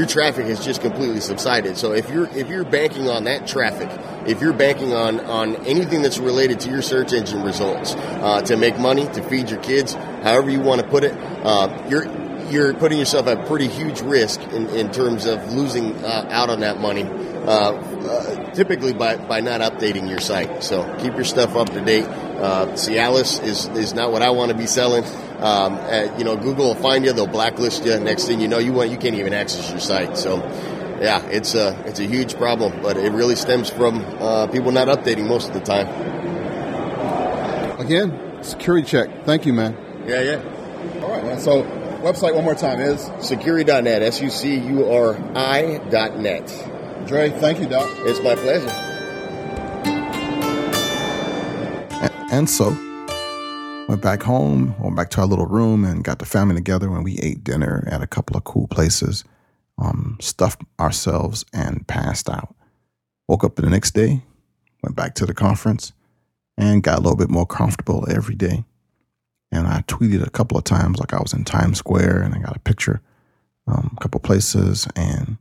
your 0.00 0.08
traffic 0.08 0.46
has 0.46 0.64
just 0.64 0.80
completely 0.80 1.20
subsided. 1.20 1.76
So 1.76 1.92
if 1.92 2.08
you're 2.08 2.26
if 2.30 2.48
you're 2.48 2.64
banking 2.64 3.10
on 3.10 3.24
that 3.24 3.46
traffic, 3.46 3.90
if 4.26 4.40
you're 4.40 4.54
banking 4.54 4.94
on 4.94 5.20
on 5.20 5.56
anything 5.66 6.00
that's 6.00 6.16
related 6.16 6.58
to 6.60 6.70
your 6.70 6.80
search 6.80 7.12
engine 7.12 7.42
results 7.42 7.94
uh, 7.94 8.40
to 8.46 8.56
make 8.56 8.78
money, 8.78 9.04
to 9.08 9.22
feed 9.22 9.50
your 9.50 9.60
kids, 9.60 9.92
however 9.92 10.48
you 10.48 10.60
want 10.60 10.80
to 10.80 10.86
put 10.88 11.04
it, 11.04 11.12
uh, 11.44 11.86
you're 11.90 12.06
you're 12.50 12.72
putting 12.72 12.98
yourself 12.98 13.26
at 13.26 13.46
pretty 13.46 13.68
huge 13.68 14.00
risk 14.00 14.40
in, 14.54 14.70
in 14.70 14.90
terms 14.90 15.26
of 15.26 15.52
losing 15.52 15.94
uh, 16.02 16.28
out 16.30 16.48
on 16.48 16.60
that 16.60 16.80
money. 16.80 17.04
Uh, 17.40 17.72
uh, 17.72 18.52
typically 18.52 18.92
by, 18.92 19.16
by 19.16 19.40
not 19.40 19.62
updating 19.62 20.08
your 20.08 20.20
site. 20.20 20.62
So 20.62 20.84
keep 21.00 21.14
your 21.14 21.24
stuff 21.24 21.56
up 21.56 21.70
to 21.70 21.80
date. 21.80 22.04
Uh, 22.04 22.66
Cialis 22.72 23.42
is, 23.42 23.66
is 23.68 23.94
not 23.94 24.12
what 24.12 24.20
I 24.20 24.30
want 24.30 24.50
to 24.50 24.56
be 24.56 24.66
selling. 24.66 25.04
Um, 25.40 25.74
uh, 25.74 26.14
you 26.18 26.24
know, 26.24 26.36
Google 26.36 26.66
will 26.66 26.74
find 26.74 27.04
you, 27.04 27.12
they'll 27.14 27.26
blacklist 27.26 27.84
you. 27.84 27.98
Next 27.98 28.26
thing 28.26 28.40
you 28.40 28.48
know, 28.48 28.58
you 28.58 28.72
want 28.74 28.90
you 28.90 28.98
can't 28.98 29.14
even 29.14 29.32
access 29.32 29.70
your 29.70 29.80
site. 29.80 30.18
So, 30.18 30.36
yeah, 31.00 31.24
it's 31.28 31.54
a 31.54 31.82
it's 31.86 31.98
a 31.98 32.04
huge 32.04 32.34
problem, 32.36 32.82
but 32.82 32.98
it 32.98 33.10
really 33.12 33.36
stems 33.36 33.70
from 33.70 34.04
uh, 34.18 34.48
people 34.48 34.70
not 34.70 34.88
updating 34.88 35.26
most 35.28 35.48
of 35.48 35.54
the 35.54 35.60
time. 35.60 35.88
Again, 37.80 38.42
security 38.42 38.86
check. 38.86 39.24
Thank 39.24 39.46
you, 39.46 39.54
man. 39.54 39.76
Yeah, 40.06 40.20
yeah. 40.20 41.02
All 41.02 41.10
right, 41.10 41.24
man. 41.24 41.40
So, 41.40 41.62
website 42.02 42.34
one 42.34 42.44
more 42.44 42.54
time 42.54 42.80
is 42.80 43.00
sucuri.net. 43.20 44.02
S 44.02 44.20
U 44.20 44.28
C 44.28 44.58
U 44.58 44.90
R 44.92 45.18
I 45.34 45.78
dot 45.88 46.18
net. 46.18 46.46
Dre, 47.06 47.30
thank 47.30 47.60
you, 47.60 47.66
Doc. 47.66 47.88
It's 48.00 48.20
my 48.20 48.34
pleasure. 48.34 48.68
And 52.30 52.48
so, 52.48 52.76
went 53.90 54.02
back 54.02 54.22
home, 54.22 54.72
went 54.78 54.94
back 54.94 55.10
to 55.10 55.20
our 55.20 55.26
little 55.26 55.46
room, 55.46 55.84
and 55.84 56.04
got 56.04 56.20
the 56.20 56.24
family 56.24 56.54
together. 56.54 56.86
And 56.86 57.02
we 57.02 57.18
ate 57.18 57.42
dinner 57.42 57.88
at 57.90 58.00
a 58.00 58.06
couple 58.06 58.36
of 58.36 58.44
cool 58.44 58.68
places, 58.68 59.24
um, 59.78 60.16
stuffed 60.20 60.62
ourselves, 60.78 61.44
and 61.52 61.84
passed 61.88 62.30
out. 62.30 62.54
Woke 63.26 63.42
up 63.42 63.56
the 63.56 63.68
next 63.68 63.90
day, 63.92 64.22
went 64.84 64.94
back 64.94 65.16
to 65.16 65.26
the 65.26 65.34
conference, 65.34 65.92
and 66.56 66.84
got 66.84 66.98
a 66.98 67.00
little 67.00 67.16
bit 67.16 67.30
more 67.30 67.46
comfortable 67.46 68.06
every 68.08 68.36
day. 68.36 68.62
And 69.50 69.66
I 69.66 69.82
tweeted 69.88 70.24
a 70.24 70.30
couple 70.30 70.56
of 70.56 70.62
times, 70.62 71.00
like 71.00 71.12
I 71.12 71.20
was 71.20 71.32
in 71.32 71.42
Times 71.42 71.78
Square, 71.78 72.22
and 72.22 72.32
I 72.32 72.38
got 72.38 72.56
a 72.56 72.60
picture, 72.60 73.00
um, 73.66 73.94
a 73.96 74.00
couple 74.00 74.20
places, 74.20 74.86
and 74.94 75.36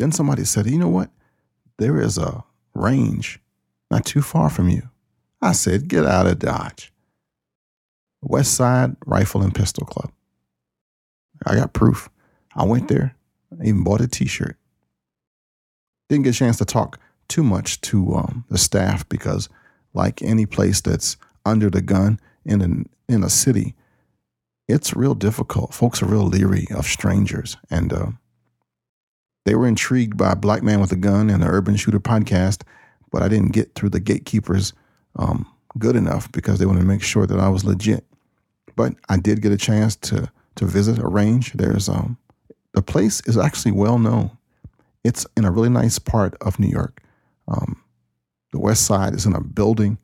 then 0.00 0.10
somebody 0.10 0.44
said, 0.44 0.66
you 0.66 0.78
know 0.78 0.88
what? 0.88 1.10
There 1.78 2.00
is 2.00 2.18
a 2.18 2.42
range 2.74 3.38
not 3.92 4.04
too 4.04 4.22
far 4.22 4.50
from 4.50 4.68
you. 4.68 4.90
I 5.40 5.52
said, 5.52 5.86
get 5.86 6.04
out 6.04 6.26
of 6.26 6.40
Dodge. 6.40 6.92
West 8.22 8.54
Side 8.54 8.96
Rifle 9.06 9.42
and 9.42 9.54
Pistol 9.54 9.86
Club. 9.86 10.10
I 11.46 11.54
got 11.54 11.72
proof. 11.72 12.08
I 12.54 12.64
went 12.64 12.88
there, 12.88 13.14
I 13.52 13.64
even 13.64 13.84
bought 13.84 14.00
a 14.00 14.08
t 14.08 14.26
shirt. 14.26 14.56
Didn't 16.08 16.24
get 16.24 16.34
a 16.34 16.38
chance 16.38 16.56
to 16.58 16.64
talk 16.64 16.98
too 17.28 17.42
much 17.42 17.80
to 17.82 18.14
um, 18.14 18.44
the 18.48 18.58
staff 18.58 19.08
because, 19.08 19.48
like 19.94 20.22
any 20.22 20.46
place 20.46 20.80
that's 20.80 21.16
under 21.44 21.70
the 21.70 21.82
gun 21.82 22.18
in, 22.44 22.60
an, 22.60 22.88
in 23.08 23.22
a 23.22 23.30
city, 23.30 23.74
it's 24.66 24.94
real 24.94 25.14
difficult. 25.14 25.74
Folks 25.74 26.02
are 26.02 26.06
real 26.06 26.26
leery 26.26 26.66
of 26.74 26.86
strangers. 26.86 27.56
And 27.70 27.92
uh, 27.92 28.06
they 29.44 29.54
were 29.54 29.66
intrigued 29.66 30.16
by 30.16 30.34
Black 30.34 30.62
Man 30.62 30.80
with 30.80 30.92
a 30.92 30.96
Gun 30.96 31.30
and 31.30 31.42
the 31.42 31.46
Urban 31.46 31.76
Shooter 31.76 32.00
podcast, 32.00 32.62
but 33.10 33.22
I 33.22 33.28
didn't 33.28 33.52
get 33.52 33.74
through 33.74 33.90
the 33.90 34.00
gatekeepers 34.00 34.72
um, 35.16 35.46
good 35.78 35.96
enough 35.96 36.30
because 36.32 36.58
they 36.58 36.66
wanted 36.66 36.80
to 36.80 36.86
make 36.86 37.02
sure 37.02 37.26
that 37.26 37.38
I 37.38 37.48
was 37.48 37.64
legit. 37.64 38.04
But 38.78 38.94
I 39.08 39.16
did 39.16 39.42
get 39.42 39.50
a 39.50 39.56
chance 39.56 39.96
to 39.96 40.30
to 40.54 40.64
visit 40.64 41.00
a 41.00 41.08
range. 41.08 41.52
There's 41.54 41.88
um 41.88 42.16
the 42.74 42.80
place 42.80 43.20
is 43.26 43.36
actually 43.36 43.72
well 43.72 43.98
known. 43.98 44.30
It's 45.02 45.26
in 45.36 45.44
a 45.44 45.50
really 45.50 45.68
nice 45.68 45.98
part 45.98 46.36
of 46.40 46.60
New 46.60 46.68
York. 46.68 47.02
Um, 47.48 47.82
the 48.52 48.60
West 48.60 48.86
Side 48.86 49.14
is 49.14 49.26
in 49.26 49.34
a 49.34 49.40
building 49.40 49.98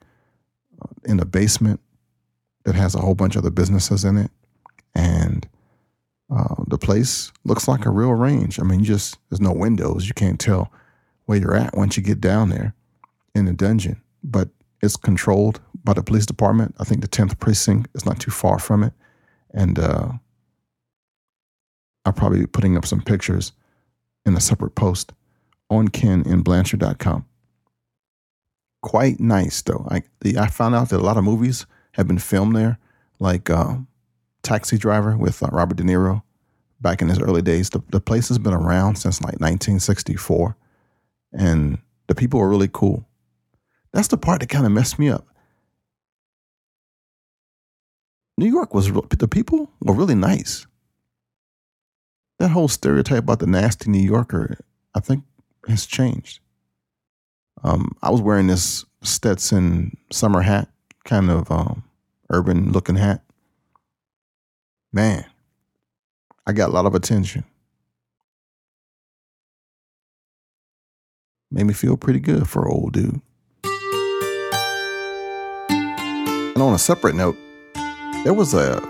uh, 0.82 0.88
in 1.04 1.20
a 1.20 1.24
basement 1.24 1.78
that 2.64 2.74
has 2.74 2.96
a 2.96 2.98
whole 2.98 3.14
bunch 3.14 3.36
of 3.36 3.42
other 3.42 3.50
businesses 3.50 4.04
in 4.04 4.16
it, 4.16 4.32
and 4.92 5.46
uh, 6.34 6.64
the 6.66 6.78
place 6.78 7.30
looks 7.44 7.68
like 7.68 7.86
a 7.86 7.90
real 7.90 8.14
range. 8.14 8.58
I 8.58 8.64
mean, 8.64 8.82
just 8.82 9.18
there's 9.30 9.40
no 9.40 9.52
windows. 9.52 10.08
You 10.08 10.14
can't 10.14 10.40
tell 10.40 10.72
where 11.26 11.38
you're 11.38 11.56
at 11.56 11.76
once 11.76 11.96
you 11.96 12.02
get 12.02 12.20
down 12.20 12.48
there 12.48 12.74
in 13.36 13.44
the 13.44 13.52
dungeon. 13.52 14.02
But 14.24 14.48
it's 14.84 14.96
controlled 14.96 15.60
by 15.82 15.92
the 15.92 16.02
police 16.02 16.26
department. 16.26 16.74
I 16.78 16.84
think 16.84 17.00
the 17.00 17.08
10th 17.08 17.38
precinct 17.40 17.90
is 17.94 18.06
not 18.06 18.20
too 18.20 18.30
far 18.30 18.58
from 18.58 18.82
it. 18.82 18.92
And 19.52 19.78
uh, 19.78 20.12
I'll 22.04 22.12
probably 22.12 22.40
be 22.40 22.46
putting 22.46 22.76
up 22.76 22.86
some 22.86 23.02
pictures 23.02 23.52
in 24.26 24.36
a 24.36 24.40
separate 24.40 24.74
post 24.74 25.12
on 25.70 25.88
kennblanchard.com. 25.88 27.26
Quite 28.82 29.20
nice, 29.20 29.62
though. 29.62 29.86
I, 29.90 30.02
I 30.38 30.48
found 30.48 30.74
out 30.74 30.90
that 30.90 31.00
a 31.00 31.04
lot 31.04 31.16
of 31.16 31.24
movies 31.24 31.66
have 31.92 32.06
been 32.06 32.18
filmed 32.18 32.54
there, 32.54 32.78
like 33.18 33.48
uh, 33.48 33.76
Taxi 34.42 34.76
Driver 34.76 35.16
with 35.16 35.42
uh, 35.42 35.48
Robert 35.52 35.76
De 35.76 35.82
Niro 35.82 36.22
back 36.80 37.00
in 37.00 37.08
his 37.08 37.18
early 37.18 37.40
days. 37.40 37.70
The, 37.70 37.80
the 37.90 38.00
place 38.00 38.28
has 38.28 38.38
been 38.38 38.52
around 38.52 38.96
since 38.96 39.20
like 39.22 39.40
1964, 39.40 40.56
and 41.32 41.78
the 42.08 42.14
people 42.14 42.40
are 42.40 42.48
really 42.48 42.68
cool. 42.70 43.06
That's 43.94 44.08
the 44.08 44.18
part 44.18 44.40
that 44.40 44.48
kind 44.48 44.66
of 44.66 44.72
messed 44.72 44.98
me 44.98 45.08
up. 45.08 45.24
New 48.36 48.48
York 48.48 48.74
was 48.74 48.92
the 48.92 49.28
people 49.28 49.70
were 49.80 49.94
really 49.94 50.16
nice. 50.16 50.66
That 52.40 52.50
whole 52.50 52.66
stereotype 52.66 53.22
about 53.22 53.38
the 53.38 53.46
nasty 53.46 53.88
New 53.88 54.02
Yorker, 54.02 54.58
I 54.96 54.98
think, 54.98 55.22
has 55.68 55.86
changed. 55.86 56.40
Um, 57.62 57.96
I 58.02 58.10
was 58.10 58.20
wearing 58.20 58.48
this 58.48 58.84
Stetson 59.02 59.96
summer 60.10 60.42
hat, 60.42 60.68
kind 61.04 61.30
of 61.30 61.48
um, 61.52 61.84
urban 62.30 62.72
looking 62.72 62.96
hat, 62.96 63.22
man, 64.92 65.24
I 66.44 66.52
got 66.52 66.70
a 66.70 66.72
lot 66.72 66.86
of 66.86 66.96
attention. 66.96 67.44
Made 71.52 71.66
me 71.66 71.74
feel 71.74 71.96
pretty 71.96 72.18
good 72.18 72.48
for 72.48 72.68
old 72.68 72.94
dude. 72.94 73.20
And 76.54 76.62
on 76.62 76.72
a 76.72 76.78
separate 76.78 77.16
note, 77.16 77.36
there 78.22 78.32
was 78.32 78.54
a 78.54 78.80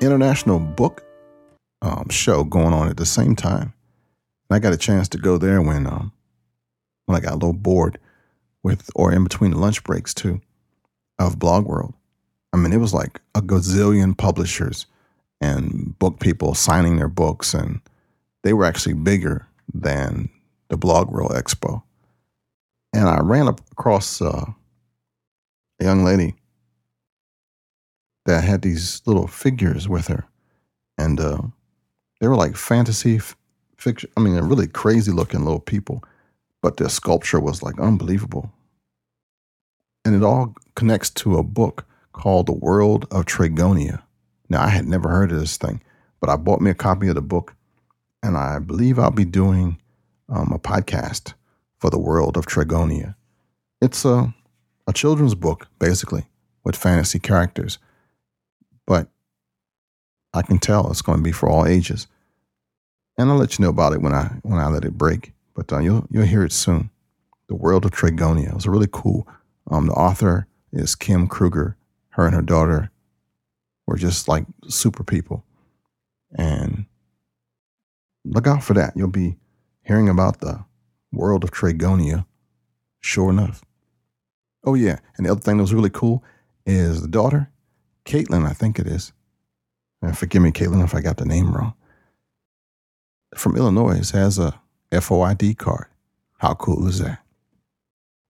international 0.00 0.60
book 0.60 1.02
um, 1.82 2.08
show 2.08 2.44
going 2.44 2.72
on 2.72 2.88
at 2.88 2.96
the 2.96 3.04
same 3.04 3.34
time. 3.34 3.74
And 4.48 4.56
I 4.56 4.60
got 4.60 4.72
a 4.72 4.76
chance 4.76 5.08
to 5.08 5.18
go 5.18 5.38
there 5.38 5.60
when 5.60 5.88
um, 5.88 6.12
when 7.06 7.16
I 7.16 7.20
got 7.20 7.32
a 7.32 7.34
little 7.34 7.52
bored 7.52 7.98
with, 8.62 8.90
or 8.94 9.12
in 9.12 9.24
between 9.24 9.50
the 9.50 9.58
lunch 9.58 9.82
breaks 9.82 10.14
too, 10.14 10.40
of 11.18 11.38
Blog 11.38 11.66
World. 11.66 11.94
I 12.52 12.58
mean, 12.58 12.72
it 12.72 12.78
was 12.78 12.94
like 12.94 13.20
a 13.34 13.40
gazillion 13.40 14.16
publishers 14.16 14.86
and 15.40 15.98
book 15.98 16.20
people 16.20 16.54
signing 16.54 16.96
their 16.96 17.08
books, 17.08 17.54
and 17.54 17.80
they 18.44 18.52
were 18.52 18.64
actually 18.64 18.94
bigger 18.94 19.48
than 19.74 20.28
the 20.68 20.76
Blog 20.76 21.10
World 21.10 21.32
Expo. 21.32 21.82
And 22.92 23.08
I 23.08 23.18
ran 23.20 23.48
across 23.48 24.22
uh, 24.22 24.44
a 25.80 25.84
young 25.84 26.04
lady 26.04 26.34
that 28.28 28.44
had 28.44 28.60
these 28.60 29.00
little 29.06 29.26
figures 29.26 29.88
with 29.88 30.08
her, 30.08 30.26
and 30.98 31.18
uh, 31.18 31.40
they 32.20 32.28
were 32.28 32.36
like 32.36 32.56
fantasy 32.56 33.16
f- 33.16 33.34
fiction. 33.78 34.10
I 34.18 34.20
mean, 34.20 34.34
they're 34.34 34.42
really 34.42 34.66
crazy 34.66 35.10
looking 35.10 35.44
little 35.44 35.60
people, 35.60 36.04
but 36.60 36.76
their 36.76 36.90
sculpture 36.90 37.40
was 37.40 37.62
like 37.62 37.80
unbelievable. 37.80 38.52
And 40.04 40.14
it 40.14 40.22
all 40.22 40.54
connects 40.74 41.08
to 41.10 41.38
a 41.38 41.42
book 41.42 41.86
called 42.12 42.48
The 42.48 42.52
World 42.52 43.06
of 43.10 43.24
Tragonia. 43.24 44.02
Now, 44.50 44.62
I 44.62 44.68
had 44.68 44.84
never 44.84 45.08
heard 45.08 45.32
of 45.32 45.40
this 45.40 45.56
thing, 45.56 45.80
but 46.20 46.28
I 46.28 46.36
bought 46.36 46.60
me 46.60 46.70
a 46.70 46.74
copy 46.74 47.08
of 47.08 47.14
the 47.14 47.22
book, 47.22 47.54
and 48.22 48.36
I 48.36 48.58
believe 48.58 48.98
I'll 48.98 49.10
be 49.10 49.24
doing 49.24 49.78
um, 50.28 50.52
a 50.52 50.58
podcast 50.58 51.32
for 51.78 51.88
The 51.88 51.98
World 51.98 52.36
of 52.36 52.44
Tragonia. 52.44 53.14
It's 53.80 54.04
a, 54.04 54.34
a 54.86 54.92
children's 54.92 55.34
book, 55.34 55.68
basically, 55.78 56.26
with 56.62 56.76
fantasy 56.76 57.18
characters, 57.18 57.78
but 58.88 59.08
I 60.32 60.40
can 60.40 60.58
tell 60.58 60.90
it's 60.90 61.02
going 61.02 61.18
to 61.18 61.22
be 61.22 61.30
for 61.30 61.46
all 61.46 61.66
ages. 61.66 62.06
And 63.18 63.30
I'll 63.30 63.36
let 63.36 63.58
you 63.58 63.64
know 63.64 63.70
about 63.70 63.92
it 63.92 64.00
when 64.00 64.14
I 64.14 64.38
when 64.42 64.58
I 64.58 64.68
let 64.68 64.84
it 64.84 64.96
break. 64.96 65.32
But 65.54 65.70
uh, 65.72 65.80
you'll 65.80 66.06
you'll 66.10 66.24
hear 66.24 66.42
it 66.42 66.52
soon. 66.52 66.90
The 67.48 67.54
World 67.54 67.84
of 67.84 67.90
Tragonia. 67.90 68.48
It 68.48 68.54
was 68.54 68.66
really 68.66 68.88
cool. 68.90 69.28
Um, 69.70 69.86
the 69.86 69.92
author 69.92 70.46
is 70.72 70.94
Kim 70.94 71.28
Kruger. 71.28 71.76
Her 72.10 72.24
and 72.24 72.34
her 72.34 72.42
daughter 72.42 72.90
were 73.86 73.96
just 73.96 74.26
like 74.26 74.46
super 74.68 75.04
people. 75.04 75.44
And 76.34 76.86
look 78.24 78.46
out 78.46 78.64
for 78.64 78.74
that. 78.74 78.94
You'll 78.96 79.08
be 79.08 79.36
hearing 79.82 80.08
about 80.08 80.40
the 80.40 80.64
world 81.12 81.44
of 81.44 81.50
Tragonia, 81.50 82.26
sure 83.00 83.30
enough. 83.30 83.64
Oh, 84.64 84.74
yeah. 84.74 84.98
And 85.16 85.26
the 85.26 85.30
other 85.30 85.40
thing 85.40 85.56
that 85.56 85.62
was 85.62 85.74
really 85.74 85.90
cool 85.90 86.22
is 86.66 87.00
the 87.00 87.08
daughter, 87.08 87.50
Caitlin, 88.08 88.46
I 88.46 88.54
think 88.54 88.78
it 88.78 88.86
is. 88.86 89.12
And 90.00 90.16
forgive 90.16 90.40
me, 90.40 90.50
Caitlin, 90.50 90.82
if 90.82 90.94
I 90.94 91.02
got 91.02 91.18
the 91.18 91.26
name 91.26 91.52
wrong. 91.52 91.74
From 93.34 93.54
Illinois, 93.54 94.10
has 94.12 94.38
a 94.38 94.58
FOID 94.90 95.58
card. 95.58 95.88
How 96.38 96.54
cool 96.54 96.88
is 96.88 97.00
that? 97.00 97.18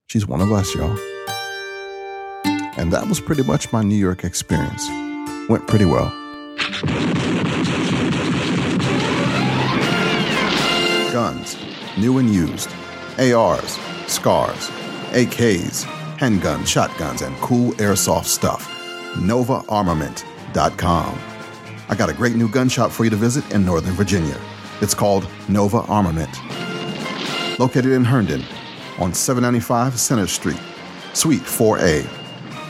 She's 0.08 0.26
one 0.26 0.40
of 0.40 0.50
us, 0.50 0.74
y'all. 0.74 0.98
And 2.76 2.92
that 2.92 3.06
was 3.08 3.20
pretty 3.20 3.44
much 3.44 3.72
my 3.72 3.84
New 3.84 3.94
York 3.94 4.24
experience. 4.24 4.88
Went 5.48 5.68
pretty 5.68 5.84
well. 5.84 6.10
Guns, 11.12 11.56
new 11.96 12.18
and 12.18 12.34
used. 12.34 12.68
ARs, 13.18 13.78
SCARs, 14.08 14.70
AKs, 15.10 15.84
handguns, 16.16 16.66
shotguns, 16.66 17.22
and 17.22 17.36
cool 17.36 17.70
airsoft 17.74 18.24
stuff. 18.24 18.77
NovaArmament.com. 19.14 21.18
I 21.90 21.94
got 21.94 22.10
a 22.10 22.14
great 22.14 22.36
new 22.36 22.48
gun 22.48 22.68
shop 22.68 22.90
for 22.90 23.04
you 23.04 23.10
to 23.10 23.16
visit 23.16 23.50
in 23.52 23.64
Northern 23.64 23.94
Virginia. 23.94 24.38
It's 24.80 24.94
called 24.94 25.28
Nova 25.48 25.78
Armament. 25.82 26.30
Located 27.58 27.92
in 27.92 28.04
Herndon 28.04 28.42
on 28.98 29.14
795 29.14 29.98
Center 29.98 30.26
Street, 30.26 30.60
Suite 31.14 31.42
4A. 31.42 32.02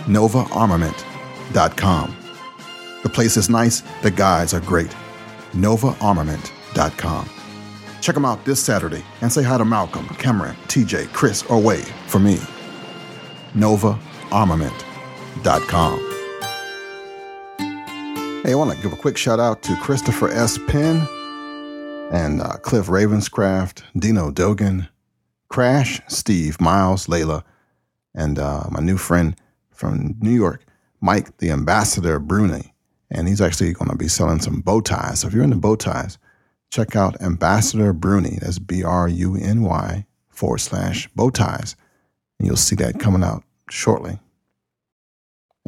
NovaArmament.com. 0.04 2.16
The 3.02 3.08
place 3.08 3.36
is 3.36 3.50
nice, 3.50 3.80
the 4.02 4.10
guys 4.10 4.52
are 4.54 4.60
great. 4.60 4.94
NovaArmament.com. 5.52 7.28
Check 8.00 8.14
them 8.14 8.24
out 8.24 8.44
this 8.44 8.62
Saturday 8.62 9.04
and 9.20 9.32
say 9.32 9.42
hi 9.42 9.58
to 9.58 9.64
Malcolm, 9.64 10.06
Cameron, 10.10 10.54
TJ, 10.68 11.12
Chris, 11.12 11.42
or 11.44 11.60
Wade 11.60 11.84
for 12.06 12.20
me. 12.20 12.38
NovaArmament.com. 13.54 16.17
Hey, 18.48 18.52
I 18.52 18.56
want 18.56 18.74
to 18.74 18.82
give 18.82 18.94
a 18.94 18.96
quick 18.96 19.18
shout 19.18 19.38
out 19.38 19.62
to 19.64 19.76
Christopher 19.76 20.30
S. 20.30 20.56
Penn 20.68 21.06
and 22.10 22.40
uh, 22.40 22.56
Cliff 22.62 22.86
Ravenscraft, 22.86 23.82
Dino 23.94 24.30
Dogan, 24.30 24.88
Crash, 25.50 26.00
Steve, 26.08 26.58
Miles, 26.58 27.08
Layla, 27.08 27.44
and 28.14 28.38
uh, 28.38 28.64
my 28.70 28.80
new 28.80 28.96
friend 28.96 29.36
from 29.70 30.16
New 30.20 30.30
York, 30.30 30.64
Mike, 31.02 31.36
the 31.36 31.50
ambassador 31.50 32.18
Bruny. 32.18 32.72
And 33.10 33.28
he's 33.28 33.42
actually 33.42 33.74
going 33.74 33.90
to 33.90 33.98
be 33.98 34.08
selling 34.08 34.40
some 34.40 34.62
bow 34.62 34.80
ties. 34.80 35.20
So 35.20 35.28
if 35.28 35.34
you're 35.34 35.44
into 35.44 35.56
bow 35.56 35.76
ties, 35.76 36.16
check 36.70 36.96
out 36.96 37.20
Ambassador 37.20 37.92
Bruny. 37.92 38.40
That's 38.40 38.58
B 38.58 38.82
R 38.82 39.08
U 39.08 39.36
N 39.36 39.60
Y 39.60 40.06
forward 40.30 40.60
slash 40.60 41.06
bow 41.08 41.28
ties. 41.28 41.76
And 42.38 42.46
you'll 42.46 42.56
see 42.56 42.76
that 42.76 42.98
coming 42.98 43.22
out 43.22 43.44
shortly. 43.68 44.18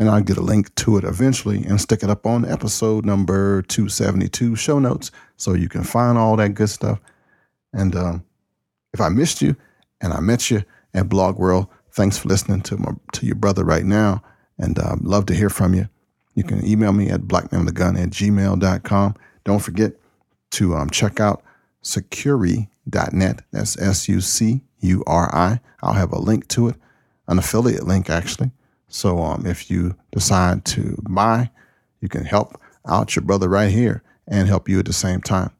And 0.00 0.08
I'll 0.08 0.22
get 0.22 0.38
a 0.38 0.42
link 0.42 0.74
to 0.76 0.96
it 0.96 1.04
eventually 1.04 1.62
and 1.62 1.78
stick 1.78 2.02
it 2.02 2.08
up 2.08 2.24
on 2.24 2.50
episode 2.50 3.04
number 3.04 3.60
272 3.60 4.56
show 4.56 4.78
notes 4.78 5.10
so 5.36 5.52
you 5.52 5.68
can 5.68 5.84
find 5.84 6.16
all 6.16 6.36
that 6.36 6.54
good 6.54 6.70
stuff. 6.70 6.98
And 7.74 7.94
um, 7.94 8.24
if 8.94 9.00
I 9.02 9.10
missed 9.10 9.42
you 9.42 9.56
and 10.00 10.14
I 10.14 10.20
met 10.20 10.50
you 10.50 10.62
at 10.94 11.10
Blog 11.10 11.38
World, 11.38 11.66
thanks 11.92 12.16
for 12.16 12.28
listening 12.28 12.62
to 12.62 12.78
my 12.78 12.92
to 13.12 13.26
your 13.26 13.34
brother 13.34 13.62
right 13.62 13.84
now. 13.84 14.22
And 14.56 14.78
uh, 14.78 14.96
love 15.02 15.26
to 15.26 15.34
hear 15.34 15.50
from 15.50 15.74
you. 15.74 15.90
You 16.34 16.44
can 16.44 16.64
email 16.66 16.94
me 16.94 17.10
at 17.10 17.22
blackmanwiththegun 17.22 18.02
at 18.02 18.08
gmail.com. 18.08 19.14
Don't 19.44 19.58
forget 19.58 19.92
to 20.52 20.76
um, 20.76 20.88
check 20.88 21.20
out 21.20 21.42
sucuri.net. 21.82 23.42
That's 23.52 23.78
S 23.78 24.08
U 24.08 24.22
C 24.22 24.62
U 24.80 25.04
R 25.06 25.34
I. 25.34 25.60
I'll 25.82 25.92
have 25.92 26.12
a 26.12 26.18
link 26.18 26.48
to 26.48 26.68
it, 26.68 26.76
an 27.28 27.38
affiliate 27.38 27.86
link 27.86 28.08
actually. 28.08 28.52
So 28.90 29.20
um, 29.20 29.46
if 29.46 29.70
you 29.70 29.96
decide 30.12 30.66
to 30.66 31.02
buy, 31.08 31.50
you 32.00 32.08
can 32.08 32.24
help 32.24 32.60
out 32.86 33.16
your 33.16 33.24
brother 33.24 33.48
right 33.48 33.70
here 33.70 34.02
and 34.26 34.48
help 34.48 34.68
you 34.68 34.80
at 34.80 34.84
the 34.84 34.92
same 34.92 35.20
time. 35.20 35.50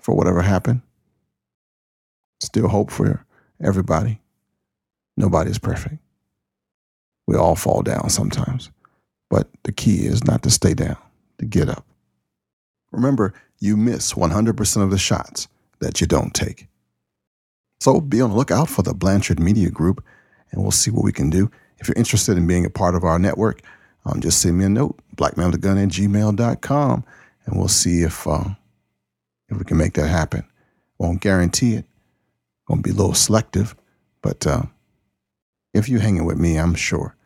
for 0.01 0.15
whatever 0.15 0.43
happened, 0.43 0.83
still 2.41 2.69
hope 2.69 2.91
for 2.91 3.25
everybody. 3.63 4.21
Nobody's 5.17 5.59
perfect. 5.59 5.97
We 7.27 7.37
all 7.37 7.55
fall 7.55 7.83
down 7.83 8.11
sometimes. 8.11 8.71
But 9.31 9.49
the 9.63 9.73
key 9.73 10.07
is 10.07 10.25
not 10.25 10.43
to 10.43 10.51
stay 10.51 10.75
down, 10.75 10.97
to 11.39 11.47
get 11.47 11.69
up. 11.69 11.87
Remember, 12.93 13.35
you 13.59 13.77
miss 13.77 14.13
100% 14.15 14.83
of 14.83 14.91
the 14.91 14.99
shots 14.99 15.49
that 15.81 16.01
you 16.01 16.07
don't 16.07 16.35
take. 16.35 16.69
So 17.81 18.01
be 18.01 18.21
on 18.21 18.31
the 18.31 18.37
lookout 18.37 18.69
for 18.69 18.83
the 18.83 18.95
Blanchard 18.95 19.41
Media 19.41 19.71
Group, 19.71 20.05
and 20.51 20.63
we'll 20.63 20.71
see 20.71 20.91
what 20.91 21.05
we 21.05 21.13
can 21.13 21.31
do. 21.31 21.51
If 21.79 21.89
you're 21.89 21.97
interested 21.97 22.37
in 22.37 22.47
being 22.47 22.65
a 22.65 22.71
part 22.71 22.95
of 22.95 23.05
our 23.05 23.19
network, 23.19 23.63
um, 24.07 24.21
just 24.21 24.41
send 24.41 24.59
me 24.59 24.65
a 24.65 24.69
note, 24.69 24.99
blackmanwithagun 25.17 25.83
at 25.83 25.89
gmail.com, 25.89 27.05
and 27.47 27.59
we'll 27.59 27.69
see 27.69 28.03
if, 28.03 28.27
uh, 28.27 28.51
if 29.49 29.59
we 29.59 29.65
can 29.65 29.77
make 29.77 29.95
that 29.95 30.09
happen. 30.09 30.45
Won't 30.99 31.21
guarantee 31.21 31.75
it. 31.75 31.87
Gonna 32.67 32.83
be 32.83 32.91
a 32.91 32.95
little 32.95 33.15
selective, 33.15 33.75
but 34.23 34.47
uh, 34.47 34.63
if 35.75 35.89
you're 35.89 36.01
hanging 36.01 36.25
with 36.25 36.39
me, 36.39 36.59
I'm 36.59 36.75
sure 36.75 37.17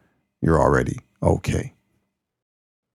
you're 0.41 0.61
already 0.61 0.99
okay. 1.23 1.75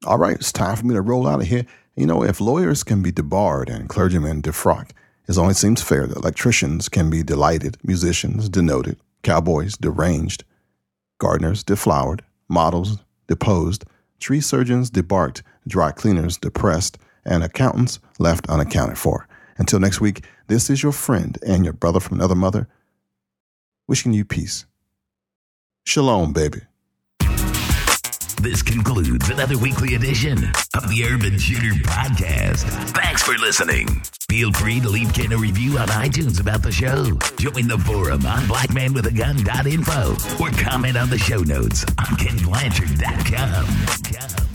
All 0.06 0.18
right, 0.18 0.36
it's 0.36 0.52
time 0.52 0.76
for 0.76 0.86
me 0.86 0.96
to 0.96 1.02
roll 1.02 1.28
out 1.28 1.42
of 1.42 1.48
here. 1.48 1.66
You 1.96 2.08
know, 2.08 2.24
if 2.24 2.42
lawyers 2.42 2.84
can 2.84 3.02
be 3.02 3.12
debarred 3.12 3.70
and 3.70 3.88
clergymen 3.88 4.42
defrocked, 4.42 4.92
it 5.28 5.38
only 5.38 5.54
seems 5.54 5.82
fair 5.82 6.06
that 6.06 6.18
electricians 6.18 6.90
can 6.90 7.10
be 7.10 7.24
delighted, 7.24 7.78
musicians 7.84 8.50
denoted, 8.50 8.98
cowboys 9.22 9.78
deranged, 9.78 10.44
gardeners 11.18 11.64
deflowered, 11.64 12.24
models 12.48 13.00
deposed, 13.28 13.86
tree 14.20 14.42
surgeons 14.42 14.90
debarked, 14.90 15.42
dry 15.68 15.92
cleaners 15.92 16.38
depressed, 16.38 16.98
and 17.26 17.44
accountants 17.44 18.00
left 18.20 18.50
unaccounted 18.50 18.98
for. 18.98 19.28
Until 19.58 19.80
next 19.80 20.02
week, 20.02 20.26
this 20.48 20.70
is 20.70 20.84
your 20.84 20.92
friend 20.92 21.38
and 21.46 21.64
your 21.64 21.74
brother 21.74 22.00
from 22.00 22.18
another 22.18 22.36
mother, 22.36 22.68
wishing 23.88 24.14
you 24.14 24.26
peace. 24.26 24.66
Shalom, 25.86 26.34
baby. 26.34 26.62
This 28.44 28.62
concludes 28.62 29.30
another 29.30 29.58
weekly 29.58 29.96
edition 29.96 30.52
of 30.74 30.90
the 30.90 31.06
Urban 31.06 31.40
Shooter 31.40 31.74
Podcast. 31.86 32.66
Thanks 32.92 33.24
for 33.24 33.38
listening. 33.38 33.88
Feel 34.30 34.52
free 34.52 34.82
to 34.82 34.90
leave 34.90 35.14
Kenn 35.14 35.32
a 35.32 35.38
review 35.38 35.78
on 35.78 35.88
iTunes 35.88 36.42
about 36.42 36.62
the 36.62 36.70
show. 36.70 37.06
Join 37.38 37.70
the 37.70 37.78
forum 37.78 38.26
on 38.26 38.42
blackmanwithagun.info 38.42 40.44
or 40.44 40.52
comment 40.62 40.98
on 40.98 41.10
the 41.10 41.18
show 41.18 41.40
notes 41.40 41.86
on 41.98 42.18
kennblanchard.com. 42.18 44.53